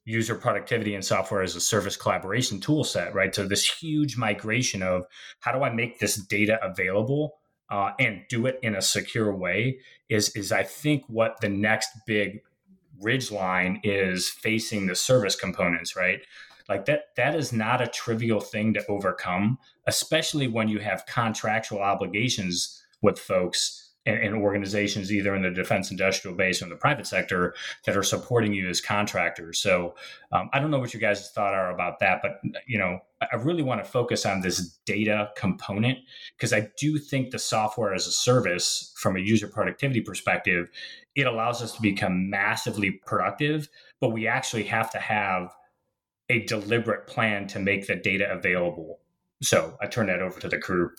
user 0.07 0.37
productivity 0.37 0.95
and 0.95 1.05
software 1.05 1.43
as 1.43 1.57
a 1.57 1.61
service 1.61 1.97
collaboration 1.97 2.61
tool 2.61 2.85
set, 2.85 3.13
right? 3.13 3.35
So 3.35 3.47
this 3.47 3.69
huge 3.69 4.17
migration 4.17 4.83
of 4.83 5.05
how 5.41 5.53
do 5.53 5.63
I 5.63 5.71
make 5.71 5.99
this 5.99 6.17
data 6.17 6.59
available 6.65 7.39
uh, 7.69 7.91
and 7.99 8.23
do 8.29 8.47
it 8.47 8.59
in 8.63 8.77
a 8.77 8.83
secure 8.83 9.35
way 9.35 9.81
is 10.09 10.35
is 10.37 10.53
I 10.53 10.63
think 10.63 11.03
what 11.09 11.41
the 11.41 11.49
next 11.49 11.89
big 12.07 12.41
ridge 13.01 13.31
line 13.31 13.81
is 13.83 14.31
facing 14.31 14.87
the 14.87 14.95
service 14.95 15.37
components, 15.37 15.97
right? 15.97 16.21
Like 16.69 16.85
that 16.87 17.15
that 17.17 17.35
is 17.35 17.53
not 17.53 17.81
a 17.81 17.87
trivial 17.87 18.41
thing 18.41 18.75
to 18.75 18.87
overcome, 18.87 19.59
especially 19.87 20.49
when 20.49 20.69
you 20.69 20.81
have 20.81 21.07
contractual 21.07 21.81
obligations 21.81 22.83
with 23.03 23.19
folks 23.19 23.87
and, 24.07 24.19
and, 24.19 24.35
organizations 24.37 25.13
either 25.13 25.35
in 25.35 25.43
the 25.43 25.51
defense 25.51 25.91
industrial 25.91 26.37
base 26.37 26.63
or 26.63 26.67
in 26.67 26.71
the 26.71 26.77
private 26.77 27.07
sector 27.07 27.55
that 27.85 27.97
are 27.97 28.03
supporting 28.03 28.53
you 28.53 28.69
as 28.69 28.81
contractors. 28.81 29.59
So 29.59 29.97
um, 30.33 30.49
I 30.53 30.61
don't 30.61 30.71
know 30.71 30.79
what 30.79 30.95
you 30.95 31.01
guys' 31.01 31.31
thought 31.31 31.55
are 31.55 31.73
about 31.73 31.99
that, 32.01 32.21
but 32.23 32.41
you 32.67 32.79
know 32.79 33.01
I 33.21 33.37
really 33.37 33.63
want 33.63 33.83
to 33.83 33.91
focus 33.91 34.25
on 34.27 34.41
this 34.41 34.79
data 34.87 35.31
component 35.37 35.99
because 36.37 36.53
I 36.53 36.69
do 36.79 36.99
think 36.99 37.31
the 37.31 37.39
software 37.39 37.95
as 37.95 38.07
a 38.07 38.13
service 38.13 38.93
from 38.97 39.17
a 39.17 39.21
user 39.21 39.49
productivity 39.49 40.01
perspective, 40.01 40.71
it 41.15 41.27
allows 41.27 41.63
us 41.63 41.73
to 41.73 41.83
become 41.83 42.31
massively 42.31 42.93
productive, 43.07 43.69
but 44.01 44.11
we 44.11 44.27
actually 44.27 44.65
have 44.65 44.91
to 44.91 44.99
have 44.99 45.55
a 46.29 46.45
deliberate 46.45 47.07
plan 47.07 47.47
to 47.49 47.59
make 47.59 47.87
the 47.87 47.97
data 47.97 48.31
available. 48.31 49.01
So 49.43 49.77
I 49.81 49.87
turn 49.87 50.07
that 50.07 50.21
over 50.21 50.41
to 50.41 50.49
the 50.49 50.59
crew. 50.59 50.91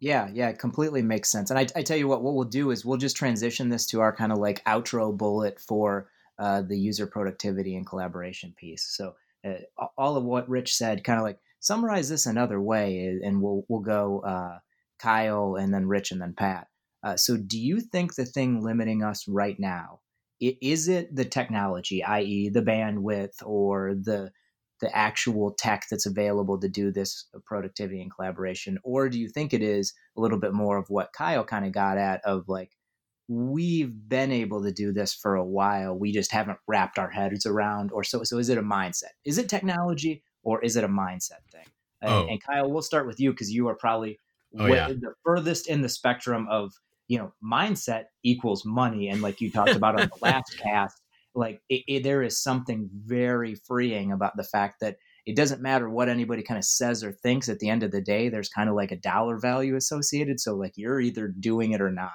Yeah, 0.00 0.28
yeah, 0.32 0.48
it 0.48 0.58
completely 0.58 1.02
makes 1.02 1.32
sense. 1.32 1.50
And 1.50 1.58
I, 1.58 1.66
I 1.74 1.82
tell 1.82 1.96
you 1.96 2.06
what, 2.06 2.22
what 2.22 2.34
we'll 2.34 2.44
do 2.44 2.70
is 2.70 2.84
we'll 2.84 2.98
just 2.98 3.16
transition 3.16 3.70
this 3.70 3.86
to 3.86 4.00
our 4.00 4.14
kind 4.14 4.30
of 4.30 4.38
like 4.38 4.62
outro 4.64 5.16
bullet 5.16 5.58
for 5.58 6.10
uh, 6.38 6.62
the 6.62 6.78
user 6.78 7.06
productivity 7.06 7.76
and 7.76 7.86
collaboration 7.86 8.54
piece. 8.56 8.84
So 8.96 9.14
uh, 9.46 9.86
all 9.96 10.16
of 10.16 10.24
what 10.24 10.48
Rich 10.48 10.74
said, 10.74 11.04
kind 11.04 11.18
of 11.18 11.24
like 11.24 11.38
summarize 11.60 12.08
this 12.08 12.26
another 12.26 12.60
way, 12.60 13.18
and 13.22 13.40
we'll 13.40 13.64
we'll 13.68 13.80
go 13.80 14.20
uh, 14.20 14.58
Kyle 14.98 15.56
and 15.56 15.72
then 15.72 15.86
Rich 15.86 16.12
and 16.12 16.20
then 16.20 16.34
Pat. 16.34 16.68
Uh, 17.02 17.16
so, 17.16 17.36
do 17.36 17.58
you 17.58 17.80
think 17.80 18.14
the 18.14 18.24
thing 18.24 18.62
limiting 18.62 19.02
us 19.02 19.28
right 19.28 19.58
now 19.58 20.00
is 20.40 20.88
it 20.88 21.14
the 21.14 21.24
technology, 21.24 22.02
i.e., 22.04 22.50
the 22.50 22.60
bandwidth 22.62 23.42
or 23.44 23.94
the 23.94 24.30
the 24.80 24.94
actual 24.96 25.52
tech 25.52 25.86
that's 25.90 26.06
available 26.06 26.58
to 26.58 26.68
do 26.68 26.92
this 26.92 27.26
uh, 27.34 27.38
productivity 27.46 28.00
and 28.00 28.12
collaboration 28.14 28.78
or 28.84 29.08
do 29.08 29.18
you 29.18 29.28
think 29.28 29.52
it 29.52 29.62
is 29.62 29.94
a 30.16 30.20
little 30.20 30.38
bit 30.38 30.52
more 30.52 30.76
of 30.76 30.88
what 30.88 31.12
kyle 31.16 31.44
kind 31.44 31.64
of 31.64 31.72
got 31.72 31.98
at 31.98 32.20
of 32.24 32.48
like 32.48 32.70
we've 33.28 34.08
been 34.08 34.30
able 34.30 34.62
to 34.62 34.70
do 34.70 34.92
this 34.92 35.12
for 35.12 35.34
a 35.34 35.44
while 35.44 35.98
we 35.98 36.12
just 36.12 36.32
haven't 36.32 36.58
wrapped 36.68 36.98
our 36.98 37.10
heads 37.10 37.46
around 37.46 37.90
or 37.92 38.04
so 38.04 38.22
so 38.22 38.38
is 38.38 38.48
it 38.48 38.58
a 38.58 38.62
mindset 38.62 39.14
is 39.24 39.38
it 39.38 39.48
technology 39.48 40.22
or 40.42 40.62
is 40.62 40.76
it 40.76 40.84
a 40.84 40.88
mindset 40.88 41.42
thing 41.50 41.66
oh. 42.02 42.22
and, 42.22 42.30
and 42.30 42.42
kyle 42.42 42.70
we'll 42.70 42.82
start 42.82 43.06
with 43.06 43.18
you 43.18 43.32
because 43.32 43.52
you 43.52 43.68
are 43.68 43.74
probably 43.74 44.18
oh, 44.58 44.66
yeah. 44.66 44.88
the 44.88 45.12
furthest 45.24 45.68
in 45.68 45.80
the 45.80 45.88
spectrum 45.88 46.46
of 46.50 46.72
you 47.08 47.18
know 47.18 47.32
mindset 47.42 48.04
equals 48.22 48.64
money 48.64 49.08
and 49.08 49.22
like 49.22 49.40
you 49.40 49.50
talked 49.50 49.70
about 49.70 50.00
on 50.00 50.08
the 50.08 50.24
last 50.24 50.56
cast 50.62 51.00
like 51.36 51.60
it, 51.68 51.82
it, 51.86 52.02
there 52.02 52.22
is 52.22 52.42
something 52.42 52.88
very 52.92 53.54
freeing 53.54 54.10
about 54.10 54.36
the 54.36 54.44
fact 54.44 54.80
that 54.80 54.96
it 55.26 55.36
doesn't 55.36 55.60
matter 55.60 55.88
what 55.88 56.08
anybody 56.08 56.42
kind 56.42 56.58
of 56.58 56.64
says 56.64 57.04
or 57.04 57.12
thinks 57.12 57.48
at 57.48 57.58
the 57.58 57.68
end 57.68 57.82
of 57.82 57.90
the 57.90 58.00
day 58.00 58.28
there's 58.28 58.48
kind 58.48 58.68
of 58.68 58.74
like 58.74 58.90
a 58.90 58.96
dollar 58.96 59.38
value 59.38 59.76
associated 59.76 60.40
so 60.40 60.54
like 60.54 60.72
you're 60.76 61.00
either 61.00 61.28
doing 61.28 61.72
it 61.72 61.80
or 61.80 61.92
not. 61.92 62.12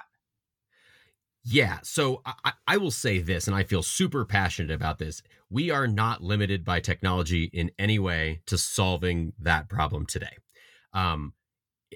Yeah 1.44 1.80
so 1.84 2.22
I, 2.26 2.54
I 2.68 2.78
will 2.78 2.92
say 2.92 3.20
this 3.20 3.48
and 3.48 3.56
i 3.56 3.64
feel 3.64 3.84
super 3.84 4.26
passionate 4.26 4.72
about 4.72 4.98
this. 4.98 5.22
We 5.50 5.70
are 5.70 5.88
not 5.88 6.24
limited 6.24 6.66
by 6.66 6.80
technology 6.80 7.50
in 7.54 7.72
any 7.78 8.00
way 8.00 8.42
to 8.48 8.58
solving 8.58 9.34
that 9.40 9.70
problem 9.70 10.06
today. 10.06 10.38
Um, 10.94 11.34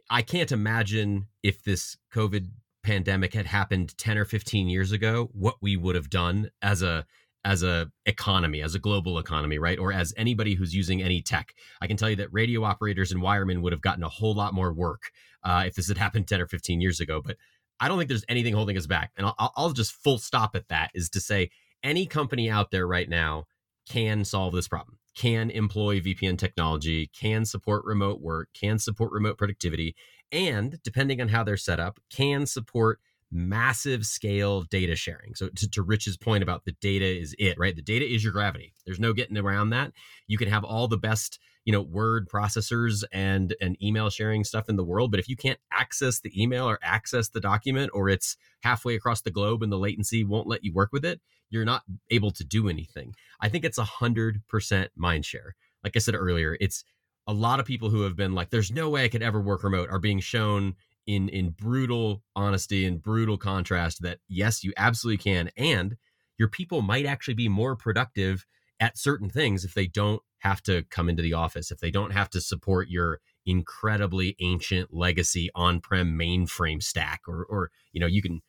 i 0.09 0.21
can't 0.21 0.51
imagine 0.51 1.27
if 1.41 1.63
this 1.63 1.97
covid 2.13 2.49
pandemic 2.86 3.34
had 3.34 3.48
happened 3.48 3.98
10 3.98 4.17
or 4.17 4.26
15 4.26 4.67
years 4.69 4.91
ago 4.91 5.30
what 5.34 5.56
we 5.62 5.76
would 5.76 5.95
have 5.95 6.10
done 6.10 6.50
as 6.62 6.84
a 6.84 7.06
as 7.43 7.63
a 7.63 7.91
economy 8.06 8.62
as 8.62 8.76
a 8.76 8.80
global 8.80 9.17
economy 9.17 9.58
right? 9.58 9.80
Or 9.80 9.91
as 9.91 10.13
anybody 10.17 10.54
who's 10.56 10.74
using 10.74 11.02
any 11.02 11.21
tech. 11.21 11.54
I 11.82 11.88
can 11.88 11.98
tell 11.98 12.10
you 12.10 12.15
that 12.17 12.32
radio 12.32 12.63
operators 12.63 13.12
and 13.12 13.21
wiremen 13.21 13.62
would 13.62 13.74
have 13.74 13.82
gotten 13.82 14.04
a 14.04 14.10
whole 14.10 14.36
lot 14.36 14.54
more 14.54 14.71
work 14.71 15.12
uh, 15.43 15.63
if 15.65 15.76
this 15.76 15.88
had 15.88 15.98
happened 15.98 16.28
10 16.28 16.41
or 16.41 16.48
15 16.48 16.80
years 16.80 17.00
ago 17.00 17.21
but 17.24 17.38
i 17.80 17.88
don't 17.88 17.98
think 17.98 18.08
there's 18.08 18.26
anything 18.30 18.54
holding 18.54 18.78
us 18.78 18.88
back. 18.88 19.12
And 19.17 19.26
I'll, 19.26 19.54
I'll 19.56 19.71
just 19.71 19.91
full 19.91 20.19
stop 20.19 20.56
at 20.56 20.69
that 20.69 20.91
is 20.93 21.10
to 21.10 21.19
say 21.19 21.50
any 21.84 22.06
company 22.06 22.50
out 22.50 22.71
there 22.71 22.88
right 22.88 23.10
now 23.10 23.45
can 23.89 24.26
solve 24.26 24.54
this 24.54 24.67
problem 24.67 24.98
can 25.15 25.50
employ 25.50 26.00
vpn 26.00 26.38
technology 26.38 27.10
can 27.19 27.45
support 27.45 27.84
remote 27.86 28.21
work 28.21 28.50
can 28.54 28.78
support 28.78 29.12
remote 29.12 29.38
productivity 29.38 29.95
and 30.31 30.79
depending 30.83 31.21
on 31.21 31.29
how 31.29 31.43
they're 31.43 31.57
set 31.57 31.79
up, 31.79 31.99
can 32.09 32.45
support 32.45 32.99
massive 33.31 34.05
scale 34.05 34.63
data 34.63 34.95
sharing. 34.95 35.35
So 35.35 35.49
to, 35.49 35.69
to, 35.71 35.81
Rich's 35.81 36.17
point 36.17 36.43
about 36.43 36.65
the 36.65 36.73
data 36.73 37.05
is 37.05 37.35
it, 37.38 37.57
right? 37.57 37.75
The 37.75 37.81
data 37.81 38.05
is 38.05 38.23
your 38.23 38.33
gravity. 38.33 38.73
There's 38.85 38.99
no 38.99 39.13
getting 39.13 39.38
around 39.38 39.71
that. 39.71 39.91
You 40.28 40.38
can 40.38 40.47
have 40.47 40.63
all 40.63 40.88
the 40.88 40.97
best, 40.97 41.39
you 41.65 41.73
know, 41.73 41.82
word 41.82 42.30
processors 42.30 43.03
and 43.11 43.55
and 43.59 43.82
email 43.84 44.09
sharing 44.09 44.43
stuff 44.43 44.69
in 44.69 44.76
the 44.76 44.84
world, 44.84 45.11
but 45.11 45.19
if 45.19 45.28
you 45.28 45.36
can't 45.36 45.59
access 45.71 46.19
the 46.19 46.32
email 46.41 46.69
or 46.69 46.80
access 46.84 47.30
the 47.30 47.41
document 47.41 47.91
or 47.93 48.09
it's 48.09 48.38
halfway 48.61 48.95
across 48.95 49.21
the 49.21 49.32
globe 49.32 49.63
and 49.63 49.71
the 49.71 49.80
latency 49.80 50.23
won't 50.23 50.47
let 50.47 50.63
you 50.63 50.71
work 50.71 50.89
with 50.93 51.03
it, 51.03 51.19
you're 51.49 51.65
not 51.65 51.84
able 52.09 52.32
to 52.32 52.43
do 52.43 52.69
anything. 52.69 53.13
I 53.39 53.49
think 53.49 53.65
it's 53.65 53.78
a 53.78 53.84
hundred 53.84 54.43
percent 54.47 54.91
mind 54.95 55.26
share. 55.26 55.55
Like 55.84 55.95
I 55.95 55.99
said 55.99 56.15
earlier, 56.15 56.57
it's 56.59 56.84
a 57.28 57.34
lot 57.34 57.59
of 57.59 57.65
people 57.65 57.89
who 57.89 58.01
have 58.01 58.15
been 58.15 58.34
like, 58.34 58.49
there's 58.49 58.71
no 58.71 58.89
way 58.89 59.03
I 59.03 59.09
could 59.09 59.23
ever 59.23 59.41
work 59.41 59.63
remote 59.63 59.89
are 59.89 59.99
being 59.99 60.19
shown 60.19 60.76
in 61.07 61.30
in 61.30 61.51
brutal 61.51 62.23
honesty 62.36 62.86
and 62.86 63.01
brutal 63.01 63.38
contrast 63.38 64.01
that 64.01 64.19
yes, 64.28 64.63
you 64.63 64.73
absolutely 64.78 65.17
can. 65.17 65.49
And 65.57 65.97
your 66.38 66.47
people 66.47 66.82
might 66.82 67.05
actually 67.05 67.36
be 67.36 67.47
more 67.47 67.76
productive 67.76 68.45
at 68.80 68.97
certain 68.97 69.30
things 69.30 69.63
if 69.63 69.73
they 69.73 69.88
don't 69.88 70.21
have 70.39 70.61
to 70.63 70.84
come 70.89 71.09
into 71.09 71.23
the 71.23 71.34
office, 71.34 71.71
if 71.71 71.80
they 71.80 71.91
don't 71.91 72.11
have 72.11 72.30
to 72.32 72.41
support 72.41 72.89
your 72.89 73.19
incredibly 73.45 74.36
ancient 74.39 74.93
legacy 74.93 75.49
on-prem 75.55 76.17
mainframe 76.17 76.82
stack 76.82 77.21
or 77.28 77.45
or 77.45 77.71
you 77.93 77.99
know, 77.99 78.07
you 78.07 78.21
can 78.21 78.41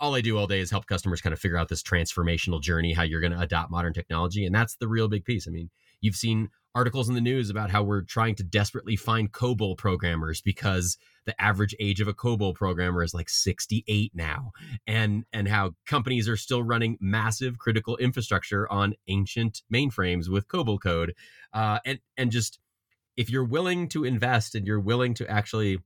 all 0.00 0.14
I 0.14 0.20
do 0.20 0.36
all 0.36 0.46
day 0.46 0.60
is 0.60 0.70
help 0.70 0.86
customers 0.86 1.20
kind 1.20 1.32
of 1.32 1.38
figure 1.38 1.56
out 1.56 1.68
this 1.68 1.82
transformational 1.82 2.60
journey, 2.60 2.92
how 2.92 3.02
you're 3.02 3.20
going 3.20 3.32
to 3.32 3.40
adopt 3.40 3.70
modern 3.70 3.92
technology. 3.92 4.44
And 4.44 4.54
that's 4.54 4.76
the 4.76 4.88
real 4.88 5.08
big 5.08 5.24
piece. 5.24 5.46
I 5.46 5.52
mean, 5.52 5.70
you've 6.00 6.16
seen 6.16 6.50
articles 6.76 7.08
in 7.08 7.14
the 7.14 7.22
news 7.22 7.48
about 7.48 7.70
how 7.70 7.82
we're 7.82 8.02
trying 8.02 8.34
to 8.34 8.44
desperately 8.44 8.96
find 8.96 9.32
COBOL 9.32 9.78
programmers 9.78 10.42
because 10.42 10.98
the 11.24 11.34
average 11.42 11.74
age 11.80 12.02
of 12.02 12.06
a 12.06 12.12
COBOL 12.12 12.54
programmer 12.54 13.02
is 13.02 13.14
like 13.14 13.30
68 13.30 14.12
now, 14.14 14.52
and 14.86 15.24
and 15.32 15.48
how 15.48 15.74
companies 15.86 16.28
are 16.28 16.36
still 16.36 16.62
running 16.62 16.98
massive 17.00 17.58
critical 17.58 17.96
infrastructure 17.96 18.70
on 18.70 18.94
ancient 19.08 19.62
mainframes 19.72 20.28
with 20.28 20.48
COBOL 20.48 20.78
code, 20.78 21.14
uh, 21.54 21.78
and 21.86 21.98
and 22.18 22.30
just 22.30 22.58
if 23.16 23.30
you're 23.30 23.44
willing 23.44 23.88
to 23.88 24.04
invest 24.04 24.54
and 24.54 24.66
you're 24.66 24.78
willing 24.78 25.14
to 25.14 25.28
actually 25.30 25.78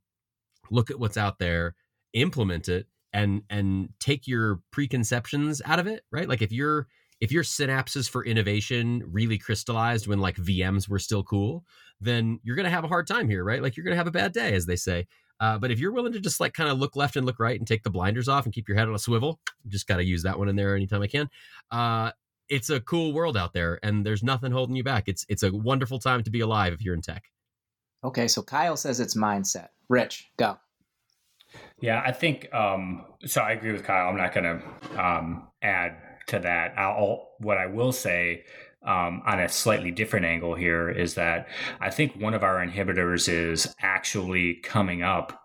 look 0.73 0.91
at 0.91 0.99
what's 0.99 1.17
out 1.17 1.39
there, 1.39 1.77
implement 2.15 2.69
it, 2.69 2.89
and 3.13 3.43
and 3.49 3.91
take 4.01 4.27
your 4.27 4.61
preconceptions 4.73 5.63
out 5.65 5.79
of 5.79 5.87
it, 5.87 6.03
right? 6.11 6.29
Like 6.29 6.43
if 6.43 6.51
you're 6.51 6.89
if 7.21 7.31
your 7.31 7.43
synapses 7.43 8.09
for 8.09 8.25
innovation 8.25 9.03
really 9.07 9.39
crystallized 9.39 10.07
when 10.07 10.21
like 10.21 10.37
VMs 10.37 10.89
were 10.89 10.99
still 10.99 11.23
cool, 11.23 11.65
then 12.01 12.41
you're 12.43 12.57
going 12.57 12.65
to 12.65 12.71
have 12.71 12.85
a 12.85 12.89
hard 12.89 13.07
time 13.07 13.29
here, 13.29 13.45
right? 13.45 13.63
Like 13.63 13.77
you're 13.77 13.85
going 13.85 13.93
to 13.93 13.99
have 13.99 14.07
a 14.07 14.13
bad 14.13 14.33
day, 14.33 14.55
as 14.55 14.67
they 14.67 14.77
say. 14.77 15.07
Uh, 15.39 15.59
but 15.59 15.71
if 15.71 15.79
you're 15.79 15.93
willing 15.93 16.13
to 16.13 16.21
just 16.21 16.41
like 16.41 16.53
kind 16.55 16.71
of 16.71 16.79
look 16.79 16.97
left 16.97 17.17
and 17.17 17.27
look 17.27 17.39
right 17.39 17.59
and 17.59 17.67
take 17.67 17.83
the 17.83 17.91
blinders 17.91 18.29
off 18.29 18.45
and 18.45 18.55
keep 18.55 18.69
your 18.69 18.77
head 18.77 18.89
on 18.89 18.95
a 18.95 18.99
swivel, 18.99 19.39
just 19.69 19.87
got 19.87 19.97
to 19.97 20.05
use 20.05 20.23
that 20.23 20.39
one 20.39 20.49
in 20.49 20.57
there 20.57 20.75
anytime 20.75 21.03
I 21.03 21.07
can. 21.07 21.29
Uh, 21.71 22.11
it's 22.49 22.69
a 22.69 22.81
cool 22.81 23.13
world 23.13 23.37
out 23.37 23.53
there, 23.53 23.79
and 23.83 24.05
there's 24.05 24.23
nothing 24.23 24.51
holding 24.51 24.77
you 24.77 24.83
back. 24.83 25.05
It's 25.07 25.25
it's 25.29 25.45
a 25.45 25.53
wonderful 25.53 25.99
time 25.99 26.25
to 26.25 26.31
be 26.31 26.41
alive 26.41 26.73
if 26.73 26.83
you're 26.83 26.95
in 26.95 27.01
tech. 27.01 27.25
Okay, 28.03 28.29
so 28.29 28.43
Kyle 28.43 28.77
says 28.77 28.99
it's 28.99 29.17
mindset. 29.17 29.69
Rich, 29.89 30.31
go. 30.37 30.59
Yeah, 31.81 32.03
I 32.05 32.13
think 32.13 32.53
um, 32.53 33.05
so. 33.25 33.41
I 33.41 33.53
agree 33.53 33.73
with 33.73 33.85
Kyle. 33.85 34.09
I'm 34.09 34.17
not 34.17 34.35
going 34.35 34.45
to 34.61 35.03
um, 35.03 35.49
add 35.63 35.97
to 36.31 36.41
that. 36.41 36.75
I'll, 36.79 37.29
what 37.39 37.59
I 37.59 37.67
will 37.67 37.93
say 37.93 38.45
um, 38.83 39.23
on 39.27 39.39
a 39.41 39.49
slightly 39.49 39.91
different 39.91 40.27
angle 40.27 40.55
here 40.55 40.89
is 40.89 41.15
that 41.15 41.49
I 41.81 41.91
think 41.91 42.17
one 42.17 42.35
of 42.35 42.43
our 42.43 42.65
inhibitors 42.65 43.29
is 43.29 43.75
actually 43.81 44.55
coming 44.55 45.03
up 45.03 45.43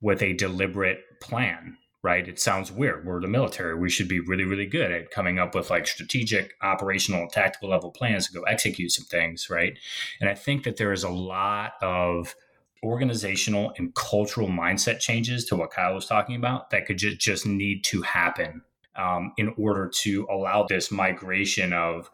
with 0.00 0.22
a 0.22 0.34
deliberate 0.34 1.00
plan. 1.20 1.76
Right? 2.02 2.26
It 2.26 2.40
sounds 2.40 2.72
weird. 2.72 3.04
We're 3.04 3.20
the 3.20 3.28
military. 3.28 3.78
We 3.78 3.90
should 3.90 4.08
be 4.08 4.20
really, 4.20 4.44
really 4.44 4.64
good 4.64 4.90
at 4.90 5.10
coming 5.10 5.38
up 5.38 5.54
with 5.54 5.68
like 5.68 5.86
strategic, 5.86 6.54
operational, 6.62 7.28
tactical 7.28 7.68
level 7.68 7.90
plans 7.90 8.26
to 8.26 8.32
go 8.32 8.42
execute 8.44 8.90
some 8.92 9.04
things. 9.04 9.50
Right? 9.50 9.78
And 10.18 10.30
I 10.30 10.34
think 10.34 10.64
that 10.64 10.78
there 10.78 10.92
is 10.92 11.02
a 11.02 11.10
lot 11.10 11.72
of 11.82 12.34
organizational 12.82 13.74
and 13.76 13.94
cultural 13.94 14.48
mindset 14.48 15.00
changes 15.00 15.44
to 15.46 15.56
what 15.56 15.72
Kyle 15.72 15.94
was 15.94 16.06
talking 16.06 16.36
about 16.36 16.70
that 16.70 16.86
could 16.86 16.96
just, 16.96 17.18
just 17.18 17.44
need 17.44 17.84
to 17.84 18.00
happen 18.00 18.62
um, 19.00 19.32
in 19.36 19.54
order 19.56 19.90
to 20.02 20.26
allow 20.30 20.66
this 20.68 20.90
migration 20.90 21.72
of 21.72 22.10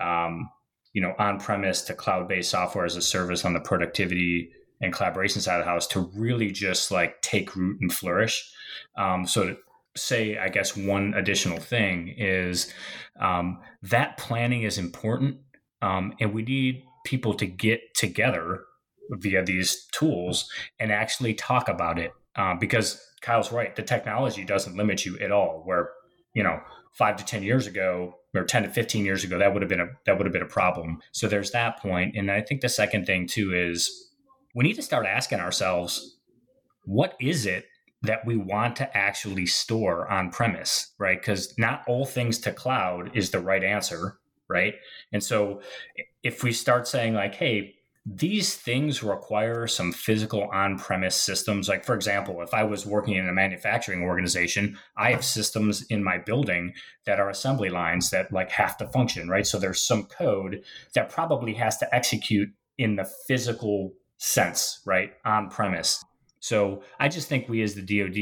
um, 0.00 0.48
you 0.92 1.02
know 1.02 1.14
on-premise 1.18 1.82
to 1.82 1.94
cloud-based 1.94 2.50
software 2.50 2.84
as 2.84 2.96
a 2.96 3.02
service 3.02 3.44
on 3.44 3.52
the 3.52 3.60
productivity 3.60 4.50
and 4.80 4.92
collaboration 4.92 5.40
side 5.40 5.58
of 5.58 5.64
the 5.64 5.70
house 5.70 5.86
to 5.88 6.10
really 6.14 6.52
just 6.52 6.90
like 6.90 7.20
take 7.20 7.56
root 7.56 7.78
and 7.80 7.92
flourish. 7.92 8.52
Um, 8.96 9.26
so 9.26 9.48
to 9.48 9.56
say 9.96 10.38
i 10.38 10.48
guess 10.48 10.76
one 10.76 11.14
additional 11.14 11.58
thing 11.58 12.14
is 12.16 12.72
um, 13.20 13.58
that 13.82 14.16
planning 14.16 14.62
is 14.62 14.78
important 14.78 15.38
um, 15.82 16.14
and 16.20 16.32
we 16.32 16.42
need 16.42 16.84
people 17.04 17.34
to 17.34 17.46
get 17.46 17.80
together 17.94 18.64
via 19.10 19.44
these 19.44 19.86
tools 19.92 20.48
and 20.78 20.92
actually 20.92 21.34
talk 21.34 21.68
about 21.68 21.98
it 21.98 22.12
uh, 22.36 22.54
because 22.54 23.00
kyle's 23.20 23.52
right 23.52 23.74
the 23.76 23.82
technology 23.82 24.44
doesn't 24.44 24.76
limit 24.76 25.04
you 25.04 25.18
at 25.18 25.32
all 25.32 25.62
where 25.64 25.90
you 26.34 26.42
know, 26.42 26.60
five 26.92 27.16
to 27.16 27.24
10 27.24 27.42
years 27.42 27.66
ago 27.66 28.14
or 28.34 28.44
10 28.44 28.64
to 28.64 28.68
15 28.68 29.04
years 29.04 29.24
ago, 29.24 29.38
that 29.38 29.52
would 29.52 29.62
have 29.62 29.68
been 29.68 29.80
a, 29.80 29.88
that 30.06 30.18
would 30.18 30.26
have 30.26 30.32
been 30.32 30.42
a 30.42 30.46
problem. 30.46 31.00
So 31.12 31.28
there's 31.28 31.50
that 31.52 31.80
point. 31.80 32.16
And 32.16 32.30
I 32.30 32.40
think 32.40 32.60
the 32.60 32.68
second 32.68 33.06
thing 33.06 33.26
too 33.26 33.54
is 33.54 34.10
we 34.54 34.64
need 34.64 34.76
to 34.76 34.82
start 34.82 35.06
asking 35.06 35.40
ourselves, 35.40 36.18
what 36.84 37.14
is 37.20 37.46
it 37.46 37.66
that 38.02 38.24
we 38.24 38.36
want 38.36 38.76
to 38.76 38.96
actually 38.96 39.46
store 39.46 40.08
on 40.08 40.30
premise, 40.30 40.92
right? 40.98 41.20
Because 41.20 41.56
not 41.58 41.82
all 41.86 42.06
things 42.06 42.38
to 42.38 42.52
cloud 42.52 43.10
is 43.16 43.30
the 43.30 43.40
right 43.40 43.64
answer, 43.64 44.18
right? 44.48 44.74
And 45.12 45.22
so 45.22 45.60
if 46.22 46.42
we 46.42 46.52
start 46.52 46.86
saying 46.86 47.14
like, 47.14 47.34
hey, 47.34 47.74
these 48.14 48.54
things 48.54 49.02
require 49.02 49.66
some 49.66 49.92
physical 49.92 50.44
on-premise 50.44 51.14
systems. 51.14 51.68
Like 51.68 51.84
for 51.84 51.94
example 51.94 52.40
if 52.40 52.54
i 52.54 52.62
was 52.62 52.86
working 52.86 53.14
in 53.16 53.28
a 53.28 53.32
manufacturing 53.32 54.02
organization 54.02 54.78
i 54.96 55.10
have 55.10 55.24
systems 55.24 55.84
in 55.90 56.02
my 56.02 56.16
building 56.16 56.72
that 57.04 57.20
are 57.20 57.28
assembly 57.28 57.68
lines 57.68 58.10
that 58.10 58.32
like 58.32 58.50
have 58.50 58.76
to 58.78 58.86
function 58.88 59.28
right? 59.28 59.46
So 59.46 59.58
there's 59.58 59.86
some 59.86 60.04
code 60.04 60.62
that 60.94 61.10
probably 61.10 61.54
has 61.54 61.76
to 61.78 61.94
execute 61.94 62.48
in 62.78 62.96
the 62.96 63.04
physical 63.26 63.92
sense 64.16 64.80
right? 64.86 65.12
On 65.24 65.50
premise 65.50 66.02
so 66.40 66.82
i 67.00 67.08
just 67.08 67.28
think 67.28 67.48
we 67.48 67.62
as 67.62 67.74
the 67.74 67.82
dod 67.82 68.16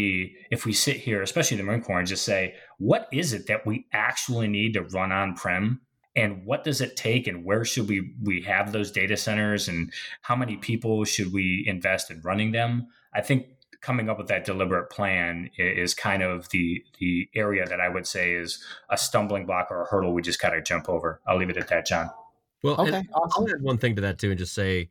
if 0.51 0.65
we 0.65 0.73
sit 0.73 0.97
here 0.97 1.23
especially 1.23 1.57
the 1.57 1.63
marine 1.63 1.83
corps 1.83 1.99
and 1.99 2.09
just 2.09 2.25
say 2.25 2.55
what 2.79 3.09
is 3.13 3.33
it 3.33 3.47
that 3.47 3.67
we 3.67 3.87
actually 3.93 4.49
need 4.49 4.73
to 4.73 4.83
run 4.83 5.13
on 5.13 5.35
prem 5.35 5.81
and 6.17 6.45
what 6.47 6.65
does 6.65 6.81
it 6.81 6.97
take 6.97 7.27
and 7.27 7.45
where 7.45 7.65
should 7.65 7.89
we 7.89 8.13
we 8.23 8.41
have 8.43 8.73
those 8.73 8.91
data 8.91 9.17
centers 9.17 9.69
and 9.69 9.93
how 10.23 10.35
many 10.35 10.57
people 10.57 11.05
should 11.05 11.33
we 11.33 11.65
invest 11.67 12.11
in 12.11 12.21
running 12.23 12.53
them? 12.53 12.89
I 13.15 13.21
think 13.21 13.47
coming 13.83 14.09
up 14.09 14.19
with 14.19 14.27
that 14.29 14.45
deliberate 14.45 14.91
plan 14.91 15.51
is 15.59 15.95
kind 15.95 16.23
of 16.23 16.49
the 16.49 16.83
the 16.99 17.29
area 17.35 17.65
that 17.67 17.81
i 17.81 17.89
would 17.89 18.07
say 18.07 18.33
is 18.33 18.65
a 18.91 18.97
stumbling 18.97 19.47
block 19.47 19.69
or 19.71 19.83
a 19.83 19.87
hurdle 19.87 20.13
we 20.13 20.23
just 20.23 20.41
kind 20.41 20.57
of 20.57 20.65
jump 20.65 20.89
over. 20.89 21.21
I'll 21.27 21.37
leave 21.37 21.51
it 21.51 21.57
at 21.59 21.69
that 21.69 21.87
john. 21.87 22.11
Well 22.63 22.81
okay, 22.81 23.05
awesome. 23.15 23.45
i'll 23.45 23.55
add 23.55 23.63
one 23.63 23.79
thing 23.79 23.95
to 23.97 24.03
that 24.03 24.19
too 24.19 24.31
and 24.31 24.39
just 24.39 24.55
say 24.55 24.89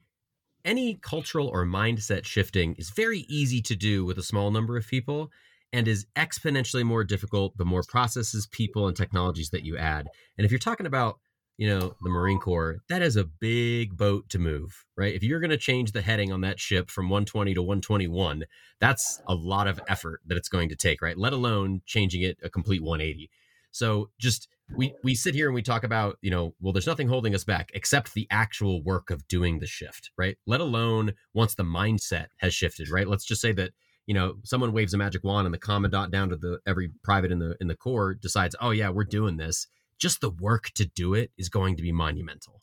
any 0.64 0.96
cultural 0.96 1.48
or 1.48 1.66
mindset 1.66 2.26
shifting 2.26 2.76
is 2.76 2.90
very 2.90 3.26
easy 3.28 3.62
to 3.64 3.76
do 3.76 4.06
with 4.06 4.18
a 4.18 4.24
small 4.24 4.52
number 4.52 4.78
of 4.78 4.88
people 4.88 5.32
and 5.74 5.88
is 5.88 6.06
exponentially 6.16 6.84
more 6.84 7.04
difficult 7.04 7.58
the 7.58 7.66
more 7.66 7.84
processes, 7.88 8.48
people, 8.48 8.88
and 8.88 8.96
technologies 8.96 9.50
that 9.50 9.66
you 9.66 9.78
add. 9.78 10.08
And 10.38 10.46
if 10.46 10.52
you're 10.52 10.60
talking 10.60 10.86
about, 10.86 11.20
you 11.58 11.68
know, 11.68 11.96
the 12.02 12.10
Marine 12.10 12.40
Corps, 12.40 12.78
that 12.90 13.02
is 13.02 13.16
a 13.16 13.24
big 13.24 13.98
boat 13.98 14.30
to 14.30 14.40
move, 14.40 14.86
right? 14.98 15.14
If 15.14 15.24
you're 15.24 15.40
going 15.40 15.52
to 15.52 15.58
change 15.58 15.92
the 15.92 16.02
heading 16.02 16.32
on 16.32 16.42
that 16.42 16.60
ship 16.60 16.90
from 16.90 17.10
120 17.10 17.54
to 17.54 17.62
121, 17.62 18.46
that's 18.80 19.22
a 19.28 19.36
lot 19.36 19.68
of 19.68 19.80
effort 19.88 20.22
that 20.28 20.38
it's 20.38 20.50
going 20.50 20.70
to 20.70 20.76
take, 20.76 21.02
right? 21.02 21.18
Let 21.18 21.34
alone 21.34 21.82
changing 21.86 22.24
it 22.24 22.38
a 22.44 22.50
complete 22.50 22.84
180. 22.84 23.30
So 23.72 24.10
just 24.20 24.48
we 24.74 24.94
we 25.04 25.16
sit 25.16 25.36
here 25.36 25.48
and 25.48 25.56
we 25.56 25.62
talk 25.62 25.84
about, 25.84 26.18
you 26.22 26.32
know, 26.32 26.56
well, 26.60 26.74
there's 26.74 26.88
nothing 26.88 27.08
holding 27.08 27.36
us 27.36 27.44
back 27.44 27.72
except 27.74 28.14
the 28.14 28.28
actual 28.32 28.82
work 28.82 29.10
of 29.10 29.28
doing 29.28 29.60
the 29.60 29.68
shift, 29.68 30.12
right? 30.18 30.38
Let 30.48 30.62
alone 30.62 31.14
once 31.34 31.56
the 31.56 31.64
mindset 31.64 32.28
has 32.38 32.54
shifted, 32.54 32.90
right? 32.90 33.08
Let's 33.08 33.26
just 33.26 33.42
say 33.42 33.52
that 33.54 33.72
you 34.08 34.14
know 34.14 34.36
someone 34.44 34.72
waves 34.72 34.94
a 34.94 34.98
magic 34.98 35.24
wand 35.24 35.46
and 35.46 35.54
the 35.54 35.60
commandant 35.60 36.12
down 36.12 36.30
to 36.30 36.36
the 36.36 36.60
every 36.66 36.92
private 37.04 37.32
in 37.32 37.40
the 37.40 37.56
in 37.60 37.68
the 37.68 37.76
corps 37.76 38.14
decides 38.14 38.56
oh 38.62 38.72
yeah 38.72 38.90
we're 38.90 39.04
doing 39.04 39.38
this. 39.38 39.68
Just 39.98 40.22
the 40.22 40.30
work 40.30 40.72
to 40.76 40.86
do 40.86 41.14
it 41.14 41.32
is 41.38 41.50
going 41.50 41.78
to 41.78 41.82
be 41.82 41.92
monumental. 41.92 42.62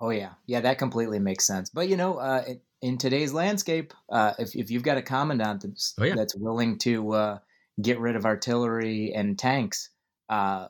Oh 0.00 0.10
yeah. 0.10 0.32
Yeah 0.46 0.60
that 0.60 0.78
completely 0.78 1.18
makes 1.18 1.46
sense. 1.46 1.70
But 1.70 1.88
you 1.88 1.96
know 1.96 2.18
uh, 2.18 2.44
in, 2.46 2.60
in 2.82 2.98
today's 2.98 3.32
landscape 3.32 3.94
uh, 4.10 4.34
if, 4.38 4.54
if 4.54 4.70
you've 4.70 4.82
got 4.82 4.98
a 4.98 5.02
commandant 5.02 5.62
that's, 5.62 5.94
oh, 5.98 6.04
yeah. 6.04 6.14
that's 6.14 6.36
willing 6.36 6.78
to 6.78 7.12
uh, 7.12 7.38
get 7.80 7.98
rid 7.98 8.16
of 8.16 8.26
artillery 8.26 9.12
and 9.14 9.38
tanks 9.38 9.90
uh, 10.28 10.66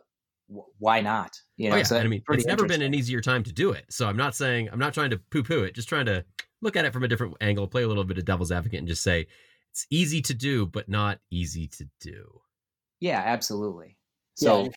why 0.79 1.01
not? 1.01 1.41
You 1.57 1.69
oh, 1.69 1.71
know 1.71 1.75
oh, 1.75 1.79
yeah. 1.79 1.85
so 1.85 1.99
I 1.99 2.07
mean 2.07 2.23
it's 2.29 2.47
never 2.47 2.67
been 2.67 2.83
an 2.83 2.95
easier 2.95 3.21
time 3.21 3.43
to 3.45 3.53
do 3.53 3.73
it. 3.73 3.87
So 3.91 4.07
i'm 4.07 4.17
not 4.17 4.37
saying 4.37 4.69
i'm 4.71 4.79
not 4.79 4.95
trying 4.95 5.11
to 5.11 5.19
poo-poo 5.19 5.65
it 5.65 5.75
just 5.75 5.89
trying 5.89 6.07
to 6.07 6.25
look 6.61 6.77
at 6.77 6.85
it 6.85 6.93
from 6.93 7.03
a 7.03 7.09
different 7.09 7.35
angle 7.41 7.67
play 7.67 7.83
a 7.83 7.89
little 7.89 8.05
bit 8.05 8.19
of 8.19 8.25
devil's 8.25 8.53
advocate 8.53 8.79
and 8.79 8.89
just 8.89 9.03
say 9.03 9.27
it's 9.77 9.87
easy 9.91 10.23
to 10.23 10.33
do, 10.33 10.65
but 10.65 10.89
not 10.89 11.19
easy 11.31 11.69
to 11.69 11.87
do. 12.01 12.41
Yeah, 12.99 13.23
absolutely. 13.23 13.99
So, 14.35 14.63
yeah. 14.63 14.69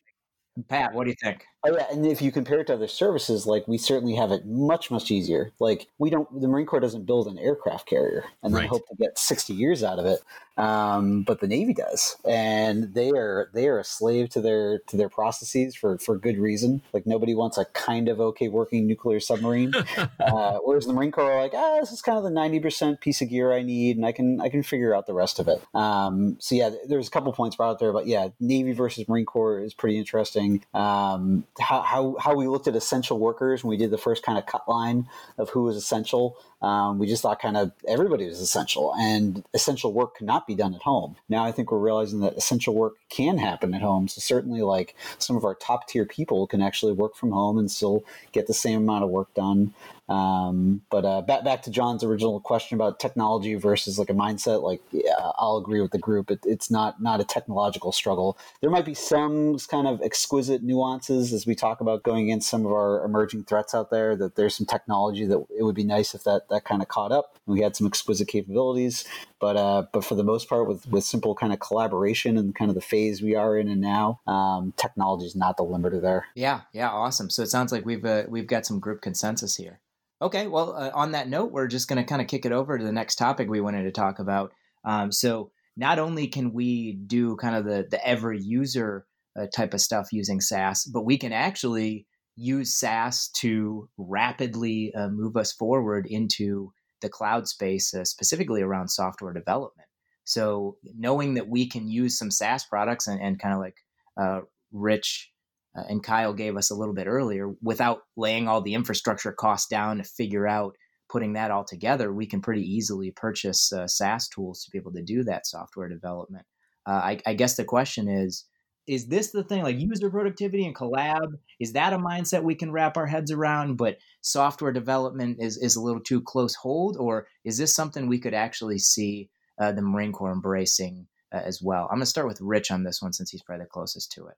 Pat, 0.68 0.92
what 0.92 1.04
do 1.04 1.10
you 1.10 1.16
think? 1.22 1.46
Oh 1.64 1.74
yeah, 1.74 1.86
and 1.90 2.04
if 2.04 2.20
you 2.20 2.30
compare 2.30 2.60
it 2.60 2.66
to 2.66 2.74
other 2.74 2.88
services, 2.88 3.46
like 3.46 3.66
we 3.66 3.78
certainly 3.78 4.14
have 4.16 4.30
it 4.30 4.44
much 4.44 4.90
much 4.90 5.10
easier. 5.10 5.52
Like 5.58 5.86
we 5.98 6.10
don't, 6.10 6.28
the 6.38 6.48
Marine 6.48 6.66
Corps 6.66 6.80
doesn't 6.80 7.06
build 7.06 7.28
an 7.28 7.38
aircraft 7.38 7.88
carrier 7.88 8.24
and 8.42 8.52
then 8.52 8.62
right. 8.62 8.68
hope 8.68 8.86
to 8.88 8.96
get 8.96 9.18
sixty 9.18 9.54
years 9.54 9.82
out 9.82 9.98
of 9.98 10.04
it, 10.04 10.20
um, 10.60 11.22
but 11.22 11.40
the 11.40 11.48
Navy 11.48 11.72
does, 11.72 12.16
and 12.24 12.94
they 12.94 13.10
are 13.10 13.50
they 13.54 13.66
are 13.68 13.78
a 13.78 13.84
slave 13.84 14.28
to 14.30 14.40
their 14.40 14.80
to 14.88 14.96
their 14.96 15.08
processes 15.08 15.74
for 15.74 15.98
for 15.98 16.18
good 16.18 16.38
reason. 16.38 16.82
Like 16.92 17.06
nobody 17.06 17.34
wants 17.34 17.56
a 17.56 17.64
kind 17.64 18.08
of 18.08 18.20
okay 18.20 18.48
working 18.48 18.86
nuclear 18.86 19.20
submarine, 19.20 19.72
uh, 20.20 20.58
whereas 20.64 20.86
the 20.86 20.92
Marine 20.92 21.12
Corps 21.12 21.32
are 21.32 21.42
like, 21.42 21.54
ah, 21.54 21.78
this 21.80 21.92
is 21.92 22.02
kind 22.02 22.18
of 22.18 22.24
the 22.24 22.30
ninety 22.30 22.60
percent 22.60 23.00
piece 23.00 23.22
of 23.22 23.30
gear 23.30 23.52
I 23.52 23.62
need, 23.62 23.96
and 23.96 24.04
I 24.04 24.12
can 24.12 24.40
I 24.40 24.50
can 24.50 24.62
figure 24.62 24.94
out 24.94 25.06
the 25.06 25.14
rest 25.14 25.38
of 25.38 25.48
it. 25.48 25.62
Um, 25.74 26.36
so 26.40 26.54
yeah, 26.54 26.70
there's 26.88 27.08
a 27.08 27.10
couple 27.10 27.32
points 27.32 27.56
brought 27.56 27.70
out 27.70 27.78
there, 27.78 27.92
but 27.92 28.06
yeah, 28.06 28.28
Navy 28.38 28.72
versus 28.72 29.08
Marine 29.08 29.24
Corps 29.24 29.60
is 29.60 29.74
pretty 29.74 29.98
interesting. 29.98 30.64
Um, 30.74 31.44
how, 31.58 31.82
how, 31.82 32.16
how 32.20 32.34
we 32.34 32.46
looked 32.46 32.68
at 32.68 32.76
essential 32.76 33.18
workers 33.18 33.64
when 33.64 33.70
we 33.70 33.76
did 33.76 33.90
the 33.90 33.98
first 33.98 34.22
kind 34.22 34.38
of 34.38 34.46
cut 34.46 34.68
line 34.68 35.08
of 35.38 35.50
who 35.50 35.62
was 35.62 35.76
essential. 35.76 36.36
Um, 36.62 36.98
we 36.98 37.06
just 37.06 37.22
thought 37.22 37.40
kind 37.40 37.56
of 37.56 37.72
everybody 37.88 38.26
was 38.26 38.40
essential, 38.40 38.94
and 38.94 39.42
essential 39.54 39.92
work 39.92 40.16
cannot 40.16 40.46
be 40.46 40.49
be 40.50 40.56
done 40.56 40.74
at 40.74 40.82
home. 40.82 41.16
Now 41.28 41.44
I 41.44 41.52
think 41.52 41.70
we're 41.70 41.78
realizing 41.78 42.20
that 42.20 42.36
essential 42.36 42.74
work 42.74 42.94
can 43.08 43.38
happen 43.38 43.74
at 43.74 43.82
home. 43.82 44.08
So 44.08 44.20
certainly, 44.20 44.62
like 44.62 44.94
some 45.18 45.36
of 45.36 45.44
our 45.44 45.54
top 45.54 45.88
tier 45.88 46.04
people 46.04 46.46
can 46.46 46.60
actually 46.60 46.92
work 46.92 47.14
from 47.16 47.30
home 47.30 47.58
and 47.58 47.70
still 47.70 48.04
get 48.32 48.46
the 48.46 48.54
same 48.54 48.78
amount 48.80 49.04
of 49.04 49.10
work 49.10 49.32
done. 49.34 49.72
Um, 50.10 50.82
but 50.90 51.04
uh, 51.04 51.22
back 51.22 51.44
back 51.44 51.62
to 51.62 51.70
John's 51.70 52.02
original 52.02 52.40
question 52.40 52.74
about 52.74 52.98
technology 52.98 53.54
versus 53.54 53.96
like 53.96 54.10
a 54.10 54.14
mindset. 54.14 54.62
Like, 54.62 54.82
yeah, 54.90 55.12
I'll 55.38 55.56
agree 55.56 55.80
with 55.80 55.92
the 55.92 55.98
group. 55.98 56.32
It, 56.32 56.40
it's 56.44 56.68
not 56.68 57.00
not 57.00 57.20
a 57.20 57.24
technological 57.24 57.92
struggle. 57.92 58.36
There 58.60 58.70
might 58.70 58.84
be 58.84 58.94
some 58.94 59.56
kind 59.70 59.86
of 59.86 60.02
exquisite 60.02 60.64
nuances 60.64 61.32
as 61.32 61.46
we 61.46 61.54
talk 61.54 61.80
about 61.80 62.02
going 62.02 62.24
against 62.24 62.50
some 62.50 62.66
of 62.66 62.72
our 62.72 63.04
emerging 63.04 63.44
threats 63.44 63.72
out 63.72 63.90
there. 63.90 64.16
That 64.16 64.34
there's 64.34 64.56
some 64.56 64.66
technology 64.66 65.26
that 65.26 65.46
it 65.56 65.62
would 65.62 65.76
be 65.76 65.84
nice 65.84 66.12
if 66.12 66.24
that 66.24 66.48
that 66.50 66.64
kind 66.64 66.82
of 66.82 66.88
caught 66.88 67.12
up. 67.12 67.38
We 67.46 67.60
had 67.60 67.76
some 67.76 67.86
exquisite 67.86 68.26
capabilities, 68.26 69.04
but 69.38 69.56
uh, 69.56 69.86
but 69.92 70.04
for 70.04 70.16
the 70.16 70.24
most 70.24 70.48
part, 70.48 70.66
with 70.66 70.88
with 70.88 71.04
simple 71.04 71.36
kind 71.36 71.52
of 71.52 71.60
collaboration 71.60 72.36
and 72.36 72.52
kind 72.52 72.68
of 72.68 72.74
the 72.74 72.80
phase 72.80 73.22
we 73.22 73.36
are 73.36 73.56
in 73.56 73.68
and 73.68 73.80
now, 73.80 74.18
um, 74.26 74.74
technology 74.76 75.26
is 75.26 75.36
not 75.36 75.56
the 75.56 75.62
limiter 75.62 76.02
there. 76.02 76.26
Yeah, 76.34 76.62
yeah, 76.72 76.90
awesome. 76.90 77.30
So 77.30 77.44
it 77.44 77.48
sounds 77.48 77.70
like 77.70 77.86
we've 77.86 78.04
uh, 78.04 78.24
we've 78.28 78.48
got 78.48 78.66
some 78.66 78.80
group 78.80 79.02
consensus 79.02 79.54
here. 79.54 79.78
Okay, 80.22 80.46
well, 80.46 80.74
uh, 80.76 80.90
on 80.92 81.12
that 81.12 81.28
note, 81.28 81.50
we're 81.50 81.66
just 81.66 81.88
going 81.88 81.96
to 81.96 82.08
kind 82.08 82.20
of 82.20 82.28
kick 82.28 82.44
it 82.44 82.52
over 82.52 82.76
to 82.76 82.84
the 82.84 82.92
next 82.92 83.16
topic 83.16 83.48
we 83.48 83.60
wanted 83.60 83.84
to 83.84 83.90
talk 83.90 84.18
about. 84.18 84.52
Um, 84.84 85.10
so, 85.10 85.50
not 85.76 85.98
only 85.98 86.26
can 86.26 86.52
we 86.52 86.92
do 86.92 87.36
kind 87.36 87.56
of 87.56 87.64
the 87.64 87.86
the 87.90 88.06
every 88.06 88.40
user 88.40 89.06
uh, 89.38 89.46
type 89.54 89.72
of 89.72 89.80
stuff 89.80 90.12
using 90.12 90.40
SaaS, 90.40 90.84
but 90.84 91.06
we 91.06 91.16
can 91.16 91.32
actually 91.32 92.06
use 92.36 92.76
SaaS 92.76 93.28
to 93.36 93.88
rapidly 93.96 94.92
uh, 94.94 95.08
move 95.08 95.36
us 95.36 95.52
forward 95.52 96.06
into 96.06 96.72
the 97.00 97.08
cloud 97.08 97.48
space, 97.48 97.94
uh, 97.94 98.04
specifically 98.04 98.60
around 98.60 98.88
software 98.88 99.32
development. 99.32 99.88
So, 100.24 100.76
knowing 100.98 101.34
that 101.34 101.48
we 101.48 101.66
can 101.66 101.88
use 101.88 102.18
some 102.18 102.30
SaaS 102.30 102.64
products 102.64 103.06
and, 103.06 103.20
and 103.22 103.40
kind 103.40 103.54
of 103.54 103.60
like 103.60 103.76
uh, 104.20 104.40
Rich 104.70 105.29
uh, 105.76 105.82
and 105.88 106.02
Kyle 106.02 106.32
gave 106.32 106.56
us 106.56 106.70
a 106.70 106.74
little 106.74 106.94
bit 106.94 107.06
earlier, 107.06 107.52
without 107.62 108.00
laying 108.16 108.48
all 108.48 108.60
the 108.60 108.74
infrastructure 108.74 109.32
costs 109.32 109.68
down 109.68 109.98
to 109.98 110.04
figure 110.04 110.46
out 110.46 110.74
putting 111.10 111.32
that 111.34 111.50
all 111.50 111.64
together, 111.64 112.12
we 112.12 112.26
can 112.26 112.40
pretty 112.40 112.62
easily 112.62 113.10
purchase 113.10 113.72
uh, 113.72 113.86
SaaS 113.86 114.28
tools 114.28 114.64
to 114.64 114.70
be 114.70 114.78
able 114.78 114.92
to 114.92 115.02
do 115.02 115.24
that 115.24 115.46
software 115.46 115.88
development. 115.88 116.46
Uh, 116.86 116.92
I, 116.92 117.20
I, 117.26 117.34
guess 117.34 117.56
the 117.56 117.64
question 117.64 118.08
is 118.08 118.46
is 118.86 119.06
this 119.06 119.30
the 119.30 119.44
thing 119.44 119.62
like 119.62 119.78
user 119.78 120.10
productivity 120.10 120.66
and 120.66 120.74
collab 120.74 121.34
is 121.60 121.74
that 121.74 121.92
a 121.92 121.98
mindset 121.98 122.42
we 122.42 122.54
can 122.54 122.72
wrap 122.72 122.96
our 122.96 123.06
heads 123.06 123.30
around 123.30 123.76
but 123.76 123.98
software 124.22 124.72
development 124.72 125.36
is, 125.38 125.58
is 125.58 125.76
a 125.76 125.82
little 125.82 126.00
too 126.00 126.20
close 126.22 126.54
hold 126.54 126.96
or 126.98 127.26
is 127.44 127.58
this 127.58 127.74
something 127.74 128.08
we 128.08 128.18
could 128.18 128.34
actually 128.34 128.78
see 128.78 129.28
uh, 129.60 129.70
the 129.70 129.82
marine 129.82 130.12
corps 130.12 130.32
embracing 130.32 131.06
uh, 131.32 131.42
as 131.44 131.60
well 131.62 131.84
i'm 131.84 131.96
going 131.96 132.00
to 132.00 132.06
start 132.06 132.26
with 132.26 132.40
rich 132.40 132.70
on 132.70 132.82
this 132.82 133.02
one 133.02 133.12
since 133.12 133.30
he's 133.30 133.42
probably 133.42 133.64
the 133.64 133.68
closest 133.68 134.10
to 134.10 134.26
it 134.26 134.36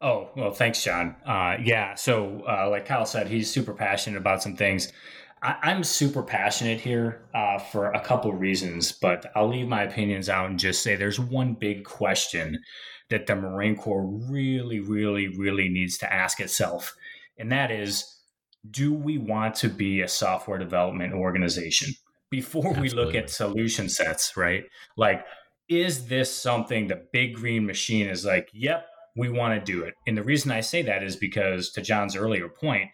Oh, 0.00 0.30
well, 0.36 0.52
thanks, 0.52 0.82
John. 0.82 1.16
Uh, 1.26 1.56
yeah. 1.62 1.94
So, 1.94 2.44
uh, 2.48 2.70
like 2.70 2.86
Kyle 2.86 3.06
said, 3.06 3.26
he's 3.28 3.50
super 3.50 3.74
passionate 3.74 4.18
about 4.18 4.42
some 4.42 4.54
things. 4.54 4.92
I, 5.42 5.70
am 5.70 5.84
super 5.84 6.22
passionate 6.22 6.80
here 6.80 7.22
uh, 7.34 7.58
for 7.58 7.92
a 7.92 8.00
couple 8.00 8.32
reasons, 8.32 8.92
but 8.92 9.26
I'll 9.34 9.48
leave 9.48 9.68
my 9.68 9.82
opinions 9.82 10.28
out 10.28 10.50
and 10.50 10.58
just 10.58 10.82
say 10.82 10.96
there's 10.96 11.20
one 11.20 11.54
big 11.54 11.84
question 11.84 12.60
that 13.10 13.26
the 13.26 13.36
Marine 13.36 13.76
Corps 13.76 14.06
really, 14.28 14.80
really, 14.80 15.28
really 15.28 15.68
needs 15.68 15.98
to 15.98 16.12
ask 16.12 16.40
itself. 16.40 16.94
And 17.38 17.50
that 17.52 17.70
is 17.70 18.14
do 18.70 18.92
we 18.92 19.18
want 19.18 19.54
to 19.54 19.68
be 19.68 20.00
a 20.00 20.08
software 20.08 20.58
development 20.58 21.14
organization? 21.14 21.94
Before 22.30 22.66
Absolutely. 22.66 22.98
we 22.98 23.04
look 23.04 23.14
at 23.14 23.30
solution 23.30 23.88
sets, 23.88 24.36
right? 24.36 24.64
Like, 24.96 25.24
is 25.68 26.08
this 26.08 26.34
something 26.34 26.88
the 26.88 27.02
big 27.12 27.36
green 27.36 27.64
machine 27.64 28.08
is 28.08 28.24
like, 28.24 28.50
yep, 28.52 28.86
we 29.18 29.28
want 29.28 29.52
to 29.54 29.72
do 29.72 29.82
it. 29.82 29.94
And 30.06 30.16
the 30.16 30.22
reason 30.22 30.52
I 30.52 30.60
say 30.60 30.80
that 30.82 31.02
is 31.02 31.16
because, 31.16 31.70
to 31.72 31.82
John's 31.82 32.16
earlier 32.16 32.48
point, 32.48 32.90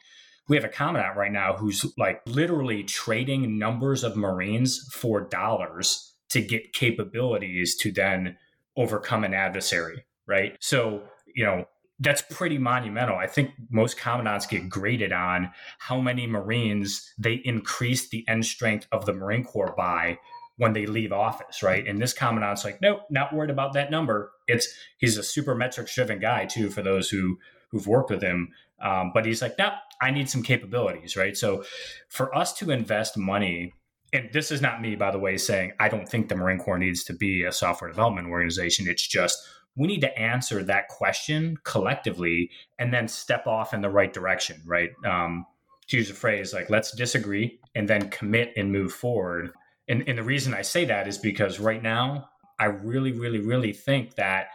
we 0.48 0.56
have 0.56 0.64
a 0.64 0.68
commandant 0.68 1.16
right 1.16 1.30
now 1.30 1.54
who's 1.54 1.84
like 1.96 2.22
literally 2.26 2.82
trading 2.82 3.58
numbers 3.58 4.02
of 4.02 4.16
Marines 4.16 4.88
for 4.92 5.20
dollars 5.20 6.14
to 6.30 6.40
get 6.40 6.72
capabilities 6.72 7.76
to 7.76 7.92
then 7.92 8.36
overcome 8.76 9.22
an 9.24 9.34
adversary, 9.34 10.04
right? 10.26 10.56
So, 10.60 11.02
you 11.34 11.44
know, 11.44 11.66
that's 12.00 12.22
pretty 12.22 12.58
monumental. 12.58 13.16
I 13.16 13.26
think 13.26 13.50
most 13.70 13.96
commandants 13.96 14.46
get 14.46 14.68
graded 14.68 15.12
on 15.12 15.50
how 15.78 16.00
many 16.00 16.26
Marines 16.26 17.12
they 17.18 17.34
increase 17.44 18.08
the 18.08 18.24
end 18.26 18.44
strength 18.46 18.86
of 18.90 19.06
the 19.06 19.12
Marine 19.12 19.44
Corps 19.44 19.74
by 19.76 20.18
when 20.56 20.72
they 20.72 20.86
leave 20.86 21.12
office, 21.12 21.62
right? 21.62 21.86
And 21.86 22.00
this 22.00 22.12
commandant's 22.12 22.64
like, 22.64 22.80
nope, 22.80 23.00
not 23.10 23.34
worried 23.34 23.50
about 23.50 23.72
that 23.72 23.90
number. 23.90 24.30
It's 24.46 24.68
he's 24.98 25.18
a 25.18 25.22
super 25.22 25.54
metrics 25.54 25.94
driven 25.94 26.20
guy 26.20 26.46
too. 26.46 26.70
For 26.70 26.82
those 26.82 27.10
who 27.10 27.38
who've 27.70 27.86
worked 27.86 28.10
with 28.10 28.22
him, 28.22 28.50
um, 28.80 29.10
but 29.12 29.26
he's 29.26 29.42
like, 29.42 29.58
nope, 29.58 29.72
I 30.00 30.10
need 30.10 30.28
some 30.30 30.42
capabilities, 30.42 31.16
right? 31.16 31.36
So 31.36 31.64
for 32.08 32.34
us 32.34 32.52
to 32.54 32.70
invest 32.70 33.16
money, 33.16 33.72
and 34.12 34.30
this 34.32 34.52
is 34.52 34.60
not 34.60 34.80
me, 34.80 34.94
by 34.94 35.10
the 35.10 35.18
way, 35.18 35.36
saying 35.36 35.72
I 35.80 35.88
don't 35.88 36.08
think 36.08 36.28
the 36.28 36.36
Marine 36.36 36.58
Corps 36.58 36.78
needs 36.78 37.02
to 37.04 37.14
be 37.14 37.42
a 37.42 37.52
software 37.52 37.90
development 37.90 38.28
organization. 38.28 38.86
It's 38.88 39.06
just 39.06 39.38
we 39.76 39.88
need 39.88 40.02
to 40.02 40.18
answer 40.18 40.62
that 40.62 40.86
question 40.86 41.56
collectively 41.64 42.50
and 42.78 42.94
then 42.94 43.08
step 43.08 43.48
off 43.48 43.74
in 43.74 43.80
the 43.80 43.90
right 43.90 44.12
direction, 44.12 44.62
right? 44.64 44.90
Um, 45.04 45.46
to 45.88 45.96
use 45.96 46.10
a 46.10 46.14
phrase 46.14 46.54
like 46.54 46.70
let's 46.70 46.92
disagree 46.92 47.58
and 47.74 47.88
then 47.88 48.08
commit 48.08 48.52
and 48.56 48.72
move 48.72 48.92
forward 48.92 49.50
and, 49.88 50.08
and 50.08 50.18
the 50.18 50.22
reason 50.22 50.54
I 50.54 50.62
say 50.62 50.84
that 50.86 51.06
is 51.08 51.18
because 51.18 51.60
right 51.60 51.82
now, 51.82 52.30
I 52.58 52.66
really, 52.66 53.12
really, 53.12 53.40
really 53.40 53.72
think 53.72 54.14
that 54.14 54.48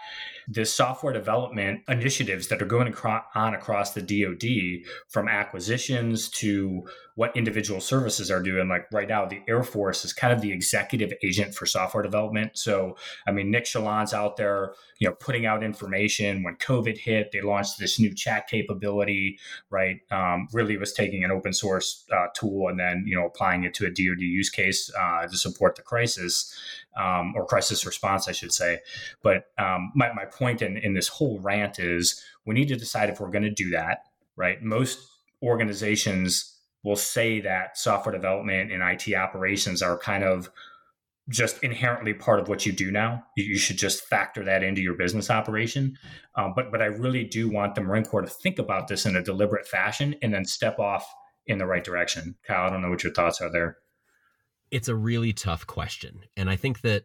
the 0.51 0.65
software 0.65 1.13
development 1.13 1.81
initiatives 1.87 2.47
that 2.47 2.59
are 2.59 2.65
going 2.65 2.93
on 3.35 3.53
across 3.53 3.93
the 3.93 4.01
DoD, 4.01 4.83
from 5.07 5.27
acquisitions 5.27 6.27
to 6.29 6.83
what 7.13 7.35
individual 7.35 7.81
services 7.81 8.31
are 8.31 8.41
doing. 8.41 8.67
Like 8.67 8.87
right 8.91 9.07
now, 9.07 9.25
the 9.25 9.41
Air 9.47 9.61
Force 9.61 10.05
is 10.05 10.13
kind 10.13 10.33
of 10.33 10.41
the 10.41 10.51
executive 10.51 11.13
agent 11.23 11.53
for 11.53 11.65
software 11.65 12.01
development. 12.01 12.57
So, 12.57 12.97
I 13.27 13.31
mean, 13.31 13.51
Nick 13.51 13.65
Chaillan's 13.65 14.13
out 14.13 14.37
there, 14.37 14.73
you 14.99 15.07
know, 15.07 15.13
putting 15.13 15.45
out 15.45 15.63
information. 15.63 16.41
When 16.43 16.55
COVID 16.55 16.97
hit, 16.97 17.31
they 17.31 17.41
launched 17.41 17.77
this 17.77 17.99
new 17.99 18.15
chat 18.15 18.47
capability. 18.47 19.37
Right, 19.69 19.97
um, 20.11 20.47
really 20.51 20.77
was 20.77 20.93
taking 20.93 21.23
an 21.23 21.31
open 21.31 21.53
source 21.53 22.05
uh, 22.11 22.27
tool 22.33 22.69
and 22.69 22.79
then 22.79 23.03
you 23.05 23.15
know 23.15 23.25
applying 23.25 23.65
it 23.65 23.73
to 23.75 23.85
a 23.85 23.89
DoD 23.89 24.21
use 24.21 24.49
case 24.49 24.91
uh, 24.99 25.27
to 25.27 25.37
support 25.37 25.75
the 25.75 25.83
crisis 25.83 26.57
um, 26.99 27.33
or 27.35 27.45
crisis 27.45 27.85
response, 27.85 28.27
I 28.27 28.31
should 28.31 28.53
say. 28.53 28.79
But 29.23 29.45
um, 29.57 29.91
my, 29.95 30.11
my 30.13 30.25
point 30.39 30.61
in, 30.61 30.77
in 30.77 30.93
this 30.93 31.07
whole 31.07 31.39
rant 31.39 31.79
is 31.79 32.23
we 32.45 32.55
need 32.55 32.69
to 32.69 32.75
decide 32.75 33.09
if 33.09 33.19
we're 33.19 33.29
going 33.29 33.43
to 33.43 33.49
do 33.49 33.69
that, 33.71 33.99
right? 34.35 34.61
Most 34.61 34.99
organizations 35.43 36.55
will 36.83 36.95
say 36.95 37.41
that 37.41 37.77
software 37.77 38.15
development 38.15 38.71
and 38.71 38.81
IT 38.81 39.13
operations 39.13 39.81
are 39.81 39.97
kind 39.97 40.23
of 40.23 40.49
just 41.27 41.61
inherently 41.61 42.13
part 42.13 42.39
of 42.39 42.47
what 42.47 42.65
you 42.65 42.71
do 42.71 42.89
now. 42.89 43.23
You 43.35 43.57
should 43.57 43.77
just 43.77 44.05
factor 44.05 44.43
that 44.45 44.63
into 44.63 44.81
your 44.81 44.95
business 44.95 45.29
operation. 45.29 45.97
Um, 46.35 46.53
but 46.55 46.71
but 46.71 46.81
I 46.81 46.85
really 46.85 47.23
do 47.25 47.49
want 47.49 47.75
the 47.75 47.81
Marine 47.81 48.05
Corps 48.05 48.21
to 48.21 48.27
think 48.27 48.57
about 48.57 48.87
this 48.87 49.05
in 49.05 49.15
a 49.15 49.21
deliberate 49.21 49.67
fashion 49.67 50.15
and 50.23 50.33
then 50.33 50.45
step 50.45 50.79
off 50.79 51.05
in 51.45 51.59
the 51.59 51.67
right 51.67 51.83
direction. 51.83 52.35
Kyle, 52.47 52.65
I 52.65 52.69
don't 52.71 52.81
know 52.81 52.89
what 52.89 53.03
your 53.03 53.13
thoughts 53.13 53.41
are 53.41 53.51
there 53.51 53.77
it's 54.71 54.87
a 54.87 54.95
really 54.95 55.33
tough 55.33 55.65
question. 55.67 56.21
And 56.37 56.49
I 56.49 56.55
think 56.55 56.81
that 56.81 57.03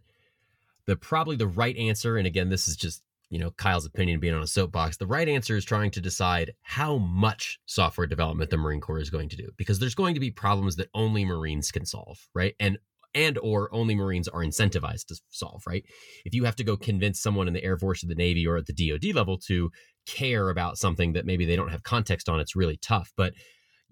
the 0.86 0.96
probably 0.96 1.36
the 1.36 1.46
right 1.46 1.76
answer, 1.76 2.16
and 2.16 2.26
again, 2.26 2.48
this 2.48 2.68
is 2.68 2.76
just, 2.76 3.02
you 3.30 3.38
know, 3.38 3.50
Kyle's 3.52 3.86
opinion 3.86 4.20
being 4.20 4.34
on 4.34 4.42
a 4.42 4.46
soapbox, 4.46 4.96
the 4.96 5.06
right 5.06 5.28
answer 5.28 5.56
is 5.56 5.64
trying 5.64 5.90
to 5.92 6.00
decide 6.00 6.52
how 6.62 6.98
much 6.98 7.58
software 7.66 8.06
development 8.06 8.50
the 8.50 8.56
Marine 8.56 8.80
Corps 8.80 9.00
is 9.00 9.10
going 9.10 9.28
to 9.30 9.36
do. 9.36 9.50
Because 9.56 9.78
there's 9.78 9.94
going 9.94 10.14
to 10.14 10.20
be 10.20 10.30
problems 10.30 10.76
that 10.76 10.90
only 10.94 11.24
Marines 11.24 11.70
can 11.70 11.86
solve, 11.86 12.18
right? 12.34 12.54
And 12.60 12.78
and 13.14 13.38
or 13.38 13.72
only 13.72 13.94
Marines 13.94 14.28
are 14.28 14.40
incentivized 14.40 15.06
to 15.06 15.20
solve, 15.30 15.62
right? 15.66 15.84
If 16.24 16.34
you 16.34 16.44
have 16.44 16.56
to 16.56 16.64
go 16.64 16.76
convince 16.76 17.20
someone 17.20 17.46
in 17.46 17.54
the 17.54 17.62
Air 17.62 17.78
Force 17.78 18.02
or 18.02 18.08
the 18.08 18.14
Navy 18.14 18.46
or 18.46 18.56
at 18.56 18.66
the 18.66 18.72
DoD 18.72 19.14
level 19.14 19.38
to 19.46 19.70
care 20.06 20.50
about 20.50 20.78
something 20.78 21.12
that 21.12 21.24
maybe 21.24 21.44
they 21.44 21.56
don't 21.56 21.70
have 21.70 21.84
context 21.84 22.28
on, 22.28 22.40
it's 22.40 22.56
really 22.56 22.76
tough. 22.76 23.12
But 23.16 23.34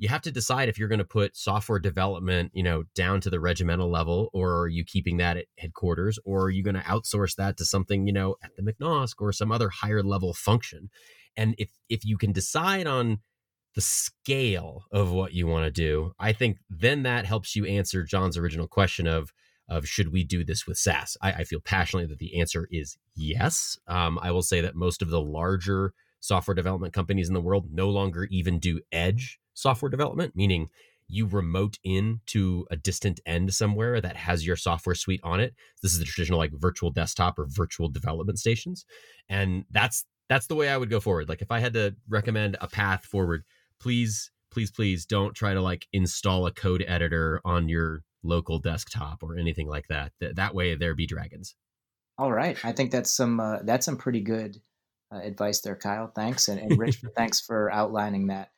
you 0.03 0.09
have 0.09 0.23
to 0.23 0.33
decide 0.33 0.69
if 0.69 0.81
you're 0.81 0.89
going 0.89 0.99
to 0.99 1.05
put 1.05 1.37
software 1.37 1.79
development, 1.79 2.51
you 2.55 2.65
know, 2.65 2.83
down 2.97 3.21
to 3.21 3.31
the 3.31 3.39
regimental 3.39 3.89
level, 3.89 4.31
or 4.33 4.59
are 4.59 4.67
you 4.67 4.85
keeping 4.85 5.19
that 5.19 5.37
at 5.37 5.45
headquarters, 5.59 6.19
or 6.25 6.47
are 6.47 6.51
you 6.51 6.65
going 6.65 6.75
to 6.75 6.81
outsource 6.81 7.37
that 7.37 7.57
to 7.57 7.65
something, 7.65 8.09
you 8.09 8.13
know, 8.13 8.35
at 8.43 8.51
the 8.57 8.63
MCNOSC 8.65 9.15
or 9.21 9.33
some 9.33 9.53
other 9.53 9.69
higher 9.69 10.03
level 10.03 10.35
function? 10.35 10.91
And 11.37 11.55
if 11.57 11.71
if 11.89 12.05
you 12.05 12.19
can 12.19 12.33
decide 12.33 12.89
on 12.89 13.21
the 13.77 13.81
scale 13.81 14.87
of 14.91 15.13
what 15.13 15.35
you 15.35 15.47
want 15.47 15.67
to 15.67 15.71
do, 15.71 16.15
I 16.19 16.33
think 16.33 16.57
then 16.69 17.05
that 17.05 17.25
helps 17.25 17.55
you 17.55 17.65
answer 17.65 18.03
John's 18.03 18.37
original 18.37 18.67
question 18.67 19.07
of 19.07 19.31
of 19.69 19.87
should 19.87 20.13
we 20.13 20.25
do 20.25 20.45
this 20.45 20.67
with 20.67 20.79
SaaS? 20.79 21.17
I, 21.23 21.33
I 21.33 21.45
feel 21.45 21.61
passionately 21.61 22.09
that 22.09 22.19
the 22.19 22.41
answer 22.41 22.67
is 22.73 22.99
yes. 23.15 23.79
Um, 23.87 24.19
I 24.21 24.33
will 24.33 24.43
say 24.43 24.61
that 24.63 24.75
most 24.75 25.01
of 25.01 25.11
the 25.11 25.23
larger 25.23 25.95
software 26.19 26.57
development 26.57 26.93
companies 26.93 27.29
in 27.29 27.35
the 27.35 27.41
world 27.41 27.69
no 27.71 27.89
longer 27.89 28.27
even 28.33 28.59
do 28.59 28.81
edge 28.91 29.39
software 29.55 29.91
development, 29.91 30.35
meaning 30.35 30.69
you 31.09 31.27
remote 31.27 31.79
in 31.85 32.21
to 32.27 32.67
a 32.71 32.77
distant 32.77 33.21
end 33.27 33.53
somewhere 33.53 34.01
that 34.01 34.17
has 34.17 34.47
your 34.47 34.57
software 34.57 34.95
suite 34.95 35.21
on 35.23 35.41
it. 35.41 35.55
This 35.83 35.93
is 35.93 35.99
the 35.99 36.05
traditional 36.05 36.39
like 36.39 36.53
virtual 36.55 36.91
desktop 36.91 37.39
or 37.39 37.47
virtual 37.47 37.89
development 37.89 38.39
stations. 38.39 38.87
And 39.29 39.65
that's 39.71 40.05
that's 40.29 40.47
the 40.47 40.55
way 40.55 40.71
I 40.71 40.77
would 40.79 40.89
go 40.89 41.01
forward. 41.01 41.29
Like 41.29 41.43
if 41.43 41.51
I 41.51 41.59
had 41.59 41.75
to 41.75 41.95
recommend 42.09 42.57
a 42.61 42.67
path 42.67 43.05
forward, 43.05 43.45
please, 43.79 44.31
please, 44.51 44.71
please 44.71 45.05
don't 45.05 45.35
try 45.35 45.53
to 45.53 45.61
like 45.61 45.87
install 45.93 46.47
a 46.47 46.53
code 46.53 46.85
editor 46.87 47.43
on 47.45 47.69
your 47.69 48.03
local 48.23 48.59
desktop 48.59 49.23
or 49.23 49.37
anything 49.37 49.69
like 49.69 49.89
that. 49.89 50.13
Th- 50.21 50.35
that 50.35 50.55
way 50.55 50.75
there 50.75 50.95
be 50.95 51.07
dragons. 51.07 51.55
All 52.17 52.33
right. 52.33 52.57
I 52.65 52.73
think 52.73 52.91
that's 52.91 53.11
some 53.11 53.41
uh, 53.41 53.59
that's 53.65 53.85
some 53.85 53.97
pretty 53.97 54.21
good 54.21 54.59
uh, 55.13 55.19
advice 55.19 55.61
there, 55.61 55.77
Kyle. 55.77 56.11
Thanks. 56.15 56.49
And, 56.49 56.59
and 56.59 56.79
Rich, 56.79 57.03
thanks 57.17 57.41
for 57.41 57.71
outlining 57.71 58.29
that. 58.29 58.51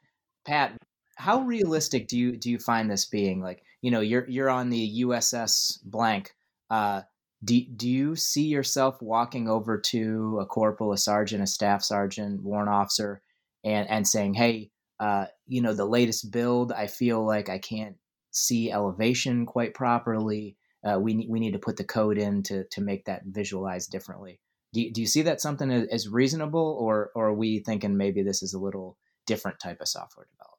Pat, 0.47 0.77
how 1.25 1.41
realistic 1.41 2.07
do 2.07 2.19
you 2.19 2.37
do 2.37 2.51
you 2.51 2.59
find 2.59 2.91
this 2.91 3.07
being? 3.07 3.41
Like, 3.41 3.63
you 3.81 3.91
know, 3.91 4.01
you're 4.01 4.29
you're 4.29 4.51
on 4.51 4.69
the 4.69 5.03
USS 5.05 5.79
blank. 5.83 6.35
Uh, 6.69 7.01
do, 7.43 7.65
do 7.65 7.89
you 7.89 8.15
see 8.15 8.45
yourself 8.45 9.01
walking 9.01 9.49
over 9.49 9.79
to 9.79 10.39
a 10.43 10.45
corporal, 10.45 10.93
a 10.93 10.99
sergeant, 10.99 11.43
a 11.43 11.47
staff 11.47 11.83
sergeant, 11.83 12.43
warrant 12.43 12.69
officer, 12.69 13.23
and 13.65 13.89
and 13.89 14.07
saying, 14.07 14.35
"Hey, 14.35 14.71
uh, 15.01 15.25
you 15.47 15.63
know, 15.63 15.73
the 15.73 15.87
latest 15.87 16.31
build, 16.31 16.73
I 16.73 16.89
feel 16.89 17.25
like 17.25 17.49
I 17.49 17.59
can't 17.59 17.97
see 18.31 18.71
elevation 18.71 19.47
quite 19.47 19.73
properly. 19.73 20.59
Uh, 20.87 20.99
we 21.01 21.15
need 21.15 21.31
we 21.31 21.41
need 21.41 21.53
to 21.53 21.59
put 21.59 21.79
the 21.79 21.85
code 21.85 22.19
in 22.19 22.43
to 22.45 22.65
to 22.65 22.83
make 22.83 23.07
that 23.07 23.23
visualize 23.25 23.87
differently." 23.87 24.41
Do 24.75 24.83
you, 24.83 24.93
do 24.93 25.01
you 25.01 25.07
see 25.07 25.23
that 25.23 25.41
something 25.41 25.71
as 25.71 26.07
reasonable, 26.07 26.77
or 26.79 27.13
or 27.15 27.29
are 27.29 27.35
we 27.35 27.61
thinking 27.61 27.97
maybe 27.97 28.23
this 28.23 28.43
is 28.43 28.53
a 28.53 28.59
little 28.59 28.99
different 29.27 29.59
type 29.59 29.81
of 29.81 29.89
software 29.89 30.27
development? 30.31 30.54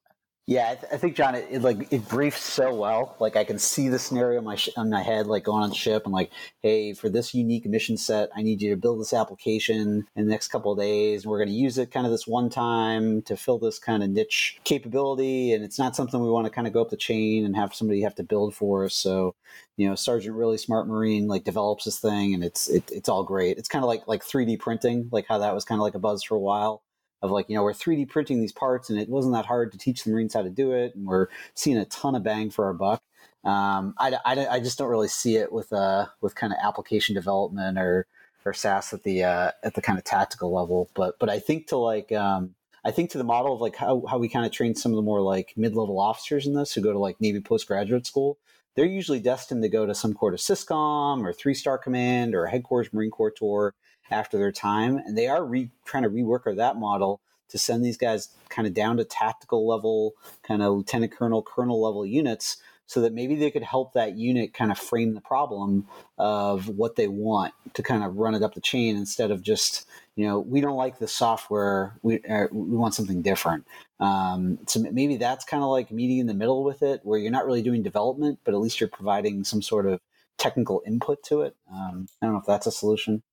Yeah, 0.47 0.69
I, 0.69 0.75
th- 0.75 0.93
I 0.93 0.97
think 0.97 1.15
John, 1.15 1.33
it, 1.33 1.47
it, 1.49 1.61
like 1.63 1.91
it 1.91 2.07
briefs 2.07 2.43
so 2.43 2.71
well. 2.75 3.15
Like 3.19 3.35
I 3.35 3.43
can 3.43 3.57
see 3.57 3.89
the 3.89 3.97
scenario 3.97 4.37
in 4.37 4.45
my 4.45 4.55
sh- 4.55 4.69
in 4.77 4.91
my 4.91 5.01
head, 5.01 5.25
like 5.25 5.43
going 5.43 5.63
on 5.63 5.71
ship. 5.71 6.03
and 6.05 6.13
like, 6.13 6.29
hey, 6.61 6.93
for 6.93 7.09
this 7.09 7.33
unique 7.33 7.65
mission 7.65 7.97
set, 7.97 8.29
I 8.35 8.43
need 8.43 8.61
you 8.61 8.69
to 8.69 8.75
build 8.79 9.01
this 9.01 9.11
application 9.11 10.05
in 10.15 10.25
the 10.25 10.29
next 10.29 10.49
couple 10.49 10.71
of 10.71 10.77
days, 10.77 11.25
we're 11.25 11.39
going 11.39 11.49
to 11.49 11.55
use 11.55 11.79
it 11.79 11.89
kind 11.89 12.05
of 12.05 12.11
this 12.11 12.27
one 12.27 12.51
time 12.51 13.23
to 13.23 13.35
fill 13.35 13.57
this 13.57 13.79
kind 13.79 14.03
of 14.03 14.11
niche 14.11 14.59
capability. 14.63 15.51
And 15.51 15.63
it's 15.63 15.79
not 15.79 15.95
something 15.95 16.21
we 16.21 16.29
want 16.29 16.45
to 16.45 16.51
kind 16.51 16.67
of 16.67 16.73
go 16.73 16.81
up 16.81 16.91
the 16.91 16.97
chain 16.97 17.43
and 17.43 17.55
have 17.55 17.73
somebody 17.73 18.01
have 18.03 18.15
to 18.15 18.23
build 18.23 18.53
for 18.53 18.85
us. 18.85 18.93
So, 18.93 19.33
you 19.77 19.89
know, 19.89 19.95
Sergeant 19.95 20.35
really 20.35 20.59
smart 20.59 20.87
Marine 20.87 21.27
like 21.27 21.43
develops 21.43 21.85
this 21.85 21.97
thing, 21.99 22.35
and 22.35 22.43
it's 22.43 22.69
it, 22.69 22.83
it's 22.91 23.09
all 23.09 23.23
great. 23.23 23.57
It's 23.57 23.69
kind 23.69 23.83
of 23.83 23.87
like 23.87 24.07
like 24.07 24.23
3D 24.23 24.59
printing, 24.59 25.09
like 25.11 25.25
how 25.27 25.39
that 25.39 25.55
was 25.55 25.65
kind 25.65 25.79
of 25.81 25.83
like 25.83 25.95
a 25.95 25.99
buzz 25.99 26.21
for 26.21 26.35
a 26.35 26.39
while 26.39 26.83
of 27.21 27.31
like 27.31 27.49
you 27.49 27.55
know 27.55 27.63
we're 27.63 27.73
3d 27.73 28.09
printing 28.09 28.39
these 28.39 28.51
parts 28.51 28.89
and 28.89 28.99
it 28.99 29.09
wasn't 29.09 29.33
that 29.33 29.45
hard 29.45 29.71
to 29.71 29.77
teach 29.77 30.03
the 30.03 30.11
marines 30.11 30.33
how 30.33 30.41
to 30.41 30.49
do 30.49 30.71
it 30.71 30.95
and 30.95 31.05
we're 31.07 31.27
seeing 31.53 31.77
a 31.77 31.85
ton 31.85 32.15
of 32.15 32.23
bang 32.23 32.49
for 32.49 32.65
our 32.65 32.73
buck. 32.73 33.01
Um, 33.43 33.93
I, 33.99 34.17
I, 34.25 34.47
I, 34.55 34.59
just 34.59 34.79
don't 34.79 34.89
really 34.89 35.07
see 35.07 35.35
it 35.35 35.51
with 35.51 35.71
uh 35.71 36.07
with 36.19 36.33
kind 36.33 36.51
of 36.51 36.57
application 36.63 37.13
development 37.13 37.77
or 37.77 38.07
or 38.43 38.53
SaaS 38.53 38.91
at 38.93 39.03
the 39.03 39.23
uh, 39.23 39.51
at 39.63 39.75
the 39.75 39.81
kind 39.81 39.99
of 39.99 40.03
tactical 40.03 40.53
level. 40.53 40.89
But 40.95 41.19
but 41.19 41.29
I 41.29 41.39
think 41.39 41.67
to 41.67 41.77
like 41.77 42.11
um, 42.11 42.55
I 42.83 42.89
think 42.89 43.11
to 43.11 43.19
the 43.19 43.23
model 43.23 43.53
of 43.53 43.61
like 43.61 43.75
how, 43.75 44.03
how 44.09 44.17
we 44.17 44.29
kind 44.29 44.45
of 44.47 44.51
train 44.51 44.73
some 44.73 44.91
of 44.91 44.95
the 44.95 45.03
more 45.03 45.21
like 45.21 45.53
mid-level 45.55 45.99
officers 45.99 46.47
in 46.47 46.53
this 46.53 46.73
who 46.73 46.81
go 46.81 46.91
to 46.91 46.97
like 46.99 47.21
Navy 47.21 47.39
postgraduate 47.39 48.07
school 48.07 48.39
they're 48.75 48.85
usually 48.85 49.19
destined 49.19 49.63
to 49.63 49.69
go 49.69 49.85
to 49.85 49.95
some 49.95 50.13
court 50.13 50.33
of 50.33 50.39
SysCom 50.39 51.23
or 51.23 51.33
three 51.33 51.53
star 51.53 51.77
command 51.77 52.35
or 52.35 52.45
headquarters 52.45 52.93
Marine 52.93 53.09
Corps 53.09 53.31
tour 53.31 53.73
after 54.11 54.37
their 54.37 54.51
time, 54.51 54.97
and 54.97 55.17
they 55.17 55.27
are 55.27 55.43
re- 55.43 55.71
trying 55.85 56.03
to 56.03 56.09
rework 56.09 56.55
that 56.55 56.77
model 56.77 57.21
to 57.49 57.57
send 57.57 57.83
these 57.83 57.97
guys 57.97 58.29
kind 58.49 58.67
of 58.67 58.73
down 58.73 58.97
to 58.97 59.03
tactical 59.03 59.67
level, 59.67 60.13
kind 60.43 60.61
of 60.61 60.73
lieutenant 60.73 61.11
colonel, 61.11 61.41
colonel 61.41 61.81
level 61.81 62.05
units, 62.05 62.57
so 62.87 63.01
that 63.01 63.13
maybe 63.13 63.35
they 63.35 63.49
could 63.49 63.63
help 63.63 63.93
that 63.93 64.15
unit 64.15 64.53
kind 64.53 64.71
of 64.71 64.77
frame 64.77 65.13
the 65.13 65.21
problem 65.21 65.87
of 66.17 66.67
what 66.69 66.95
they 66.95 67.07
want 67.07 67.53
to 67.73 67.81
kind 67.81 68.03
of 68.03 68.15
run 68.15 68.35
it 68.35 68.43
up 68.43 68.53
the 68.53 68.61
chain 68.61 68.95
instead 68.95 69.31
of 69.31 69.41
just 69.41 69.87
you 70.15 70.25
know 70.27 70.39
we 70.39 70.61
don't 70.61 70.77
like 70.77 70.99
the 70.99 71.07
software 71.07 71.97
we 72.03 72.21
uh, 72.23 72.47
we 72.51 72.77
want 72.77 72.93
something 72.93 73.21
different. 73.21 73.65
Um, 73.99 74.59
so 74.67 74.79
maybe 74.79 75.17
that's 75.17 75.45
kind 75.45 75.63
of 75.63 75.69
like 75.69 75.91
meeting 75.91 76.19
in 76.19 76.27
the 76.27 76.33
middle 76.33 76.63
with 76.63 76.83
it 76.83 77.01
where 77.03 77.17
you're 77.17 77.31
not 77.31 77.45
really 77.45 77.63
doing 77.63 77.81
development 77.81 78.39
but 78.43 78.53
at 78.53 78.59
least 78.59 78.79
you're 78.79 78.89
providing 78.89 79.43
some 79.43 79.61
sort 79.61 79.87
of 79.87 79.99
technical 80.37 80.83
input 80.85 81.23
to 81.23 81.41
it. 81.41 81.55
Um, 81.71 82.07
i 82.21 82.25
don't 82.25 82.33
know 82.33 82.39
if 82.39 82.45
that's 82.45 82.67
a 82.67 82.71
solution 82.71 83.23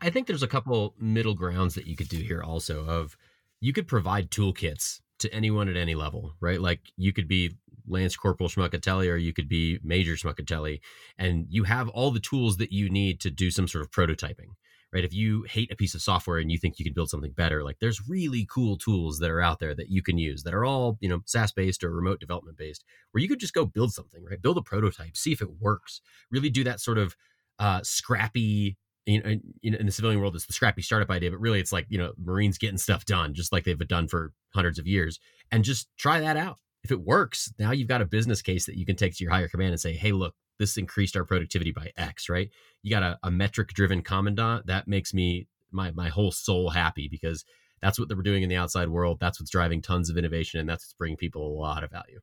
I 0.00 0.10
think 0.10 0.26
there's 0.26 0.42
a 0.42 0.48
couple 0.48 0.94
middle 0.98 1.34
grounds 1.34 1.74
that 1.74 1.86
you 1.86 1.96
could 1.96 2.08
do 2.08 2.18
here 2.18 2.42
also 2.42 2.84
of 2.84 3.16
you 3.60 3.72
could 3.72 3.88
provide 3.88 4.30
toolkits 4.30 5.00
to 5.20 5.32
anyone 5.32 5.68
at 5.68 5.76
any 5.76 5.94
level, 5.94 6.34
right? 6.40 6.60
Like 6.60 6.80
you 6.96 7.12
could 7.12 7.28
be 7.28 7.56
Lance 7.86 8.16
Corporal 8.16 8.48
Schmuckatelli 8.48 9.10
or 9.10 9.16
you 9.16 9.32
could 9.32 9.48
be 9.48 9.78
Major 9.82 10.14
Schmuckatelli, 10.14 10.80
and 11.18 11.46
you 11.48 11.64
have 11.64 11.88
all 11.88 12.10
the 12.10 12.20
tools 12.20 12.56
that 12.58 12.72
you 12.72 12.90
need 12.90 13.20
to 13.20 13.30
do 13.30 13.50
some 13.50 13.68
sort 13.68 13.82
of 13.82 13.90
prototyping, 13.90 14.48
right? 14.92 15.04
If 15.04 15.14
you 15.14 15.44
hate 15.48 15.70
a 15.70 15.76
piece 15.76 15.94
of 15.94 16.02
software 16.02 16.38
and 16.38 16.50
you 16.50 16.58
think 16.58 16.78
you 16.78 16.84
can 16.84 16.94
build 16.94 17.10
something 17.10 17.32
better, 17.32 17.62
like 17.62 17.78
there's 17.80 18.08
really 18.08 18.46
cool 18.50 18.76
tools 18.76 19.18
that 19.18 19.30
are 19.30 19.40
out 19.40 19.60
there 19.60 19.74
that 19.74 19.90
you 19.90 20.02
can 20.02 20.18
use 20.18 20.42
that 20.42 20.54
are 20.54 20.64
all, 20.64 20.98
you 21.00 21.08
know, 21.08 21.20
SaaS 21.26 21.52
based 21.52 21.84
or 21.84 21.90
remote 21.90 22.20
development 22.20 22.58
based, 22.58 22.84
where 23.12 23.22
you 23.22 23.28
could 23.28 23.40
just 23.40 23.54
go 23.54 23.64
build 23.64 23.92
something, 23.92 24.24
right? 24.24 24.42
Build 24.42 24.58
a 24.58 24.62
prototype, 24.62 25.16
see 25.16 25.32
if 25.32 25.40
it 25.40 25.60
works, 25.60 26.00
really 26.30 26.50
do 26.50 26.64
that 26.64 26.80
sort 26.80 26.98
of 26.98 27.16
uh, 27.58 27.80
scrappy 27.82 28.76
you 29.06 29.22
know, 29.22 29.28
in, 29.62 29.74
in 29.74 29.86
the 29.86 29.92
civilian 29.92 30.20
world, 30.20 30.34
it's 30.34 30.46
the 30.46 30.52
scrappy 30.52 30.82
startup 30.82 31.10
idea, 31.10 31.30
but 31.30 31.40
really 31.40 31.60
it's 31.60 31.72
like, 31.72 31.86
you 31.88 31.98
know, 31.98 32.12
Marines 32.22 32.58
getting 32.58 32.78
stuff 32.78 33.04
done, 33.04 33.34
just 33.34 33.52
like 33.52 33.64
they've 33.64 33.78
done 33.88 34.08
for 34.08 34.32
hundreds 34.54 34.78
of 34.78 34.86
years, 34.86 35.20
and 35.52 35.64
just 35.64 35.88
try 35.96 36.20
that 36.20 36.36
out. 36.36 36.58
If 36.82 36.90
it 36.90 37.00
works, 37.00 37.52
now 37.58 37.70
you've 37.72 37.88
got 37.88 38.02
a 38.02 38.06
business 38.06 38.42
case 38.42 38.66
that 38.66 38.76
you 38.76 38.84
can 38.84 38.96
take 38.96 39.16
to 39.16 39.24
your 39.24 39.32
higher 39.32 39.48
command 39.48 39.70
and 39.70 39.80
say, 39.80 39.94
hey, 39.94 40.12
look, 40.12 40.34
this 40.58 40.76
increased 40.76 41.16
our 41.16 41.24
productivity 41.24 41.72
by 41.72 41.90
X, 41.96 42.28
right? 42.28 42.50
You 42.82 42.90
got 42.90 43.02
a, 43.02 43.18
a 43.22 43.30
metric 43.30 43.68
driven 43.68 44.02
commandant. 44.02 44.66
That 44.66 44.86
makes 44.86 45.12
me, 45.12 45.48
my, 45.70 45.90
my 45.92 46.08
whole 46.08 46.30
soul 46.30 46.70
happy 46.70 47.08
because 47.08 47.44
that's 47.80 47.98
what 47.98 48.08
they're 48.08 48.16
doing 48.22 48.42
in 48.42 48.48
the 48.48 48.56
outside 48.56 48.88
world. 48.88 49.18
That's 49.20 49.40
what's 49.40 49.50
driving 49.50 49.82
tons 49.82 50.10
of 50.10 50.16
innovation 50.16 50.60
and 50.60 50.68
that's 50.68 50.84
what's 50.84 50.94
bringing 50.94 51.16
people 51.16 51.46
a 51.46 51.58
lot 51.58 51.84
of 51.84 51.90
value. 51.90 52.20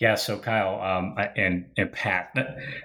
Yeah, 0.00 0.14
so 0.14 0.38
Kyle 0.38 0.80
um, 0.80 1.16
and 1.36 1.66
and 1.76 1.90
Pat, 1.90 2.32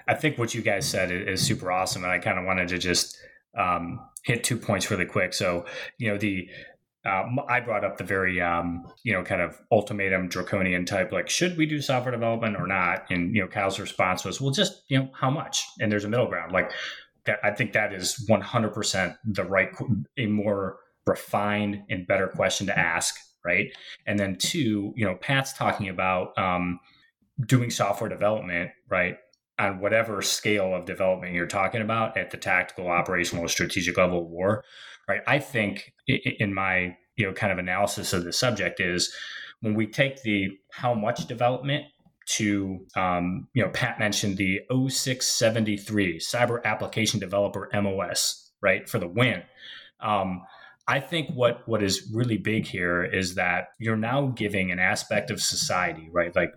I 0.08 0.14
think 0.14 0.36
what 0.36 0.52
you 0.52 0.62
guys 0.62 0.86
said 0.86 1.12
is, 1.12 1.40
super 1.40 1.70
awesome, 1.70 2.02
and 2.02 2.12
I 2.12 2.18
kind 2.18 2.38
of 2.38 2.44
wanted 2.44 2.68
to 2.68 2.78
just 2.78 3.16
um, 3.56 4.00
hit 4.24 4.42
two 4.42 4.56
points 4.56 4.90
really 4.90 5.04
quick. 5.04 5.32
So, 5.32 5.64
you 5.98 6.10
know, 6.10 6.18
the 6.18 6.48
um, 7.06 7.38
I 7.48 7.60
brought 7.60 7.84
up 7.84 7.98
the 7.98 8.04
very 8.04 8.40
um, 8.40 8.84
you 9.04 9.12
know 9.12 9.22
kind 9.22 9.42
of 9.42 9.60
ultimatum 9.70 10.28
draconian 10.28 10.86
type, 10.86 11.12
like 11.12 11.30
should 11.30 11.56
we 11.56 11.66
do 11.66 11.80
software 11.80 12.10
development 12.10 12.56
or 12.56 12.66
not? 12.66 13.04
And 13.10 13.32
you 13.32 13.42
know, 13.42 13.48
Kyle's 13.48 13.78
response 13.78 14.24
was, 14.24 14.40
well, 14.40 14.50
just 14.50 14.82
you 14.88 14.98
know, 14.98 15.08
how 15.14 15.30
much? 15.30 15.64
And 15.80 15.92
there's 15.92 16.04
a 16.04 16.08
middle 16.08 16.26
ground. 16.26 16.50
Like 16.50 16.72
that, 17.26 17.38
I 17.44 17.52
think 17.52 17.74
that 17.74 17.92
is 17.92 18.26
100% 18.28 19.16
the 19.24 19.44
right, 19.44 19.68
a 20.18 20.26
more 20.26 20.78
refined 21.06 21.82
and 21.90 22.06
better 22.08 22.26
question 22.28 22.66
to 22.66 22.78
ask, 22.78 23.14
right? 23.44 23.68
And 24.06 24.18
then 24.18 24.36
two, 24.36 24.92
you 24.96 25.04
know, 25.04 25.14
Pat's 25.14 25.52
talking 25.52 25.88
about. 25.88 26.36
Um, 26.36 26.80
doing 27.40 27.70
software 27.70 28.08
development, 28.08 28.70
right, 28.88 29.16
on 29.58 29.80
whatever 29.80 30.20
scale 30.22 30.74
of 30.74 30.84
development 30.84 31.34
you're 31.34 31.46
talking 31.46 31.80
about 31.80 32.16
at 32.16 32.30
the 32.30 32.36
tactical, 32.36 32.88
operational, 32.88 33.46
strategic 33.48 33.96
level 33.96 34.22
of 34.22 34.26
war, 34.26 34.64
right? 35.08 35.20
I 35.26 35.38
think 35.38 35.92
in 36.06 36.52
my 36.52 36.96
you 37.16 37.26
know 37.26 37.32
kind 37.32 37.52
of 37.52 37.58
analysis 37.58 38.12
of 38.12 38.24
the 38.24 38.32
subject 38.32 38.80
is 38.80 39.14
when 39.60 39.74
we 39.74 39.86
take 39.86 40.22
the 40.22 40.48
how 40.72 40.94
much 40.94 41.26
development 41.26 41.84
to 42.26 42.84
um, 42.96 43.48
you 43.54 43.62
know 43.62 43.70
Pat 43.70 43.98
mentioned 43.98 44.36
the 44.36 44.60
0673 44.70 46.18
Cyber 46.18 46.62
Application 46.64 47.20
Developer 47.20 47.68
MOS 47.72 48.50
right 48.60 48.88
for 48.88 48.98
the 48.98 49.08
win. 49.08 49.42
Um, 50.00 50.42
I 50.86 51.00
think 51.00 51.30
what 51.34 51.66
what 51.66 51.82
is 51.82 52.10
really 52.12 52.38
big 52.38 52.66
here 52.66 53.04
is 53.04 53.36
that 53.36 53.68
you're 53.78 53.96
now 53.96 54.26
giving 54.26 54.70
an 54.70 54.78
aspect 54.78 55.30
of 55.30 55.40
society, 55.40 56.08
right? 56.12 56.34
Like 56.34 56.52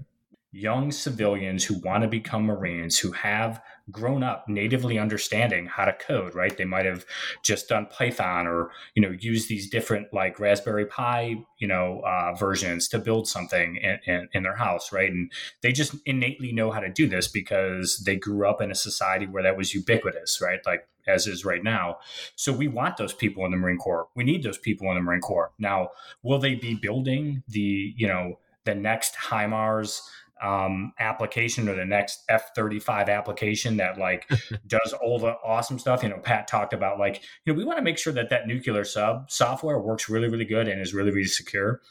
young 0.51 0.91
civilians 0.91 1.65
who 1.65 1.79
want 1.79 2.03
to 2.03 2.07
become 2.07 2.43
Marines 2.43 2.97
who 2.97 3.11
have 3.11 3.61
grown 3.91 4.23
up 4.23 4.47
natively 4.47 4.97
understanding 4.97 5.65
how 5.65 5.85
to 5.85 5.93
code, 5.93 6.35
right? 6.35 6.57
They 6.57 6.65
might 6.65 6.85
have 6.85 7.05
just 7.43 7.69
done 7.69 7.87
Python 7.87 8.47
or, 8.47 8.71
you 8.95 9.01
know, 9.01 9.15
use 9.19 9.47
these 9.47 9.69
different 9.69 10.13
like 10.13 10.39
Raspberry 10.39 10.85
Pi, 10.85 11.35
you 11.59 11.67
know, 11.67 12.01
uh, 12.05 12.33
versions 12.33 12.87
to 12.89 12.99
build 12.99 13.27
something 13.27 13.77
in, 13.77 13.99
in, 14.05 14.29
in, 14.33 14.43
their 14.43 14.55
house, 14.55 14.91
right? 14.91 15.09
And 15.09 15.31
they 15.61 15.71
just 15.71 15.95
innately 16.05 16.51
know 16.51 16.71
how 16.71 16.79
to 16.79 16.89
do 16.89 17.07
this 17.07 17.27
because 17.27 18.03
they 18.05 18.15
grew 18.15 18.47
up 18.47 18.61
in 18.61 18.71
a 18.71 18.75
society 18.75 19.25
where 19.25 19.43
that 19.43 19.57
was 19.57 19.73
ubiquitous, 19.73 20.41
right? 20.41 20.59
Like 20.65 20.87
as 21.07 21.27
is 21.27 21.45
right 21.45 21.63
now. 21.63 21.97
So 22.35 22.51
we 22.51 22.67
want 22.67 22.97
those 22.97 23.13
people 23.13 23.45
in 23.45 23.51
the 23.51 23.57
Marine 23.57 23.77
Corps. 23.77 24.07
We 24.15 24.23
need 24.23 24.43
those 24.43 24.57
people 24.57 24.89
in 24.89 24.95
the 24.95 25.01
Marine 25.01 25.21
Corps. 25.21 25.51
Now, 25.57 25.89
will 26.21 26.39
they 26.39 26.55
be 26.55 26.75
building 26.75 27.43
the, 27.47 27.93
you 27.95 28.07
know, 28.07 28.39
the 28.65 28.75
next 28.75 29.15
HIMARS 29.15 30.01
um, 30.41 30.93
application 30.99 31.67
or 31.69 31.75
the 31.75 31.85
next 31.85 32.23
F 32.29 32.55
thirty 32.55 32.79
five 32.79 33.09
application 33.09 33.77
that 33.77 33.97
like 33.97 34.29
does 34.67 34.93
all 34.93 35.19
the 35.19 35.35
awesome 35.43 35.79
stuff. 35.79 36.03
You 36.03 36.09
know, 36.09 36.17
Pat 36.17 36.47
talked 36.47 36.73
about 36.73 36.99
like 36.99 37.21
you 37.45 37.53
know 37.53 37.57
we 37.57 37.65
want 37.65 37.77
to 37.77 37.83
make 37.83 37.97
sure 37.97 38.13
that 38.13 38.29
that 38.29 38.47
nuclear 38.47 38.83
sub 38.83 39.29
software 39.31 39.79
works 39.79 40.09
really 40.09 40.27
really 40.27 40.45
good 40.45 40.67
and 40.67 40.81
is 40.81 40.93
really 40.93 41.11
really 41.11 41.27
secure. 41.27 41.81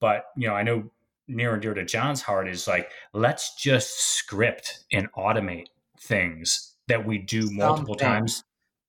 But 0.00 0.26
you 0.36 0.48
know, 0.48 0.54
I 0.54 0.62
know 0.62 0.90
near 1.28 1.54
and 1.54 1.62
dear 1.62 1.74
to 1.74 1.84
John's 1.84 2.22
heart 2.22 2.48
is 2.48 2.66
like, 2.66 2.90
let's 3.12 3.54
just 3.54 3.98
script 3.98 4.84
and 4.92 5.10
automate 5.12 5.66
things 6.00 6.74
that 6.88 7.06
we 7.06 7.18
do 7.18 7.50
multiple 7.50 7.94
Something. 7.94 8.08
times 8.08 8.44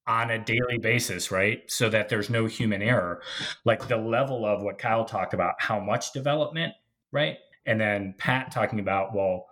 on 0.07 0.29
a 0.29 0.37
daily 0.37 0.77
basis, 0.77 1.31
right? 1.31 1.63
So 1.71 1.89
that 1.89 2.09
there's 2.09 2.29
no 2.29 2.45
human 2.45 2.81
error. 2.81 3.21
Like 3.63 3.87
the 3.87 3.97
level 3.97 4.45
of 4.45 4.61
what 4.61 4.77
Kyle 4.77 5.05
talked 5.05 5.33
about, 5.33 5.55
how 5.57 5.79
much 5.79 6.13
development, 6.13 6.73
right? 7.11 7.37
And 7.65 7.79
then 7.79 8.15
Pat 8.17 8.51
talking 8.51 8.79
about, 8.79 9.15
well, 9.15 9.45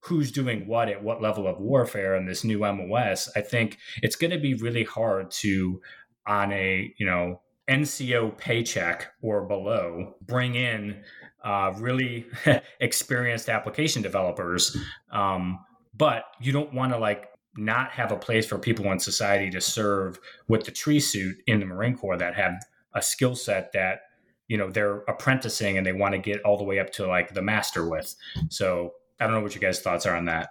who's 0.00 0.30
doing 0.30 0.66
what 0.66 0.88
at 0.88 1.02
what 1.02 1.22
level 1.22 1.46
of 1.46 1.58
warfare 1.58 2.14
in 2.16 2.26
this 2.26 2.44
new 2.44 2.58
MOS, 2.58 3.30
I 3.34 3.40
think 3.40 3.78
it's 4.02 4.16
going 4.16 4.32
to 4.32 4.38
be 4.38 4.54
really 4.54 4.84
hard 4.84 5.30
to, 5.42 5.80
on 6.26 6.52
a, 6.52 6.92
you 6.98 7.06
know, 7.06 7.40
NCO 7.68 8.36
paycheck 8.36 9.12
or 9.22 9.46
below, 9.46 10.14
bring 10.20 10.54
in 10.54 11.02
uh, 11.42 11.72
really 11.78 12.26
experienced 12.80 13.48
application 13.48 14.02
developers. 14.02 14.76
Um, 15.10 15.58
but 15.96 16.24
you 16.40 16.52
don't 16.52 16.74
want 16.74 16.92
to 16.92 16.98
like 16.98 17.28
not 17.56 17.90
have 17.90 18.12
a 18.12 18.16
place 18.16 18.46
for 18.46 18.58
people 18.58 18.90
in 18.92 18.98
society 18.98 19.50
to 19.50 19.60
serve 19.60 20.18
with 20.48 20.64
the 20.64 20.70
tree 20.70 21.00
suit 21.00 21.36
in 21.46 21.60
the 21.60 21.66
Marine 21.66 21.96
Corps 21.96 22.18
that 22.18 22.34
have 22.34 22.54
a 22.94 23.00
skill 23.00 23.34
set 23.34 23.72
that 23.72 24.00
you 24.48 24.56
know 24.56 24.70
they're 24.70 24.98
apprenticing 25.08 25.78
and 25.78 25.86
they 25.86 25.92
want 25.92 26.12
to 26.12 26.18
get 26.18 26.42
all 26.42 26.58
the 26.58 26.64
way 26.64 26.78
up 26.78 26.90
to 26.92 27.06
like 27.06 27.34
the 27.34 27.42
master 27.42 27.88
with. 27.88 28.14
So 28.48 28.92
I 29.20 29.24
don't 29.24 29.34
know 29.34 29.40
what 29.40 29.54
your 29.54 29.62
guys' 29.62 29.80
thoughts 29.80 30.06
are 30.06 30.16
on 30.16 30.26
that. 30.26 30.50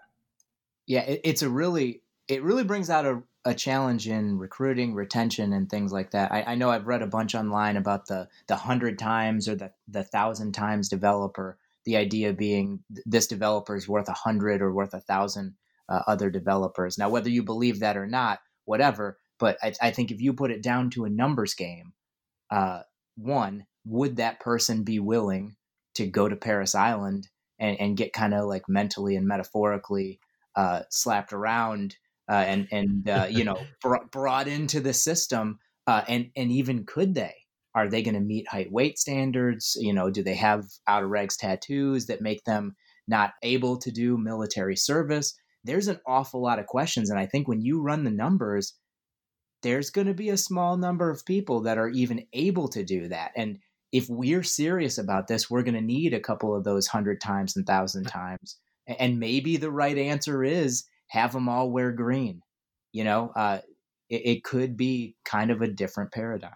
Yeah, 0.85 1.01
it, 1.01 1.21
it's 1.23 1.41
a 1.41 1.49
really 1.49 2.01
it 2.27 2.43
really 2.43 2.63
brings 2.63 2.89
out 2.89 3.05
a, 3.05 3.21
a 3.45 3.53
challenge 3.53 4.07
in 4.07 4.37
recruiting, 4.37 4.93
retention, 4.93 5.53
and 5.53 5.69
things 5.69 5.91
like 5.91 6.11
that. 6.11 6.31
I, 6.31 6.43
I 6.43 6.55
know 6.55 6.69
I've 6.69 6.87
read 6.87 7.01
a 7.01 7.07
bunch 7.07 7.35
online 7.35 7.77
about 7.77 8.07
the 8.07 8.29
the 8.47 8.55
hundred 8.55 8.97
times 8.97 9.47
or 9.47 9.55
the 9.55 9.71
the 9.87 10.03
thousand 10.03 10.53
times 10.53 10.89
developer. 10.89 11.57
The 11.85 11.97
idea 11.97 12.31
being 12.31 12.79
this 13.05 13.27
developer 13.27 13.75
is 13.75 13.89
worth 13.89 14.07
a 14.07 14.13
hundred 14.13 14.61
or 14.61 14.73
worth 14.73 14.93
a 14.93 15.01
thousand 15.01 15.55
uh, 15.89 16.01
other 16.07 16.29
developers. 16.29 16.97
Now, 16.97 17.09
whether 17.09 17.29
you 17.29 17.43
believe 17.43 17.81
that 17.81 17.97
or 17.97 18.07
not, 18.07 18.39
whatever. 18.65 19.17
But 19.39 19.57
I, 19.61 19.73
I 19.81 19.91
think 19.91 20.11
if 20.11 20.21
you 20.21 20.33
put 20.33 20.51
it 20.51 20.63
down 20.63 20.89
to 20.91 21.03
a 21.03 21.09
numbers 21.09 21.53
game, 21.53 21.93
uh, 22.49 22.83
one, 23.17 23.65
would 23.85 24.17
that 24.17 24.39
person 24.39 24.83
be 24.83 24.99
willing 24.99 25.55
to 25.95 26.07
go 26.07 26.27
to 26.27 26.35
Parris 26.35 26.75
Island 26.75 27.27
and, 27.59 27.79
and 27.79 27.97
get 27.97 28.13
kind 28.13 28.33
of 28.33 28.45
like 28.45 28.67
mentally 28.67 29.15
and 29.15 29.27
metaphorically 29.27 30.19
uh, 30.55 30.81
slapped 30.89 31.33
around 31.33 31.97
uh, 32.29 32.35
and 32.35 32.67
and 32.71 33.09
uh, 33.09 33.27
you 33.29 33.43
know 33.43 33.59
br- 33.81 34.05
brought 34.11 34.47
into 34.47 34.79
the 34.79 34.93
system? 34.93 35.59
Uh, 35.85 36.03
and 36.07 36.31
and 36.35 36.51
even 36.51 36.85
could 36.85 37.13
they? 37.13 37.35
Are 37.75 37.89
they 37.89 38.03
going 38.03 38.13
to 38.13 38.21
meet 38.21 38.47
height 38.47 38.71
weight 38.71 38.99
standards? 38.99 39.75
You 39.79 39.93
know, 39.93 40.09
do 40.09 40.23
they 40.23 40.35
have 40.35 40.65
outer 40.87 41.07
regs 41.07 41.37
tattoos 41.37 42.05
that 42.05 42.21
make 42.21 42.43
them 42.45 42.75
not 43.07 43.33
able 43.41 43.77
to 43.77 43.91
do 43.91 44.17
military 44.17 44.75
service? 44.75 45.35
there's 45.63 45.87
an 45.87 45.99
awful 46.05 46.41
lot 46.41 46.59
of 46.59 46.67
questions. 46.67 47.09
And 47.09 47.19
I 47.19 47.25
think 47.25 47.47
when 47.47 47.61
you 47.61 47.81
run 47.81 48.03
the 48.03 48.11
numbers, 48.11 48.73
there's 49.61 49.89
going 49.89 50.07
to 50.07 50.13
be 50.13 50.29
a 50.29 50.37
small 50.37 50.77
number 50.77 51.09
of 51.09 51.25
people 51.25 51.61
that 51.61 51.77
are 51.77 51.89
even 51.89 52.25
able 52.33 52.67
to 52.69 52.83
do 52.83 53.07
that. 53.07 53.31
And 53.35 53.59
if 53.93 54.07
we're 54.09 54.43
serious 54.43 54.97
about 54.97 55.27
this, 55.27 55.49
we're 55.49 55.63
going 55.63 55.75
to 55.75 55.81
need 55.81 56.13
a 56.13 56.19
couple 56.19 56.55
of 56.55 56.63
those 56.63 56.87
hundred 56.87 57.21
times 57.21 57.55
and 57.55 57.65
thousand 57.65 58.05
times. 58.05 58.57
And 58.87 59.19
maybe 59.19 59.55
the 59.55 59.71
right 59.71 59.97
answer 59.97 60.43
is 60.43 60.83
have 61.07 61.31
them 61.31 61.47
all 61.47 61.69
wear 61.69 61.91
green. 61.91 62.41
You 62.91 63.03
know, 63.05 63.31
uh, 63.35 63.59
it, 64.09 64.25
it 64.25 64.43
could 64.43 64.75
be 64.75 65.15
kind 65.23 65.51
of 65.51 65.61
a 65.61 65.67
different 65.67 66.11
paradigm. 66.11 66.51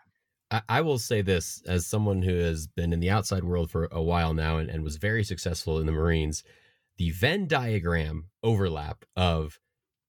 I 0.70 0.80
will 0.82 0.98
say 0.98 1.22
this 1.22 1.62
as 1.68 1.86
someone 1.86 2.22
who 2.22 2.36
has 2.38 2.68
been 2.68 2.94
in 2.94 3.02
the 3.02 3.10
outside 3.10 3.44
world 3.44 3.70
for 3.70 3.88
a 3.92 4.02
while 4.02 4.34
now 4.34 4.58
and, 4.58 4.70
and 4.70 4.82
was 4.82 4.96
very 4.96 5.24
successful 5.24 5.78
in 5.78 5.86
the 5.86 5.92
Marines 5.92 6.44
the 6.98 7.12
Venn 7.12 7.48
diagram 7.48 8.30
overlap 8.44 9.06
of, 9.16 9.60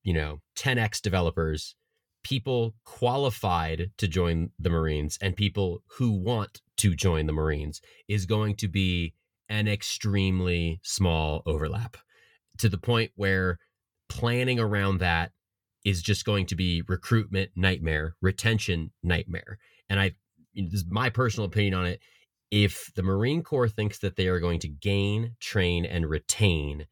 you 0.02 0.14
know, 0.14 0.40
10x 0.56 1.02
developers, 1.02 1.76
people 2.24 2.74
qualified 2.84 3.90
to 3.98 4.08
join 4.08 4.50
the 4.58 4.70
Marines, 4.70 5.18
and 5.20 5.36
people 5.36 5.82
who 5.98 6.12
want 6.12 6.62
to 6.78 6.94
join 6.94 7.26
the 7.26 7.32
Marines 7.32 7.80
is 8.08 8.26
going 8.26 8.56
to 8.56 8.68
be 8.68 9.14
an 9.48 9.68
extremely 9.68 10.80
small 10.82 11.42
overlap 11.46 11.96
to 12.58 12.68
the 12.68 12.78
point 12.78 13.12
where 13.14 13.58
planning 14.08 14.58
around 14.58 14.98
that 14.98 15.32
is 15.84 16.02
just 16.02 16.24
going 16.24 16.46
to 16.46 16.56
be 16.56 16.82
recruitment 16.88 17.50
nightmare, 17.56 18.16
retention 18.20 18.90
nightmare. 19.02 19.58
And 19.88 20.00
I, 20.00 20.12
this 20.54 20.80
is 20.80 20.84
my 20.88 21.08
personal 21.08 21.46
opinion 21.46 21.74
on 21.74 21.86
it 21.86 22.00
if 22.50 22.90
the 22.94 23.02
Marine 23.02 23.42
Corps 23.42 23.68
thinks 23.68 23.98
that 23.98 24.16
they 24.16 24.26
are 24.26 24.40
going 24.40 24.58
to 24.60 24.68
gain, 24.68 25.36
train, 25.40 25.84
and 25.84 26.08
retain 26.08 26.86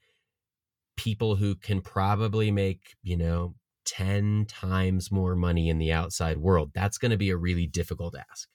people 0.97 1.37
who 1.37 1.55
can 1.55 1.81
probably 1.81 2.51
make, 2.51 2.95
you 3.03 3.17
know, 3.17 3.55
10 3.87 4.47
times 4.47 5.11
more 5.11 5.37
money 5.37 5.69
in 5.69 5.79
the 5.79 5.93
outside 5.93 6.39
world, 6.39 6.73
that's 6.75 6.99
going 6.99 7.11
to 7.11 7.17
be 7.17 7.31
a 7.31 7.37
really 7.37 7.67
difficult 7.67 8.15
ask. 8.31 8.49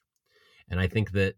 And 0.70 0.80
I 0.80 0.86
think 0.86 1.12
that 1.12 1.34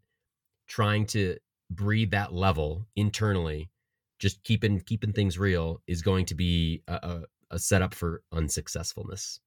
trying 0.67 1.07
to 1.07 1.37
breed 1.71 2.11
that 2.13 2.33
level 2.33 2.87
internally, 2.97 3.71
just 4.19 4.43
keeping 4.45 4.81
keeping 4.81 5.13
things 5.13 5.39
real, 5.39 5.81
is 5.87 6.03
going 6.03 6.27
to 6.27 6.35
be 6.35 6.83
a, 6.89 6.95
a, 6.95 7.23
a 7.53 7.59
setup 7.59 7.95
for 7.95 8.23
unsuccessfulness. 8.33 9.41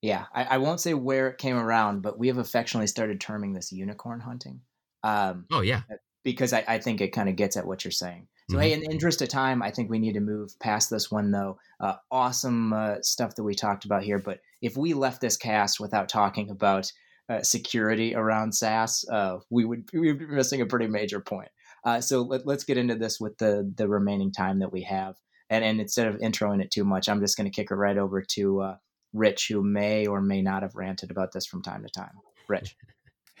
Yeah, 0.00 0.26
I, 0.34 0.44
I, 0.44 0.58
won't 0.58 0.80
say 0.80 0.94
where 0.94 1.28
it 1.28 1.38
came 1.38 1.56
around, 1.56 2.02
but 2.02 2.18
we 2.18 2.26
have 2.26 2.38
affectionately 2.38 2.88
started 2.88 3.20
terming 3.20 3.52
this 3.52 3.70
unicorn 3.70 4.18
hunting. 4.18 4.60
Um, 5.04 5.46
oh 5.52 5.60
yeah, 5.60 5.82
because 6.24 6.52
I, 6.52 6.64
I 6.66 6.78
think 6.78 7.00
it 7.00 7.12
kind 7.12 7.28
of 7.28 7.36
gets 7.36 7.56
at 7.56 7.66
what 7.66 7.84
you're 7.84 7.92
saying. 7.92 8.26
So 8.50 8.56
mm-hmm. 8.56 8.62
hey, 8.62 8.72
in 8.72 8.80
the 8.80 8.90
interest 8.90 9.22
of 9.22 9.28
time, 9.28 9.62
I 9.62 9.70
think 9.70 9.90
we 9.90 10.00
need 10.00 10.14
to 10.14 10.20
move 10.20 10.58
past 10.58 10.90
this 10.90 11.10
one 11.10 11.30
though. 11.30 11.58
Uh, 11.78 11.94
awesome 12.10 12.72
uh, 12.72 12.96
stuff 13.02 13.36
that 13.36 13.44
we 13.44 13.54
talked 13.54 13.84
about 13.84 14.02
here, 14.02 14.18
but 14.18 14.40
if 14.60 14.76
we 14.76 14.92
left 14.94 15.20
this 15.20 15.36
cast 15.36 15.78
without 15.78 16.08
talking 16.08 16.50
about 16.50 16.92
uh, 17.32 17.42
security 17.42 18.14
around 18.14 18.54
SaaS, 18.54 19.04
uh, 19.10 19.38
we 19.50 19.64
would 19.64 19.88
we 19.92 20.12
would 20.12 20.18
be 20.18 20.26
missing 20.26 20.60
a 20.60 20.66
pretty 20.66 20.86
major 20.86 21.20
point. 21.20 21.48
Uh, 21.84 22.00
so 22.00 22.22
let, 22.22 22.46
us 22.46 22.64
get 22.64 22.78
into 22.78 22.94
this 22.94 23.18
with 23.20 23.38
the 23.38 23.72
the 23.76 23.88
remaining 23.88 24.32
time 24.32 24.60
that 24.60 24.72
we 24.72 24.82
have, 24.82 25.16
and 25.50 25.64
and 25.64 25.80
instead 25.80 26.08
of 26.08 26.16
introing 26.16 26.62
it 26.62 26.70
too 26.70 26.84
much, 26.84 27.08
I'm 27.08 27.20
just 27.20 27.36
going 27.36 27.50
to 27.50 27.54
kick 27.54 27.70
it 27.70 27.74
right 27.74 27.98
over 27.98 28.22
to 28.34 28.60
uh, 28.60 28.76
Rich, 29.12 29.48
who 29.48 29.62
may 29.62 30.06
or 30.06 30.20
may 30.20 30.42
not 30.42 30.62
have 30.62 30.74
ranted 30.74 31.10
about 31.10 31.32
this 31.32 31.46
from 31.46 31.62
time 31.62 31.82
to 31.82 31.88
time. 31.88 32.12
Rich. 32.48 32.76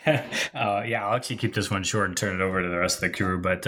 uh, 0.06 0.82
yeah, 0.84 1.06
I'll 1.06 1.14
actually 1.14 1.36
keep 1.36 1.54
this 1.54 1.70
one 1.70 1.84
short 1.84 2.08
and 2.08 2.16
turn 2.16 2.40
it 2.40 2.42
over 2.42 2.60
to 2.60 2.68
the 2.68 2.78
rest 2.78 2.96
of 2.96 3.02
the 3.02 3.16
crew. 3.16 3.40
But 3.40 3.66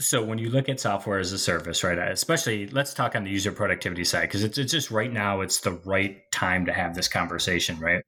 so 0.00 0.22
when 0.24 0.38
you 0.38 0.50
look 0.50 0.68
at 0.68 0.80
software 0.80 1.18
as 1.18 1.32
a 1.32 1.38
service, 1.38 1.84
right? 1.84 1.98
Especially, 1.98 2.66
let's 2.68 2.94
talk 2.94 3.14
on 3.14 3.24
the 3.24 3.30
user 3.30 3.52
productivity 3.52 4.04
side 4.04 4.22
because 4.22 4.42
it's, 4.42 4.58
it's 4.58 4.72
just 4.72 4.90
right 4.90 5.12
now 5.12 5.40
it's 5.40 5.60
the 5.60 5.72
right 5.84 6.30
time 6.32 6.66
to 6.66 6.72
have 6.72 6.94
this 6.94 7.08
conversation, 7.08 7.78
right? 7.78 8.02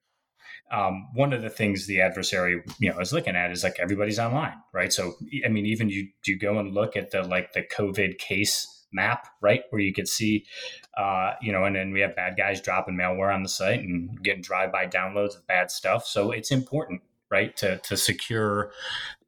Um, 0.73 1.09
one 1.15 1.33
of 1.33 1.43
the 1.43 1.51
things 1.51 1.87
the 1.87 2.01
adversary 2.01 2.63
you 2.79 2.93
know 2.93 3.01
is 3.01 3.13
looking 3.13 3.35
at 3.35 3.51
is 3.51 3.65
like 3.65 3.79
everybody's 3.81 4.19
online, 4.19 4.55
right? 4.73 4.93
So 4.93 5.15
I 5.45 5.49
mean, 5.49 5.67
even 5.67 5.89
you 5.89 6.09
you 6.27 6.39
go 6.39 6.59
and 6.59 6.73
look 6.73 6.97
at 6.97 7.11
the 7.11 7.23
like 7.23 7.53
the 7.53 7.63
COVID 7.63 8.19
case 8.19 8.87
map, 8.93 9.27
right, 9.41 9.63
where 9.71 9.81
you 9.81 9.93
could 9.93 10.09
see, 10.09 10.45
uh, 10.97 11.33
you 11.41 11.53
know, 11.53 11.65
and 11.65 11.75
then 11.75 11.93
we 11.93 12.01
have 12.01 12.17
bad 12.17 12.37
guys 12.37 12.61
dropping 12.61 12.97
malware 12.97 13.35
on 13.35 13.43
the 13.43 13.49
site 13.49 13.81
and 13.81 14.23
getting 14.23 14.43
drive-by 14.43 14.87
downloads 14.87 15.37
of 15.37 15.47
bad 15.47 15.71
stuff. 15.71 16.07
So 16.07 16.31
it's 16.31 16.51
important, 16.51 17.03
right, 17.31 17.57
to 17.59 17.79
to 17.79 17.97
secure 17.97 18.73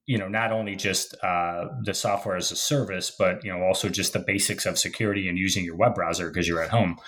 you 0.06 0.18
know 0.18 0.28
not 0.28 0.52
only 0.52 0.74
just 0.76 1.14
uh, 1.22 1.66
the 1.84 1.94
software 1.94 2.36
as 2.36 2.50
a 2.50 2.56
service 2.56 3.10
but 3.16 3.44
you 3.44 3.52
know 3.52 3.62
also 3.62 3.88
just 3.88 4.12
the 4.12 4.18
basics 4.18 4.66
of 4.66 4.78
security 4.78 5.28
and 5.28 5.38
using 5.38 5.64
your 5.64 5.76
web 5.76 5.94
browser 5.94 6.28
because 6.28 6.48
you're 6.48 6.62
at 6.62 6.70
home 6.70 6.98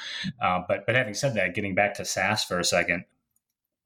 uh, 0.42 0.61
but 0.68 0.86
but 0.86 0.95
having 0.95 1.14
said 1.14 1.34
that 1.34 1.55
getting 1.55 1.74
back 1.74 1.95
to 1.95 2.05
saas 2.05 2.45
for 2.45 2.59
a 2.59 2.64
second 2.64 3.05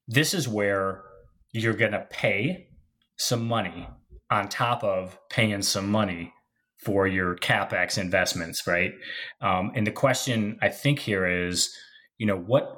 this 0.06 0.32
is 0.34 0.48
where 0.48 1.04
you're 1.52 1.74
going 1.74 1.92
to 1.92 2.06
pay 2.10 2.68
some 3.16 3.46
money 3.46 3.88
on 4.30 4.48
top 4.48 4.84
of 4.84 5.18
paying 5.30 5.62
some 5.62 5.90
money 5.90 6.32
for 6.78 7.06
your 7.06 7.34
capex 7.36 7.98
investments, 7.98 8.66
right? 8.66 8.92
Um, 9.40 9.72
and 9.74 9.86
the 9.86 9.92
question 9.92 10.58
I 10.62 10.68
think 10.68 11.00
here 11.00 11.26
is, 11.26 11.74
you 12.18 12.26
know, 12.26 12.38
what 12.38 12.74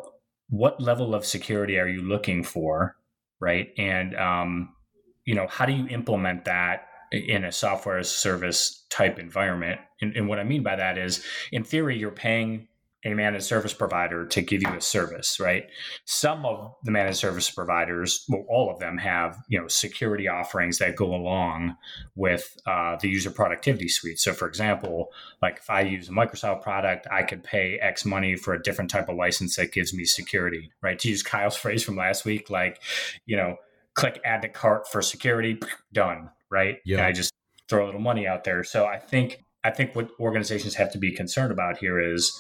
what 0.49 0.81
level 0.81 1.15
of 1.15 1.25
security 1.25 1.79
are 1.79 1.87
you 1.87 2.03
looking 2.03 2.43
for, 2.43 2.97
right? 3.41 3.69
And 3.79 4.17
um, 4.17 4.75
you 5.31 5.37
know, 5.37 5.47
how 5.47 5.65
do 5.65 5.73
you 5.73 5.87
implement 5.87 6.45
that 6.47 6.89
in 7.13 7.45
a 7.45 7.53
software 7.53 7.99
as 7.99 8.11
service 8.11 8.85
type 8.91 9.17
environment? 9.17 9.81
And, 10.01 10.17
and 10.17 10.29
what 10.29 10.41
I 10.41 10.43
mean 10.43 10.65
by 10.65 10.75
that 10.75 10.99
is, 10.99 11.25
in 11.53 11.63
theory, 11.63 11.97
you're 11.97 12.11
paying 12.11 12.67
a 13.05 13.15
managed 13.15 13.45
service 13.45 13.73
provider 13.73 14.27
to 14.27 14.43
give 14.43 14.61
you 14.61 14.75
a 14.75 14.81
service, 14.81 15.39
right? 15.39 15.67
Some 16.05 16.45
of 16.45 16.75
the 16.83 16.91
managed 16.91 17.19
service 17.19 17.49
providers, 17.49 18.25
well, 18.29 18.45
all 18.49 18.73
of 18.73 18.81
them 18.81 18.99
have 18.99 19.39
you 19.49 19.61
know 19.61 19.69
security 19.69 20.27
offerings 20.27 20.79
that 20.79 20.97
go 20.97 21.15
along 21.15 21.77
with 22.17 22.59
uh, 22.67 22.97
the 23.01 23.09
user 23.09 23.31
productivity 23.31 23.89
suite. 23.89 24.19
So, 24.19 24.33
for 24.33 24.49
example, 24.49 25.13
like 25.41 25.59
if 25.59 25.71
I 25.71 25.83
use 25.83 26.09
a 26.09 26.13
Microsoft 26.13 26.63
product, 26.63 27.07
I 27.09 27.23
could 27.23 27.45
pay 27.45 27.79
X 27.79 28.05
money 28.05 28.35
for 28.35 28.53
a 28.53 28.61
different 28.61 28.91
type 28.91 29.09
of 29.09 29.15
license 29.15 29.55
that 29.55 29.71
gives 29.71 29.95
me 29.95 30.05
security, 30.05 30.73
right? 30.83 30.99
To 30.99 31.09
use 31.09 31.23
Kyle's 31.23 31.57
phrase 31.65 31.85
from 31.85 31.95
last 31.95 32.25
week, 32.25 32.51
like 32.51 32.83
you 33.27 33.37
know, 33.37 33.59
click 33.95 34.21
add 34.25 34.43
to 34.43 34.49
cart 34.49 34.89
for 34.89 35.03
security, 35.03 35.59
done, 35.93 36.31
right? 36.51 36.79
Yeah. 36.85 37.07
I 37.07 37.13
just 37.13 37.33
throw 37.69 37.85
a 37.85 37.87
little 37.87 38.01
money 38.01 38.27
out 38.27 38.45
there. 38.45 38.65
So 38.65 38.87
I 38.87 38.99
think 38.99 39.43
I 39.63 39.71
think 39.71 39.95
what 39.95 40.11
organizations 40.19 40.75
have 40.77 40.91
to 40.93 40.99
be 40.99 41.15
concerned 41.15 41.53
about 41.53 41.79
here 41.79 42.01
is 42.01 42.33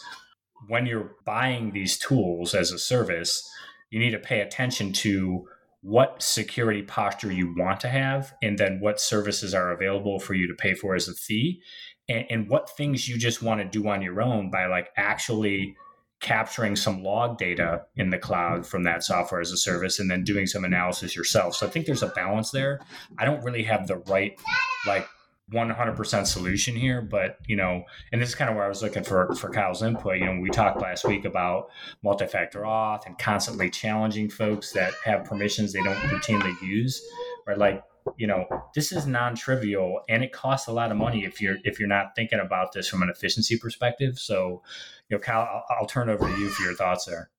when 0.69 0.87
you're 0.87 1.17
buying 1.25 1.73
these 1.73 1.99
tools 1.99 2.55
as 2.55 2.73
a 2.73 2.79
service, 2.79 3.49
you 3.91 3.99
need 3.99 4.11
to 4.11 4.19
pay 4.19 4.41
attention 4.41 4.93
to 4.93 5.47
what 5.83 6.23
security 6.23 6.83
posture 6.83 7.33
you 7.33 7.55
want 7.57 7.81
to 7.81 7.89
have 7.89 8.35
and 8.43 8.59
then 8.59 8.81
what 8.81 9.01
services 9.01 9.55
are 9.55 9.73
available 9.73 10.19
for 10.19 10.35
you 10.35 10.47
to 10.47 10.55
pay 10.55 10.75
for 10.75 10.95
as 10.95 11.09
a 11.09 11.15
fee 11.15 11.63
and, 12.09 12.27
and 12.29 12.51
what 12.51 12.77
things 12.77 13.09
you 13.09 13.17
just 13.17 13.43
want 13.43 13.61
to 13.61 13.81
do 13.81 13.89
on 13.89 14.03
your 14.03 14.21
own 14.21 14.51
by 14.51 14.67
like 14.67 14.91
actually 14.97 15.75
capturing 16.21 16.77
some 16.77 17.03
log 17.03 17.39
data 17.39 17.83
in 17.97 18.11
the 18.11 18.18
cloud 18.18 18.66
from 18.66 18.83
that 18.85 19.03
software 19.03 19.41
as 19.41 19.53
a 19.53 19.57
service 19.57 19.99
and 19.99 20.11
then 20.11 20.23
doing 20.23 20.47
some 20.47 20.64
analysis 20.64 21.16
yourself. 21.16 21.57
So 21.57 21.66
I 21.66 21.71
think 21.71 21.87
there's 21.87 22.03
a 22.03 22.09
balance 22.09 22.51
there. 22.51 22.81
I 23.18 23.25
don't 23.25 23.43
really 23.43 23.62
have 23.64 23.87
the 23.87 23.97
right 23.97 24.39
like 24.87 25.09
100% 25.53 26.27
solution 26.27 26.77
here 26.77 27.03
but 27.03 27.39
you 27.47 27.57
know 27.57 27.83
and 28.12 28.23
this 28.23 28.29
is 28.29 28.35
kind 28.37 28.49
of 28.49 28.55
where 28.55 28.64
i 28.64 28.68
was 28.68 28.83
looking 28.83 29.03
for 29.03 29.35
for 29.35 29.51
kyle's 29.51 29.83
input 29.83 30.16
you 30.18 30.25
know 30.25 30.41
we 30.41 30.49
talked 30.49 30.81
last 30.81 31.05
week 31.05 31.25
about 31.25 31.71
multi-factor 32.05 32.61
auth 32.61 33.05
and 33.07 33.18
constantly 33.18 33.68
challenging 33.68 34.31
folks 34.31 34.73
that 34.73 34.93
have 35.05 35.25
permissions 35.25 35.73
they 35.73 35.83
don't 35.83 35.97
routinely 35.97 36.55
use 36.62 37.05
right 37.49 37.59
like 37.59 37.83
you 38.17 38.27
know 38.27 38.47
this 38.75 38.93
is 38.93 39.07
non-trivial 39.07 40.01
and 40.09 40.23
it 40.23 40.33
costs 40.33 40.69
a 40.69 40.73
lot 40.73 40.91
of 40.91 40.97
money 40.97 41.25
if 41.25 41.41
you're 41.41 41.57
if 41.65 41.79
you're 41.79 41.89
not 41.89 42.15
thinking 42.17 42.41
about 42.41 42.73
this 42.73 42.89
from 42.89 43.03
an 43.03 43.11
efficiency 43.11 43.59
perspective. 43.59 44.19
So 44.19 44.63
you 45.09 45.17
know 45.17 45.21
kyle 45.21 45.41
i'll, 45.41 45.65
I'll 45.81 45.87
turn 45.87 46.09
over 46.09 46.27
to 46.27 46.39
you 46.39 46.49
for 46.49 46.63
your 46.63 46.75
thoughts 46.75 47.07
there. 47.07 47.31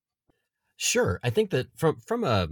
Sure. 0.78 1.20
I 1.24 1.30
think 1.30 1.52
that 1.52 1.68
from 1.78 1.98
from 1.98 2.24
a 2.24 2.50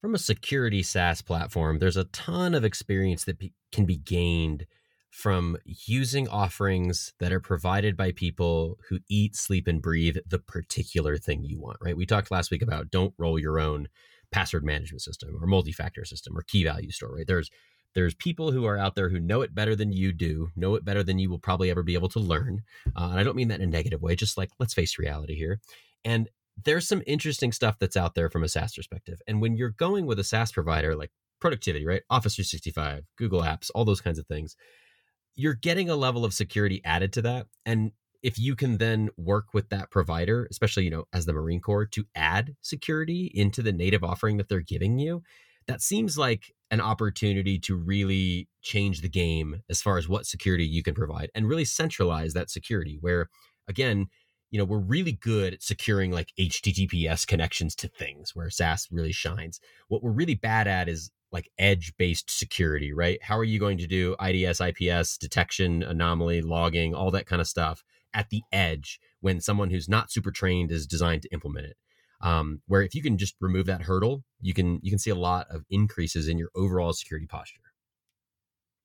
from 0.00 0.14
a 0.14 0.18
security 0.18 0.82
SaaS 0.82 1.22
platform, 1.22 1.78
there's 1.78 1.96
a 1.96 2.04
ton 2.04 2.54
of 2.54 2.64
experience 2.64 3.24
that 3.24 3.38
be, 3.38 3.52
can 3.72 3.84
be 3.84 3.96
gained 3.96 4.66
from 5.10 5.56
using 5.64 6.28
offerings 6.28 7.14
that 7.18 7.32
are 7.32 7.40
provided 7.40 7.96
by 7.96 8.12
people 8.12 8.78
who 8.88 9.00
eat, 9.08 9.34
sleep, 9.34 9.66
and 9.66 9.82
breathe 9.82 10.16
the 10.26 10.38
particular 10.38 11.16
thing 11.16 11.44
you 11.44 11.58
want, 11.58 11.78
right? 11.80 11.96
We 11.96 12.06
talked 12.06 12.30
last 12.30 12.50
week 12.50 12.62
about 12.62 12.90
don't 12.90 13.14
roll 13.18 13.38
your 13.38 13.58
own 13.58 13.88
password 14.32 14.64
management 14.64 15.02
system 15.02 15.36
or 15.40 15.46
multi-factor 15.46 16.04
system 16.04 16.36
or 16.36 16.42
key 16.42 16.64
value 16.64 16.90
store, 16.90 17.16
right? 17.16 17.26
There's 17.26 17.50
there's 17.94 18.14
people 18.14 18.52
who 18.52 18.66
are 18.66 18.76
out 18.76 18.94
there 18.94 19.08
who 19.08 19.18
know 19.18 19.40
it 19.40 19.54
better 19.54 19.74
than 19.74 19.92
you 19.92 20.12
do, 20.12 20.50
know 20.54 20.74
it 20.74 20.84
better 20.84 21.02
than 21.02 21.18
you 21.18 21.30
will 21.30 21.38
probably 21.38 21.70
ever 21.70 21.82
be 21.82 21.94
able 21.94 22.10
to 22.10 22.20
learn. 22.20 22.62
Uh, 22.94 23.08
and 23.10 23.18
I 23.18 23.22
don't 23.22 23.34
mean 23.34 23.48
that 23.48 23.60
in 23.60 23.68
a 23.68 23.72
negative 23.72 24.02
way, 24.02 24.14
just 24.14 24.36
like 24.36 24.50
let's 24.58 24.74
face 24.74 24.98
reality 24.98 25.34
here. 25.34 25.58
And 26.04 26.28
there's 26.64 26.86
some 26.86 27.02
interesting 27.06 27.50
stuff 27.50 27.78
that's 27.78 27.96
out 27.96 28.14
there 28.14 28.28
from 28.28 28.44
a 28.44 28.48
SaaS 28.48 28.74
perspective. 28.74 29.20
And 29.26 29.40
when 29.40 29.56
you're 29.56 29.70
going 29.70 30.06
with 30.06 30.18
a 30.18 30.24
SaaS 30.24 30.52
provider 30.52 30.94
like 30.94 31.10
productivity, 31.40 31.86
right? 31.86 32.02
Office 32.10 32.34
365, 32.34 33.04
Google 33.16 33.42
Apps, 33.42 33.70
all 33.74 33.84
those 33.84 34.00
kinds 34.00 34.18
of 34.18 34.26
things, 34.26 34.56
you're 35.34 35.54
getting 35.54 35.88
a 35.88 35.96
level 35.96 36.24
of 36.24 36.34
security 36.34 36.80
added 36.84 37.12
to 37.14 37.22
that. 37.22 37.46
And 37.64 37.92
if 38.22 38.38
you 38.38 38.56
can 38.56 38.78
then 38.78 39.10
work 39.16 39.54
with 39.54 39.68
that 39.70 39.90
provider, 39.90 40.48
especially, 40.50 40.84
you 40.84 40.90
know, 40.90 41.04
as 41.12 41.26
the 41.26 41.32
Marine 41.32 41.60
Corps 41.60 41.86
to 41.86 42.04
add 42.14 42.56
security 42.62 43.30
into 43.34 43.62
the 43.62 43.72
native 43.72 44.02
offering 44.02 44.36
that 44.38 44.48
they're 44.48 44.60
giving 44.60 44.98
you, 44.98 45.22
that 45.68 45.82
seems 45.82 46.18
like 46.18 46.52
an 46.70 46.80
opportunity 46.80 47.58
to 47.60 47.76
really 47.76 48.48
change 48.62 49.00
the 49.00 49.08
game 49.08 49.62
as 49.70 49.80
far 49.80 49.98
as 49.98 50.08
what 50.08 50.26
security 50.26 50.66
you 50.66 50.82
can 50.82 50.94
provide 50.94 51.30
and 51.34 51.48
really 51.48 51.64
centralize 51.64 52.34
that 52.34 52.50
security 52.50 52.98
where 53.00 53.28
again 53.68 54.06
you 54.50 54.58
know 54.58 54.64
we're 54.64 54.78
really 54.78 55.12
good 55.12 55.54
at 55.54 55.62
securing 55.62 56.10
like 56.10 56.32
https 56.38 57.26
connections 57.26 57.74
to 57.74 57.88
things 57.88 58.34
where 58.34 58.50
saas 58.50 58.88
really 58.90 59.12
shines. 59.12 59.60
What 59.88 60.02
we're 60.02 60.10
really 60.10 60.34
bad 60.34 60.66
at 60.66 60.88
is 60.88 61.10
like 61.30 61.50
edge 61.58 61.92
based 61.98 62.30
security 62.30 62.92
right? 62.92 63.22
How 63.22 63.38
are 63.38 63.44
you 63.44 63.58
going 63.58 63.78
to 63.78 63.86
do 63.86 64.16
ids 64.20 64.60
ips 64.60 65.18
detection 65.18 65.82
anomaly 65.82 66.42
logging 66.42 66.94
all 66.94 67.10
that 67.12 67.26
kind 67.26 67.40
of 67.40 67.48
stuff 67.48 67.82
at 68.14 68.30
the 68.30 68.42
edge 68.52 69.00
when 69.20 69.40
someone 69.40 69.70
who's 69.70 69.88
not 69.88 70.10
super 70.10 70.30
trained 70.30 70.70
is 70.70 70.86
designed 70.86 71.22
to 71.22 71.32
implement 71.32 71.66
it 71.66 71.76
um, 72.20 72.60
where 72.66 72.82
if 72.82 72.94
you 72.94 73.02
can 73.02 73.16
just 73.16 73.36
remove 73.40 73.66
that 73.66 73.82
hurdle 73.82 74.24
you 74.40 74.54
can 74.54 74.80
you 74.82 74.90
can 74.90 74.98
see 74.98 75.10
a 75.10 75.14
lot 75.14 75.46
of 75.50 75.64
increases 75.70 76.28
in 76.28 76.38
your 76.38 76.50
overall 76.54 76.92
security 76.92 77.26
posture 77.26 77.60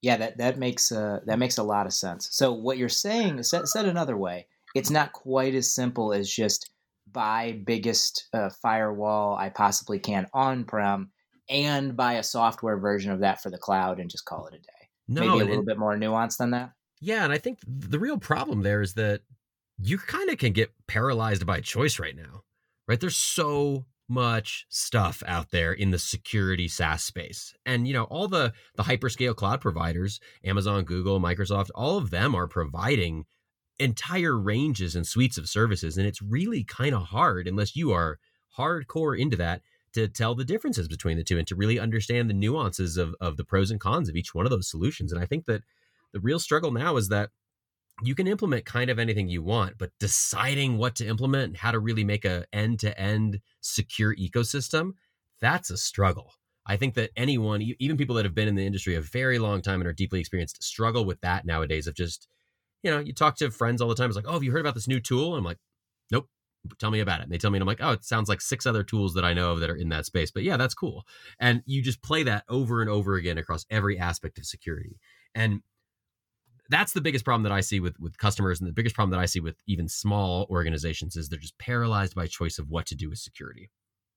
yeah 0.02 0.18
that 0.18 0.38
that 0.38 0.58
makes 0.58 0.92
uh, 0.92 1.20
that 1.26 1.40
makes 1.40 1.58
a 1.58 1.64
lot 1.64 1.86
of 1.86 1.94
sense 1.94 2.28
so 2.32 2.54
what 2.54 2.78
you're 2.78 2.90
saying 2.90 3.42
said, 3.44 3.68
said 3.68 3.86
another 3.86 4.18
way 4.18 4.48
it's 4.76 4.90
not 4.90 5.14
quite 5.14 5.54
as 5.54 5.74
simple 5.74 6.14
as 6.14 6.30
just 6.30 6.72
buy 7.12 7.62
biggest 7.66 8.28
uh, 8.34 8.50
firewall 8.62 9.36
I 9.36 9.50
possibly 9.50 10.00
can 10.00 10.28
on 10.34 10.66
prem 10.66 11.12
and 11.50 11.96
buy 11.96 12.14
a 12.14 12.24
software 12.24 12.78
version 12.78 13.12
of 13.12 13.20
that 13.20 13.42
for 13.42 13.50
the 13.50 13.58
cloud 13.58 14.00
and 14.00 14.10
just 14.10 14.26
call 14.26 14.48
it 14.48 14.56
a 14.56 14.58
day. 14.58 14.90
No, 15.08 15.22
Maybe 15.22 15.44
a 15.44 15.46
little 15.46 15.66
bit 15.66 15.78
more 15.78 15.96
nuanced 15.96 16.38
than 16.38 16.52
that. 16.52 16.72
Yeah, 17.04 17.26
and 17.26 17.34
I 17.34 17.38
think 17.38 17.60
the 17.68 18.00
real 18.00 18.18
problem 18.18 18.62
there 18.62 18.82
is 18.82 18.94
that 18.94 19.22
you 19.78 19.98
kind 19.98 20.30
of 20.30 20.38
can 20.38 20.54
get 20.54 20.72
paralyzed 20.88 21.46
by 21.46 21.60
choice 21.60 22.00
right 22.00 22.16
now. 22.16 22.44
Right? 22.88 23.00
There's 23.00 23.18
so 23.18 23.86
much 24.08 24.66
stuff 24.70 25.22
out 25.26 25.52
there 25.52 25.74
in 25.74 25.92
the 25.92 26.00
security 26.00 26.70
SaaS 26.70 27.04
space. 27.04 27.54
And 27.66 27.88
you 27.88 27.94
know, 27.94 28.06
all 28.06 28.30
the 28.30 28.54
the 28.76 28.84
hyperscale 28.84 29.36
cloud 29.36 29.60
providers, 29.60 30.22
Amazon, 30.46 30.86
Google, 30.86 31.20
Microsoft, 31.20 31.72
all 31.76 31.98
of 31.98 32.10
them 32.10 32.34
are 32.36 32.48
providing 32.48 33.26
entire 33.80 34.40
ranges 34.40 34.96
and 34.96 35.06
suites 35.06 35.38
of 35.38 35.50
services. 35.50 35.98
And 35.98 36.08
it's 36.08 36.22
really 36.22 36.64
kind 36.64 36.96
of 36.96 37.04
hard 37.08 37.50
unless 37.50 37.76
you 37.76 37.92
are 37.92 38.20
hardcore 38.58 39.20
into 39.20 39.36
that 39.38 39.62
to 39.94 40.08
tell 40.08 40.36
the 40.36 40.46
differences 40.46 40.88
between 40.88 41.18
the 41.18 41.24
two 41.24 41.38
and 41.38 41.48
to 41.48 41.56
really 41.56 41.80
understand 41.80 42.30
the 42.30 42.34
nuances 42.34 42.96
of, 42.96 43.14
of 43.20 43.36
the 43.36 43.44
pros 43.44 43.72
and 43.72 43.80
cons 43.80 44.08
of 44.08 44.16
each 44.16 44.34
one 44.34 44.46
of 44.46 44.52
those 44.52 44.70
solutions. 44.70 45.12
And 45.12 45.22
I 45.22 45.26
think 45.26 45.46
that 45.48 45.64
the 46.14 46.20
real 46.20 46.40
struggle 46.40 46.72
now 46.72 46.98
is 46.98 47.10
that 47.10 47.30
you 48.04 48.16
can 48.16 48.28
implement 48.28 48.66
kind 48.66 48.90
of 48.90 49.00
anything 49.00 49.30
you 49.30 49.44
want, 49.44 49.78
but 49.78 49.92
deciding 50.00 50.78
what 50.78 50.96
to 50.96 51.08
implement 51.08 51.46
and 51.46 51.58
how 51.58 51.72
to 51.72 51.80
really 51.80 52.04
make 52.04 52.26
a 52.26 52.46
end 52.52 52.80
to 52.80 53.00
end 53.00 53.40
secure 53.62 54.16
ecosystem, 54.16 54.92
that's 55.42 55.70
a 55.70 55.78
struggle. 55.78 56.34
I 56.66 56.78
think 56.78 56.96
that 56.96 57.12
anyone, 57.16 57.62
even 57.80 57.98
people 57.98 58.16
that 58.16 58.26
have 58.26 58.34
been 58.34 58.48
in 58.48 58.56
the 58.56 58.66
industry 58.66 58.96
a 58.96 59.02
very 59.02 59.38
long 59.38 59.62
time 59.62 59.82
and 59.82 59.88
are 59.88 59.94
deeply 59.94 60.20
experienced, 60.20 60.64
struggle 60.64 61.06
with 61.06 61.20
that 61.22 61.46
nowadays 61.46 61.88
of 61.88 61.96
just 61.96 62.28
you 62.84 62.92
know, 62.92 63.00
you 63.00 63.14
talk 63.14 63.38
to 63.38 63.50
friends 63.50 63.82
all 63.82 63.88
the 63.88 63.96
time. 63.96 64.10
It's 64.10 64.16
like, 64.16 64.28
oh, 64.28 64.34
have 64.34 64.44
you 64.44 64.52
heard 64.52 64.62
about 64.62 64.76
this 64.76 64.88
new 64.88 65.00
tool? 65.00 65.36
I'm 65.36 65.44
like, 65.44 65.58
nope. 66.12 66.28
Tell 66.80 66.92
me 66.92 67.00
about 67.00 67.20
it. 67.20 67.24
And 67.24 67.32
they 67.32 67.38
tell 67.38 67.50
me, 67.50 67.58
and 67.58 67.64
I'm 67.64 67.68
like, 67.68 67.82
oh, 67.82 67.92
it 67.92 68.06
sounds 68.06 68.30
like 68.30 68.40
six 68.40 68.66
other 68.66 68.84
tools 68.84 69.14
that 69.16 69.26
I 69.26 69.34
know 69.34 69.52
of 69.52 69.60
that 69.62 69.70
are 69.70 69.76
in 69.76 69.90
that 69.90 70.06
space. 70.06 70.32
But 70.32 70.44
yeah, 70.44 70.58
that's 70.58 70.74
cool. 70.74 71.04
And 71.40 71.62
you 71.66 71.82
just 71.82 72.02
play 72.02 72.24
that 72.24 72.44
over 72.48 72.82
and 72.82 72.90
over 72.90 73.16
again 73.16 73.38
across 73.38 73.66
every 73.70 73.98
aspect 73.98 74.38
of 74.38 74.46
security. 74.46 74.98
And 75.34 75.62
that's 76.74 76.94
the 76.94 77.02
biggest 77.02 77.26
problem 77.26 77.44
that 77.44 77.52
I 77.52 77.62
see 77.62 77.80
with 77.80 78.00
with 78.00 78.18
customers, 78.18 78.60
and 78.60 78.68
the 78.68 78.74
biggest 78.74 78.96
problem 78.96 79.12
that 79.12 79.22
I 79.22 79.26
see 79.26 79.40
with 79.40 79.56
even 79.68 79.88
small 79.88 80.48
organizations 80.50 81.16
is 81.16 81.30
they're 81.30 81.40
just 81.40 81.58
paralyzed 81.58 82.16
by 82.16 82.28
choice 82.28 82.60
of 82.60 82.70
what 82.70 82.86
to 82.88 82.96
do 82.96 83.10
with 83.10 83.20
security. 83.20 83.70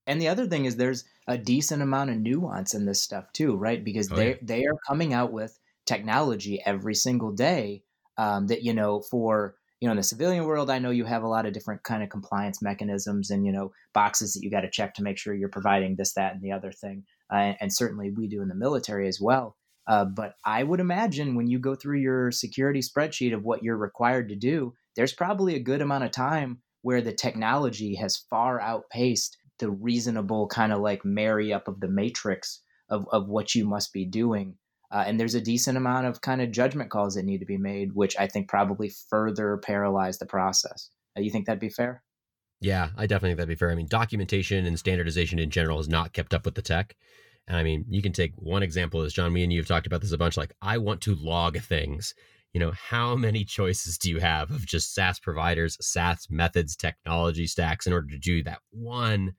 And 0.07 0.21
the 0.21 0.29
other 0.29 0.47
thing 0.47 0.67
is 0.67 0.77
there's 0.77 1.05
a 1.27 1.37
decent 1.37 1.83
amount 1.83 2.11
of 2.11 2.19
nuance 2.19 2.75
in 2.75 2.87
this 2.87 3.01
stuff 3.01 3.33
too, 3.33 3.57
right? 3.57 3.83
Because 3.85 4.11
oh, 4.13 4.17
they 4.17 4.31
yeah. 4.31 4.37
they 4.43 4.65
are 4.65 4.77
coming 4.87 5.13
out 5.13 5.33
with 5.33 5.59
technology 5.87 6.61
every 6.65 6.95
single 6.95 7.33
day 7.33 7.83
um, 8.19 8.49
that 8.49 8.63
you 8.63 8.75
know 8.75 9.01
for 9.01 9.57
you 9.81 9.89
know 9.89 9.93
in 9.93 9.97
the 9.97 10.03
civilian 10.03 10.45
world 10.45 10.71
i 10.71 10.79
know 10.79 10.91
you 10.91 11.05
have 11.05 11.23
a 11.23 11.29
lot 11.29 11.47
of 11.47 11.53
different 11.53 11.83
kind 11.83 12.03
of 12.03 12.09
compliance 12.09 12.61
mechanisms 12.61 13.31
and 13.31 13.47
you 13.47 13.53
know 13.53 13.73
boxes 13.93 14.33
that 14.33 14.43
you 14.43 14.51
got 14.51 14.63
to 14.63 14.71
check 14.71 14.95
to 14.95 15.03
make 15.03 15.19
sure 15.19 15.35
you're 15.35 15.49
providing 15.49 15.95
this 15.97 16.15
that 16.15 16.35
and 16.35 16.43
the 16.43 16.53
other 16.53 16.73
thing 16.73 17.05
uh, 17.33 17.53
and 17.61 17.73
certainly 17.73 18.11
we 18.11 18.27
do 18.27 18.43
in 18.43 18.49
the 18.49 18.55
military 18.55 19.07
as 19.07 19.21
well 19.21 19.57
uh, 19.87 20.05
but 20.05 20.35
i 20.45 20.63
would 20.63 20.81
imagine 20.81 21.35
when 21.35 21.47
you 21.47 21.59
go 21.59 21.75
through 21.75 21.99
your 21.99 22.31
security 22.31 22.81
spreadsheet 22.81 23.35
of 23.35 23.45
what 23.45 23.63
you're 23.63 23.77
required 23.77 24.29
to 24.29 24.37
do 24.37 24.73
there's 24.95 25.13
probably 25.13 25.55
a 25.55 25.61
good 25.61 25.83
amount 25.83 26.05
of 26.05 26.11
time 26.11 26.61
where 26.83 27.01
the 27.01 27.13
technology 27.13 27.95
has 27.97 28.25
far 28.31 28.61
outpaced 28.61 29.37
the 29.59 29.71
reasonable 29.71 30.47
kind 30.49 30.73
of 30.73 30.81
like 30.81 31.05
marry 31.05 31.53
up 31.53 31.67
of 31.67 31.81
the 31.81 31.89
matrix 31.89 32.63
of, 32.89 33.07
of 33.11 33.29
what 33.29 33.55
you 33.55 33.67
must 33.67 33.93
be 33.93 34.05
doing 34.05 34.57
uh, 34.91 35.05
and 35.07 35.19
there's 35.19 35.35
a 35.35 35.41
decent 35.41 35.77
amount 35.77 36.07
of 36.07 36.21
kind 36.21 36.41
of 36.41 36.53
judgment 36.53 36.91
calls 36.91 37.15
that 37.15 37.25
need 37.25 37.39
to 37.39 37.47
be 37.47 37.59
made, 37.59 37.93
which 37.95 38.17
I 38.19 38.29
think 38.29 38.49
probably 38.49 38.93
further 39.11 39.57
paralyze 39.59 40.19
the 40.19 40.27
process. 40.27 40.91
Uh, 41.17 41.23
you 41.23 41.31
think 41.31 41.47
that'd 41.47 41.61
be 41.61 41.69
fair? 41.69 42.03
Yeah, 42.61 42.91
I 42.97 43.07
definitely 43.07 43.31
think 43.31 43.39
that'd 43.39 43.49
be 43.49 43.55
fair. 43.57 43.71
I 43.71 43.75
mean, 43.75 43.89
documentation 43.89 44.65
and 44.65 44.79
standardization 44.79 45.39
in 45.39 45.51
general 45.51 45.79
has 45.79 45.89
not 45.89 46.13
kept 46.13 46.33
up 46.33 46.45
with 46.45 46.55
the 46.55 46.63
tech. 46.63 46.97
And 47.49 47.57
I 47.57 47.63
mean, 47.63 47.85
you 47.89 48.03
can 48.03 48.13
take 48.13 48.33
one 48.37 48.63
example 48.63 49.03
as 49.03 49.13
John, 49.13 49.33
me 49.33 49.43
and 49.43 49.53
you 49.53 49.61
have 49.61 49.69
talked 49.69 49.87
about 49.87 50.01
this 50.01 50.13
a 50.13 50.19
bunch. 50.19 50.37
Like, 50.37 50.55
I 50.61 50.79
want 50.79 51.01
to 51.03 51.15
log 51.15 51.59
things. 51.61 52.15
You 52.53 52.61
know, 52.61 52.73
how 52.73 53.15
many 53.15 53.45
choices 53.45 53.99
do 53.99 54.11
you 54.11 54.19
have 54.19 54.51
of 54.51 54.67
just 54.67 54.95
SaaS 54.95 55.21
providers, 55.21 55.77
SaaS 55.81 56.27
methods, 56.31 56.75
technology 56.75 57.47
stacks 57.47 57.87
in 57.87 57.93
order 57.93 58.09
to 58.09 58.19
do 58.19 58.43
that 58.45 58.61
one 58.71 59.35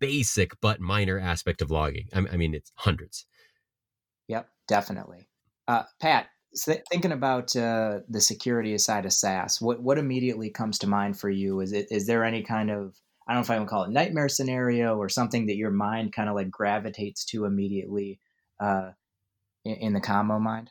basic 0.00 0.58
but 0.60 0.80
minor 0.80 1.18
aspect 1.18 1.62
of 1.62 1.70
logging? 1.70 2.08
I 2.12 2.36
mean, 2.36 2.54
it's 2.54 2.72
hundreds. 2.76 3.26
Yep, 4.28 4.48
definitely. 4.66 5.28
Uh, 5.68 5.82
Pat, 6.00 6.28
thinking 6.90 7.12
about 7.12 7.54
uh, 7.54 8.00
the 8.08 8.20
security 8.20 8.76
side 8.78 9.04
of 9.04 9.12
SaaS, 9.12 9.60
what 9.60 9.82
what 9.82 9.98
immediately 9.98 10.50
comes 10.50 10.78
to 10.78 10.86
mind 10.86 11.18
for 11.18 11.30
you? 11.30 11.60
Is 11.60 11.72
it 11.72 11.88
is 11.90 12.06
there 12.06 12.24
any 12.24 12.42
kind 12.42 12.70
of 12.70 12.96
I 13.26 13.32
don't 13.32 13.40
know 13.40 13.44
if 13.44 13.50
I 13.50 13.58
would 13.58 13.68
call 13.68 13.84
it 13.84 13.90
nightmare 13.90 14.28
scenario 14.28 14.96
or 14.96 15.08
something 15.08 15.46
that 15.46 15.56
your 15.56 15.70
mind 15.70 16.12
kind 16.12 16.28
of 16.28 16.34
like 16.34 16.50
gravitates 16.50 17.24
to 17.26 17.44
immediately 17.44 18.20
uh, 18.60 18.90
in, 19.64 19.74
in 19.74 19.92
the 19.92 20.00
commo 20.00 20.40
mind? 20.40 20.70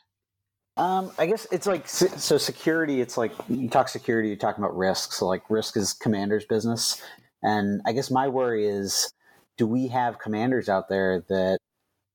Um, 0.76 1.12
I 1.18 1.28
guess 1.28 1.46
it's 1.52 1.68
like 1.68 1.88
so 1.88 2.38
security. 2.38 3.00
It's 3.00 3.18
like 3.18 3.32
you 3.48 3.70
talk 3.70 3.90
security, 3.90 4.30
you're 4.30 4.38
talking 4.38 4.64
about 4.64 4.76
risk. 4.76 5.14
So 5.14 5.28
like 5.28 5.50
risk 5.50 5.78
is 5.78 5.94
commander's 5.94 6.46
business, 6.46 7.02
and 7.44 7.82
I 7.86 7.92
guess 7.92 8.10
my 8.10 8.28
worry 8.28 8.66
is, 8.66 9.14
do 9.58 9.68
we 9.68 9.90
have 9.90 10.18
commanders 10.18 10.70
out 10.70 10.90
there 10.90 11.24
that 11.30 11.60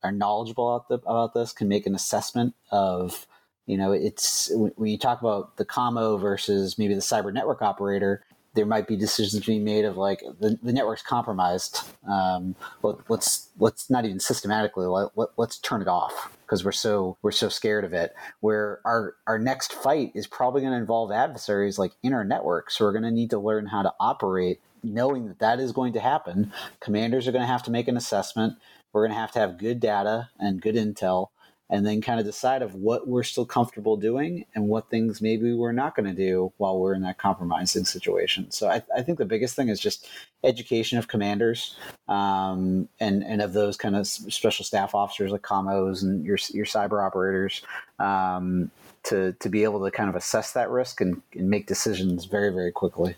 are 0.02 0.10
knowledgeable 0.10 0.74
about, 0.74 0.88
the, 0.88 0.94
about 1.08 1.34
this, 1.34 1.52
can 1.52 1.68
make 1.68 1.86
an 1.86 1.94
assessment 1.94 2.54
of, 2.72 3.26
you 3.66 3.76
know, 3.76 3.92
it's 3.92 4.50
when 4.54 4.90
you 4.90 4.98
talk 4.98 5.20
about 5.20 5.56
the 5.56 5.64
commo 5.64 6.20
versus 6.20 6.78
maybe 6.78 6.94
the 6.94 7.00
cyber 7.00 7.32
network 7.32 7.62
operator, 7.62 8.24
there 8.58 8.66
might 8.66 8.88
be 8.88 8.96
decisions 8.96 9.46
being 9.46 9.62
made 9.62 9.84
of 9.84 9.96
like 9.96 10.20
the, 10.40 10.58
the 10.64 10.72
network's 10.72 11.00
compromised. 11.00 11.80
Um, 12.10 12.56
let, 12.82 12.96
let's, 13.08 13.50
let's 13.60 13.88
not 13.88 14.04
even 14.04 14.18
systematically 14.18 14.86
let, 14.86 15.16
let, 15.16 15.28
let's 15.36 15.58
turn 15.58 15.80
it 15.80 15.86
off 15.86 16.36
because 16.42 16.64
we're 16.64 16.72
so 16.72 17.16
we're 17.22 17.30
so 17.30 17.48
scared 17.48 17.84
of 17.84 17.92
it. 17.92 18.16
Where 18.40 18.80
our 18.84 19.14
our 19.28 19.38
next 19.38 19.72
fight 19.72 20.10
is 20.16 20.26
probably 20.26 20.62
going 20.62 20.72
to 20.72 20.78
involve 20.78 21.12
adversaries 21.12 21.78
like 21.78 21.92
in 22.02 22.12
our 22.12 22.24
network, 22.24 22.72
so 22.72 22.84
we're 22.84 22.92
going 22.92 23.04
to 23.04 23.12
need 23.12 23.30
to 23.30 23.38
learn 23.38 23.66
how 23.66 23.82
to 23.82 23.94
operate 24.00 24.60
knowing 24.82 25.28
that 25.28 25.38
that 25.38 25.60
is 25.60 25.70
going 25.70 25.92
to 25.92 26.00
happen. 26.00 26.52
Commanders 26.80 27.28
are 27.28 27.32
going 27.32 27.42
to 27.42 27.46
have 27.46 27.62
to 27.62 27.70
make 27.70 27.86
an 27.86 27.96
assessment. 27.96 28.54
We're 28.92 29.02
going 29.06 29.14
to 29.14 29.20
have 29.20 29.32
to 29.32 29.38
have 29.38 29.58
good 29.58 29.78
data 29.78 30.30
and 30.40 30.60
good 30.60 30.74
intel 30.74 31.28
and 31.70 31.86
then 31.86 32.00
kind 32.00 32.18
of 32.18 32.24
decide 32.24 32.62
of 32.62 32.74
what 32.74 33.06
we're 33.06 33.22
still 33.22 33.44
comfortable 33.44 33.96
doing 33.96 34.46
and 34.54 34.68
what 34.68 34.88
things 34.88 35.20
maybe 35.20 35.52
we're 35.52 35.72
not 35.72 35.94
going 35.94 36.06
to 36.06 36.14
do 36.14 36.52
while 36.56 36.78
we're 36.78 36.94
in 36.94 37.02
that 37.02 37.18
compromising 37.18 37.84
situation. 37.84 38.50
So 38.50 38.68
I, 38.68 38.82
I, 38.96 39.02
think 39.02 39.18
the 39.18 39.26
biggest 39.26 39.54
thing 39.54 39.68
is 39.68 39.78
just 39.78 40.08
education 40.42 40.98
of 40.98 41.08
commanders 41.08 41.76
um, 42.08 42.88
and 43.00 43.22
and 43.22 43.42
of 43.42 43.52
those 43.52 43.76
kind 43.76 43.96
of 43.96 44.06
special 44.06 44.64
staff 44.64 44.94
officers 44.94 45.30
like 45.30 45.42
commos 45.42 46.02
and 46.02 46.24
your 46.24 46.38
your 46.52 46.64
cyber 46.64 47.04
operators 47.04 47.62
um, 47.98 48.70
to 49.04 49.34
to 49.34 49.48
be 49.48 49.64
able 49.64 49.84
to 49.84 49.90
kind 49.90 50.08
of 50.08 50.16
assess 50.16 50.52
that 50.52 50.70
risk 50.70 51.00
and, 51.00 51.20
and 51.34 51.50
make 51.50 51.66
decisions 51.66 52.24
very 52.24 52.50
very 52.50 52.72
quickly. 52.72 53.16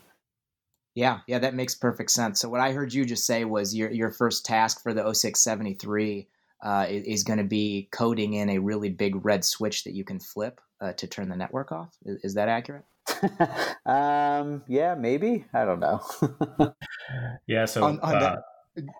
Yeah, 0.96 1.20
yeah, 1.28 1.38
that 1.38 1.55
makes 1.55 1.76
perfect 1.76 2.11
sense. 2.11 2.40
So 2.40 2.48
what 2.48 2.61
I 2.61 2.72
heard 2.72 2.92
you 2.92 3.05
just 3.05 3.24
say 3.24 3.44
was 3.44 3.76
your 3.76 3.90
your 3.90 4.11
first 4.11 4.44
task 4.44 4.82
for 4.82 4.92
the 4.92 5.03
0673 5.03 6.26
uh, 6.62 6.86
is, 6.88 7.24
going 7.24 7.38
to 7.38 7.44
be 7.44 7.88
coding 7.90 8.34
in 8.34 8.50
a 8.50 8.58
really 8.58 8.90
big 8.90 9.24
red 9.24 9.44
switch 9.44 9.84
that 9.84 9.94
you 9.94 10.04
can 10.04 10.20
flip 10.20 10.61
uh, 10.80 10.92
to 10.94 11.06
turn 11.06 11.28
the 11.28 11.36
network 11.36 11.72
off. 11.72 11.96
Is, 12.04 12.24
is 12.24 12.34
that 12.34 12.48
accurate? 12.48 12.84
um, 13.86 14.62
yeah, 14.68 14.94
maybe. 14.94 15.44
I 15.52 15.64
don't 15.64 15.80
know. 15.80 16.00
yeah. 17.46 17.64
So 17.64 17.84
on, 17.84 18.00
on 18.00 18.14
uh, 18.14 18.36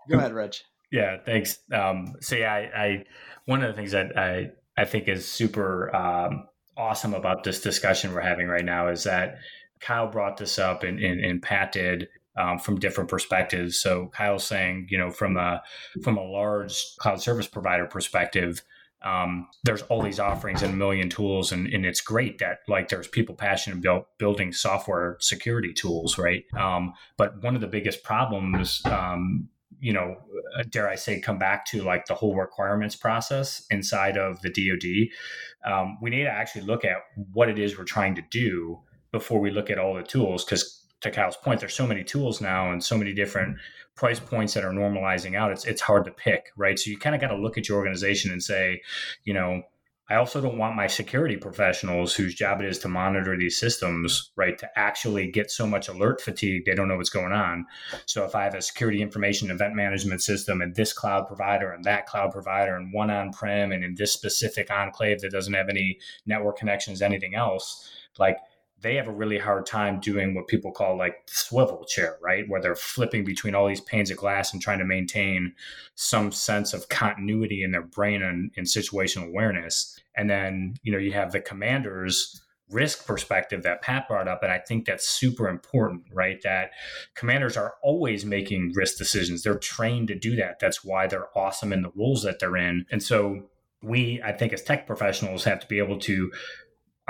go 0.08 0.18
ahead, 0.18 0.32
Rich. 0.32 0.64
Yeah, 0.90 1.18
thanks. 1.24 1.58
Um, 1.72 2.14
so 2.20 2.36
yeah, 2.36 2.52
I, 2.52 2.82
I, 2.82 3.04
one 3.44 3.62
of 3.62 3.68
the 3.68 3.74
things 3.74 3.92
that 3.92 4.18
I 4.18 4.50
I 4.76 4.84
think 4.84 5.08
is 5.08 5.26
super 5.26 5.94
um, 5.94 6.48
awesome 6.76 7.14
about 7.14 7.44
this 7.44 7.61
discussion 7.61 8.14
we're 8.14 8.20
having 8.20 8.48
right 8.48 8.64
now 8.64 8.88
is 8.88 9.04
that 9.04 9.38
Kyle 9.80 10.11
brought 10.11 10.36
this 10.36 10.58
up 10.58 10.82
and, 10.82 10.98
and, 10.98 11.22
and 11.22 11.42
Pat 11.42 11.72
did 11.72 12.08
um, 12.41 12.59
from 12.59 12.78
different 12.78 13.11
perspectives. 13.11 13.78
So 13.78 14.11
Kyle's 14.14 14.45
saying, 14.45 14.88
you 14.91 14.99
know, 14.99 15.11
from 15.11 15.36
a 15.36 15.62
from 16.03 16.16
a 16.16 16.24
large 16.24 16.97
cloud 16.99 17.20
service 17.20 17.47
provider 17.47 17.86
perspective, 17.86 18.62
um, 19.03 19.47
there's 19.64 19.82
all 19.82 20.03
these 20.03 20.20
offerings 20.20 20.62
and 20.62 20.74
a 20.74 20.76
million 20.76 21.09
tools, 21.09 21.53
and, 21.53 21.66
and 21.66 21.84
it's 21.84 22.01
great 22.01 22.38
that 22.38 22.59
like 22.68 22.88
there's 22.88 23.09
people 23.09 23.34
passionate 23.34 23.78
about 23.78 24.09
building 24.18 24.53
software 24.53 25.16
security 25.20 25.72
tools, 25.72 26.18
right? 26.18 26.45
Um, 26.59 26.93
but 27.16 27.43
one 27.43 27.55
of 27.55 27.61
the 27.61 27.66
biggest 27.66 28.03
problems 28.03 28.82
um, 28.86 29.49
you 29.80 29.95
know, 29.95 30.16
uh, 30.59 30.62
dare 30.68 30.88
I 30.88 30.95
say, 30.95 31.20
come 31.20 31.38
back 31.38 31.64
to 31.66 31.82
like 31.82 32.05
the 32.05 32.14
whole 32.14 32.36
requirements 32.36 32.95
process 32.95 33.66
inside 33.70 34.18
of 34.18 34.41
the 34.43 34.51
DoD. 34.51 35.72
Um, 35.72 35.99
we 36.03 36.11
need 36.11 36.24
to 36.24 36.30
actually 36.30 36.66
look 36.66 36.84
at 36.84 36.99
what 37.32 37.49
it 37.49 37.59
is 37.59 37.78
we're 37.78 37.84
trying 37.84 38.14
to 38.16 38.22
do 38.30 38.80
before 39.11 39.41
we 39.41 39.51
look 39.51 39.70
at 39.70 39.78
all 39.78 39.95
the 39.95 40.03
tools, 40.03 40.45
because 40.45 40.79
to 41.01 41.11
Kyle's 41.11 41.36
point, 41.36 41.61
there's 41.61 41.74
so 41.74 41.86
many 41.86 42.05
tools 42.05 42.40
now 42.40 42.72
and 42.72 42.82
so 42.82 42.96
many 42.96 43.12
different 43.12 43.57
price 43.94 44.20
points 44.20 44.55
that 44.55 44.64
are 44.64 44.72
normalizing 44.72 45.36
out. 45.36 45.53
It's 45.53 45.64
it's 45.64 45.80
hard 45.80 46.05
to 46.05 46.11
pick, 46.11 46.53
right? 46.57 46.78
So 46.78 46.90
you 46.90 46.98
kind 46.98 47.14
of 47.14 47.20
got 47.20 47.28
to 47.28 47.36
look 47.36 47.59
at 47.59 47.68
your 47.68 47.78
organization 47.78 48.30
and 48.32 48.42
say, 48.42 48.82
you 49.24 49.34
know, 49.34 49.62
I 50.11 50.16
also 50.16 50.40
don't 50.40 50.59
want 50.59 50.74
my 50.74 50.88
security 50.88 51.36
professionals 51.36 52.14
whose 52.14 52.34
job 52.34 52.61
it 52.61 52.66
is 52.66 52.80
to 52.80 52.88
monitor 52.88 53.38
these 53.38 53.61
systems, 53.61 54.32
right, 54.34 54.59
to 54.59 54.68
actually 54.76 55.30
get 55.30 55.53
so 55.53 55.68
much 55.68 55.88
alert 55.88 56.20
fatigue 56.20 56.64
they 56.66 56.74
don't 56.74 56.88
know 56.88 56.96
what's 56.96 57.11
going 57.11 57.32
on. 57.32 57.66
So 58.07 58.24
if 58.24 58.34
I 58.34 58.42
have 58.42 58.57
a 58.57 58.61
security 58.61 59.03
information 59.03 59.53
event 59.53 59.76
management 59.76 60.20
system 60.20 60.61
and 60.62 60.74
this 60.74 60.92
cloud 60.92 61.28
provider 61.28 61.70
and 61.70 61.84
that 61.84 62.07
cloud 62.07 62.32
provider 62.32 62.74
and 62.74 62.92
one 62.92 63.09
on-prem 63.09 63.70
and 63.70 63.84
in 63.84 63.94
this 63.94 64.12
specific 64.12 64.68
enclave 64.68 65.20
that 65.20 65.30
doesn't 65.30 65.55
have 65.55 65.68
any 65.68 66.01
network 66.26 66.59
connections, 66.59 67.03
anything 67.03 67.36
else, 67.36 67.88
like 68.18 68.36
they 68.82 68.94
have 68.94 69.08
a 69.08 69.12
really 69.12 69.38
hard 69.38 69.66
time 69.66 70.00
doing 70.00 70.34
what 70.34 70.48
people 70.48 70.72
call 70.72 70.96
like 70.96 71.26
the 71.26 71.34
swivel 71.34 71.84
chair, 71.84 72.16
right? 72.22 72.48
Where 72.48 72.60
they're 72.60 72.74
flipping 72.74 73.24
between 73.24 73.54
all 73.54 73.68
these 73.68 73.80
panes 73.80 74.10
of 74.10 74.16
glass 74.16 74.52
and 74.52 74.62
trying 74.62 74.78
to 74.78 74.84
maintain 74.84 75.54
some 75.94 76.32
sense 76.32 76.72
of 76.72 76.88
continuity 76.88 77.62
in 77.62 77.72
their 77.72 77.82
brain 77.82 78.22
and, 78.22 78.50
and 78.56 78.66
situational 78.66 79.28
awareness. 79.28 79.98
And 80.16 80.30
then, 80.30 80.76
you 80.82 80.92
know, 80.92 80.98
you 80.98 81.12
have 81.12 81.32
the 81.32 81.40
commander's 81.40 82.40
risk 82.70 83.06
perspective 83.06 83.62
that 83.64 83.82
Pat 83.82 84.08
brought 84.08 84.28
up. 84.28 84.42
And 84.42 84.52
I 84.52 84.58
think 84.58 84.86
that's 84.86 85.08
super 85.08 85.48
important, 85.48 86.04
right? 86.12 86.40
That 86.42 86.70
commanders 87.14 87.56
are 87.56 87.74
always 87.82 88.24
making 88.24 88.72
risk 88.74 88.96
decisions. 88.96 89.42
They're 89.42 89.58
trained 89.58 90.08
to 90.08 90.14
do 90.14 90.36
that. 90.36 90.58
That's 90.60 90.84
why 90.84 91.06
they're 91.06 91.36
awesome 91.36 91.72
in 91.72 91.82
the 91.82 91.92
roles 91.94 92.22
that 92.22 92.38
they're 92.38 92.56
in. 92.56 92.86
And 92.90 93.02
so 93.02 93.50
we, 93.82 94.20
I 94.22 94.32
think, 94.32 94.52
as 94.52 94.62
tech 94.62 94.86
professionals, 94.86 95.44
have 95.44 95.60
to 95.60 95.66
be 95.66 95.78
able 95.78 95.98
to 96.00 96.30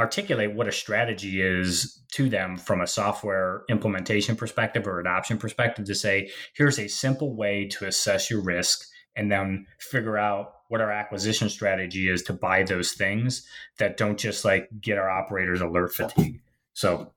articulate 0.01 0.55
what 0.55 0.67
a 0.67 0.73
strategy 0.73 1.43
is 1.43 2.01
to 2.13 2.31
them 2.31 2.57
from 2.57 2.81
a 2.81 2.87
software 2.87 3.65
implementation 3.69 4.35
perspective 4.35 4.87
or 4.87 4.99
adoption 4.99 5.37
perspective 5.37 5.85
to 5.85 5.95
say, 5.95 6.31
here's 6.55 6.79
a 6.79 6.89
simple 6.89 7.37
way 7.37 7.69
to 7.69 7.87
assess 7.87 8.31
your 8.31 8.43
risk 8.43 8.89
and 9.15 9.31
then 9.31 9.67
figure 9.79 10.17
out 10.17 10.55
what 10.69 10.81
our 10.81 10.91
acquisition 10.91 11.51
strategy 11.51 12.09
is 12.09 12.23
to 12.23 12.33
buy 12.33 12.63
those 12.63 12.93
things 12.93 13.47
that 13.79 13.99
don't 13.99 14.19
just 14.19 14.45
like 14.45 14.69
get 14.81 14.97
our 14.97 15.11
operators 15.11 15.61
alert 15.61 15.93
fatigue. 15.93 16.41
So, 16.73 17.13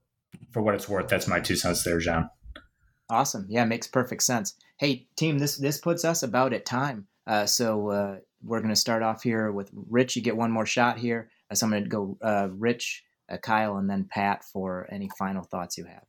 for 0.51 0.61
what 0.61 0.75
it's 0.75 0.89
worth, 0.89 1.07
that's 1.07 1.27
my 1.27 1.39
two 1.39 1.55
cents 1.55 1.83
there, 1.83 1.99
John. 1.99 2.29
Awesome. 3.09 3.45
Yeah, 3.47 3.63
makes 3.65 3.87
perfect 3.87 4.23
sense. 4.23 4.55
Hey, 4.77 5.07
team, 5.15 5.39
this 5.39 5.57
this 5.57 5.77
puts 5.77 6.03
us 6.03 6.23
about 6.23 6.51
at 6.51 6.65
time. 6.65 7.07
Uh, 7.25 7.45
so 7.45 7.89
uh, 7.89 8.17
we're 8.43 8.59
going 8.59 8.69
to 8.69 8.75
start 8.75 9.03
off 9.03 9.23
here 9.23 9.51
with 9.51 9.69
Rich. 9.89 10.15
You 10.15 10.21
get 10.21 10.35
one 10.35 10.51
more 10.51 10.65
shot 10.65 10.97
here. 10.97 11.29
So 11.55 11.65
I'm 11.65 11.71
going 11.71 11.83
to 11.83 11.89
go 11.89 12.17
uh, 12.21 12.49
Rich, 12.51 13.03
uh, 13.31 13.37
Kyle, 13.37 13.77
and 13.77 13.89
then 13.89 14.07
Pat 14.09 14.43
for 14.43 14.87
any 14.91 15.09
final 15.17 15.43
thoughts 15.43 15.77
you 15.77 15.85
have. 15.85 16.03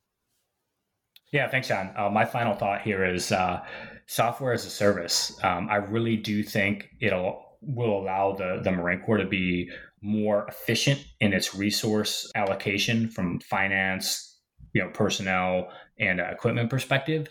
Yeah, 1.31 1.49
thanks, 1.49 1.67
John. 1.67 1.91
Uh, 1.97 2.09
my 2.09 2.25
final 2.25 2.55
thought 2.55 2.81
here 2.81 3.03
is 3.03 3.31
uh, 3.31 3.61
software 4.05 4.53
as 4.53 4.65
a 4.65 4.69
service. 4.69 5.37
Um, 5.43 5.67
I 5.69 5.77
really 5.77 6.17
do 6.17 6.43
think 6.43 6.89
it'll 6.99 7.43
will 7.61 7.99
allow 7.99 8.33
the 8.33 8.61
the 8.63 8.71
Marine 8.71 9.01
Corps 9.01 9.17
to 9.17 9.25
be 9.25 9.69
more 10.01 10.45
efficient 10.47 11.03
in 11.19 11.33
its 11.33 11.55
resource 11.55 12.31
allocation 12.35 13.09
from 13.09 13.39
finance, 13.39 14.34
you 14.75 14.83
know, 14.83 14.89
personnel 14.89 15.71
and 15.97 16.21
uh, 16.21 16.25
equipment 16.25 16.69
perspective 16.69 17.27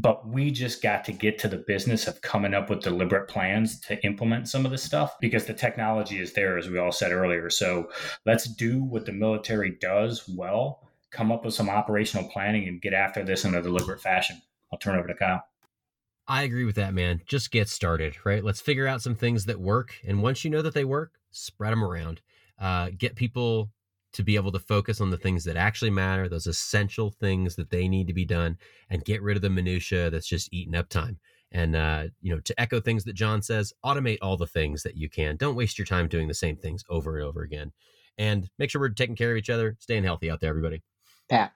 but 0.00 0.28
we 0.28 0.52
just 0.52 0.80
got 0.80 1.04
to 1.04 1.12
get 1.12 1.40
to 1.40 1.48
the 1.48 1.64
business 1.66 2.06
of 2.06 2.20
coming 2.20 2.54
up 2.54 2.70
with 2.70 2.82
deliberate 2.82 3.28
plans 3.28 3.80
to 3.80 4.02
implement 4.06 4.48
some 4.48 4.64
of 4.64 4.70
this 4.70 4.82
stuff 4.82 5.16
because 5.20 5.44
the 5.46 5.52
technology 5.54 6.20
is 6.20 6.34
there 6.34 6.56
as 6.56 6.68
we 6.68 6.78
all 6.78 6.92
said 6.92 7.10
earlier. 7.10 7.50
So 7.50 7.90
let's 8.24 8.44
do 8.44 8.82
what 8.82 9.06
the 9.06 9.12
military 9.12 9.76
does 9.80 10.28
well 10.28 10.88
come 11.10 11.32
up 11.32 11.44
with 11.44 11.54
some 11.54 11.68
operational 11.68 12.28
planning 12.28 12.68
and 12.68 12.80
get 12.80 12.94
after 12.94 13.24
this 13.24 13.44
in 13.44 13.54
a 13.54 13.62
deliberate 13.62 14.00
fashion. 14.00 14.40
I'll 14.72 14.78
turn 14.78 14.96
over 14.96 15.08
to 15.08 15.14
kyle. 15.14 15.42
I 16.28 16.44
agree 16.44 16.64
with 16.64 16.76
that 16.76 16.94
man. 16.94 17.22
Just 17.26 17.50
get 17.50 17.68
started 17.68 18.16
right? 18.24 18.44
Let's 18.44 18.60
figure 18.60 18.86
out 18.86 19.02
some 19.02 19.16
things 19.16 19.46
that 19.46 19.58
work 19.58 19.94
and 20.06 20.22
once 20.22 20.44
you 20.44 20.50
know 20.50 20.62
that 20.62 20.74
they 20.74 20.84
work 20.84 21.14
spread 21.32 21.72
them 21.72 21.82
around. 21.82 22.20
Uh, 22.60 22.90
get 22.96 23.16
people 23.16 23.70
to 24.12 24.22
be 24.22 24.36
able 24.36 24.52
to 24.52 24.58
focus 24.58 25.00
on 25.00 25.10
the 25.10 25.18
things 25.18 25.44
that 25.44 25.56
actually 25.56 25.90
matter, 25.90 26.28
those 26.28 26.46
essential 26.46 27.10
things 27.10 27.56
that 27.56 27.70
they 27.70 27.88
need 27.88 28.06
to 28.06 28.14
be 28.14 28.24
done, 28.24 28.56
and 28.88 29.04
get 29.04 29.22
rid 29.22 29.36
of 29.36 29.42
the 29.42 29.50
minutia 29.50 30.10
that's 30.10 30.26
just 30.26 30.52
eating 30.52 30.74
up 30.74 30.88
time. 30.88 31.18
And 31.50 31.76
uh, 31.76 32.04
you 32.20 32.34
know, 32.34 32.40
to 32.40 32.60
echo 32.60 32.80
things 32.80 33.04
that 33.04 33.14
John 33.14 33.42
says, 33.42 33.72
automate 33.84 34.18
all 34.20 34.36
the 34.36 34.46
things 34.46 34.82
that 34.82 34.96
you 34.96 35.08
can. 35.08 35.36
Don't 35.36 35.56
waste 35.56 35.78
your 35.78 35.86
time 35.86 36.08
doing 36.08 36.28
the 36.28 36.34
same 36.34 36.56
things 36.56 36.84
over 36.88 37.16
and 37.16 37.26
over 37.26 37.42
again. 37.42 37.72
And 38.18 38.50
make 38.58 38.70
sure 38.70 38.80
we're 38.80 38.90
taking 38.90 39.16
care 39.16 39.30
of 39.30 39.36
each 39.36 39.50
other, 39.50 39.76
staying 39.78 40.04
healthy 40.04 40.30
out 40.30 40.40
there, 40.40 40.50
everybody. 40.50 40.82
Pat. 41.28 41.52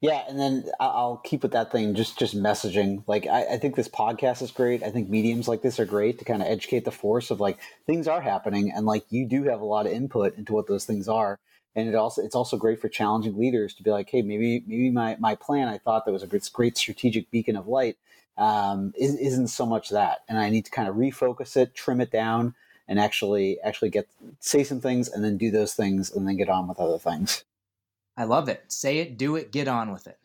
Yeah, 0.00 0.22
and 0.28 0.38
then 0.38 0.64
I'll 0.78 1.16
keep 1.24 1.42
with 1.42 1.52
that 1.52 1.72
thing, 1.72 1.94
just 1.94 2.18
just 2.18 2.36
messaging. 2.36 3.04
Like 3.06 3.26
I, 3.26 3.54
I, 3.54 3.58
think 3.58 3.74
this 3.74 3.88
podcast 3.88 4.42
is 4.42 4.50
great. 4.50 4.82
I 4.82 4.90
think 4.90 5.08
mediums 5.08 5.48
like 5.48 5.62
this 5.62 5.80
are 5.80 5.86
great 5.86 6.18
to 6.18 6.26
kind 6.26 6.42
of 6.42 6.48
educate 6.48 6.84
the 6.84 6.90
force 6.90 7.30
of 7.30 7.40
like 7.40 7.58
things 7.86 8.06
are 8.06 8.20
happening, 8.20 8.70
and 8.70 8.84
like 8.84 9.06
you 9.08 9.26
do 9.26 9.44
have 9.44 9.62
a 9.62 9.64
lot 9.64 9.86
of 9.86 9.92
input 9.92 10.36
into 10.36 10.52
what 10.52 10.66
those 10.66 10.84
things 10.84 11.08
are 11.08 11.40
and 11.76 11.88
it 11.88 11.94
also 11.94 12.22
it's 12.22 12.34
also 12.34 12.56
great 12.56 12.80
for 12.80 12.88
challenging 12.88 13.36
leaders 13.38 13.74
to 13.74 13.82
be 13.82 13.90
like, 13.90 14.10
hey, 14.10 14.22
maybe 14.22 14.62
maybe 14.66 14.90
my 14.90 15.16
my 15.18 15.34
plan 15.34 15.68
I 15.68 15.78
thought 15.78 16.04
that 16.04 16.12
was 16.12 16.22
a 16.22 16.26
great, 16.26 16.48
great 16.52 16.76
strategic 16.76 17.30
beacon 17.30 17.56
of 17.56 17.66
light 17.66 17.96
um, 18.36 18.92
isn't 18.96 19.48
so 19.48 19.66
much 19.66 19.90
that, 19.90 20.20
and 20.28 20.38
I 20.38 20.50
need 20.50 20.64
to 20.64 20.70
kind 20.70 20.88
of 20.88 20.96
refocus 20.96 21.56
it, 21.56 21.74
trim 21.74 22.00
it 22.00 22.10
down, 22.10 22.54
and 22.88 22.98
actually 22.98 23.60
actually 23.60 23.90
get 23.90 24.08
say 24.40 24.64
some 24.64 24.80
things 24.80 25.08
and 25.08 25.24
then 25.24 25.36
do 25.36 25.50
those 25.50 25.74
things 25.74 26.10
and 26.12 26.26
then 26.26 26.36
get 26.36 26.48
on 26.48 26.68
with 26.68 26.80
other 26.80 26.98
things. 26.98 27.44
I 28.16 28.24
love 28.24 28.48
it. 28.48 28.64
Say 28.68 28.98
it, 28.98 29.16
do 29.16 29.36
it, 29.36 29.50
get 29.50 29.68
on 29.68 29.92
with 29.92 30.06
it. 30.06 30.18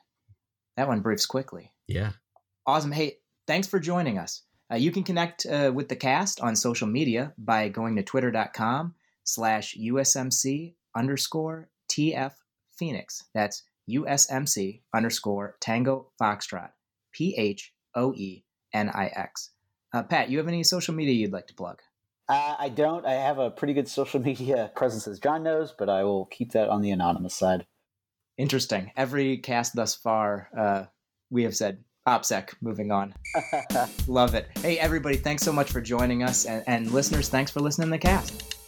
That 0.77 0.87
one 0.87 1.01
briefs 1.01 1.25
quickly. 1.25 1.71
Yeah. 1.87 2.11
Awesome. 2.65 2.91
Hey, 2.91 3.17
thanks 3.47 3.67
for 3.67 3.79
joining 3.79 4.17
us. 4.17 4.43
Uh, 4.71 4.75
you 4.75 4.91
can 4.91 5.03
connect 5.03 5.47
uh, 5.47 5.71
with 5.73 5.89
the 5.89 5.95
cast 5.95 6.39
on 6.39 6.55
social 6.55 6.87
media 6.87 7.33
by 7.37 7.69
going 7.69 7.95
to 7.95 8.03
twitter.com 8.03 8.93
slash 9.23 9.75
USMC 9.75 10.75
underscore 10.95 11.69
TF 11.91 12.33
Phoenix. 12.77 13.23
That's 13.33 13.63
USMC 13.89 14.81
underscore 14.93 15.55
Tango 15.59 16.11
Foxtrot. 16.21 16.69
P 17.11 17.35
H 17.37 17.73
O 17.95 18.13
E 18.13 18.43
N 18.73 18.89
I 18.89 19.07
X. 19.07 19.51
Uh, 19.93 20.03
Pat, 20.03 20.29
you 20.29 20.37
have 20.37 20.47
any 20.47 20.63
social 20.63 20.93
media 20.93 21.13
you'd 21.13 21.33
like 21.33 21.47
to 21.47 21.55
plug? 21.55 21.79
Uh, 22.27 22.55
I 22.59 22.69
don't. 22.69 23.05
I 23.05 23.13
have 23.13 23.39
a 23.39 23.49
pretty 23.49 23.73
good 23.73 23.87
social 23.87 24.19
media 24.29 24.71
presence, 24.75 25.07
as 25.07 25.19
John 25.19 25.43
knows, 25.43 25.73
but 25.77 25.89
I 25.89 26.03
will 26.03 26.25
keep 26.25 26.51
that 26.51 26.69
on 26.69 26.81
the 26.81 26.91
anonymous 26.91 27.35
side. 27.35 27.65
Interesting. 28.37 28.91
Every 28.95 29.37
cast 29.37 29.75
thus 29.75 29.95
far, 29.95 30.49
uh, 30.57 30.85
we 31.29 31.43
have 31.43 31.55
said 31.55 31.83
OPSEC. 32.07 32.53
Moving 32.61 32.91
on. 32.91 33.13
Love 34.07 34.35
it. 34.35 34.47
Hey, 34.59 34.79
everybody, 34.79 35.17
thanks 35.17 35.43
so 35.43 35.51
much 35.51 35.71
for 35.71 35.81
joining 35.81 36.23
us. 36.23 36.45
And, 36.45 36.63
and 36.67 36.91
listeners, 36.91 37.27
thanks 37.27 37.51
for 37.51 37.59
listening 37.59 37.87
to 37.87 37.91
the 37.91 37.97
cast. 37.97 38.58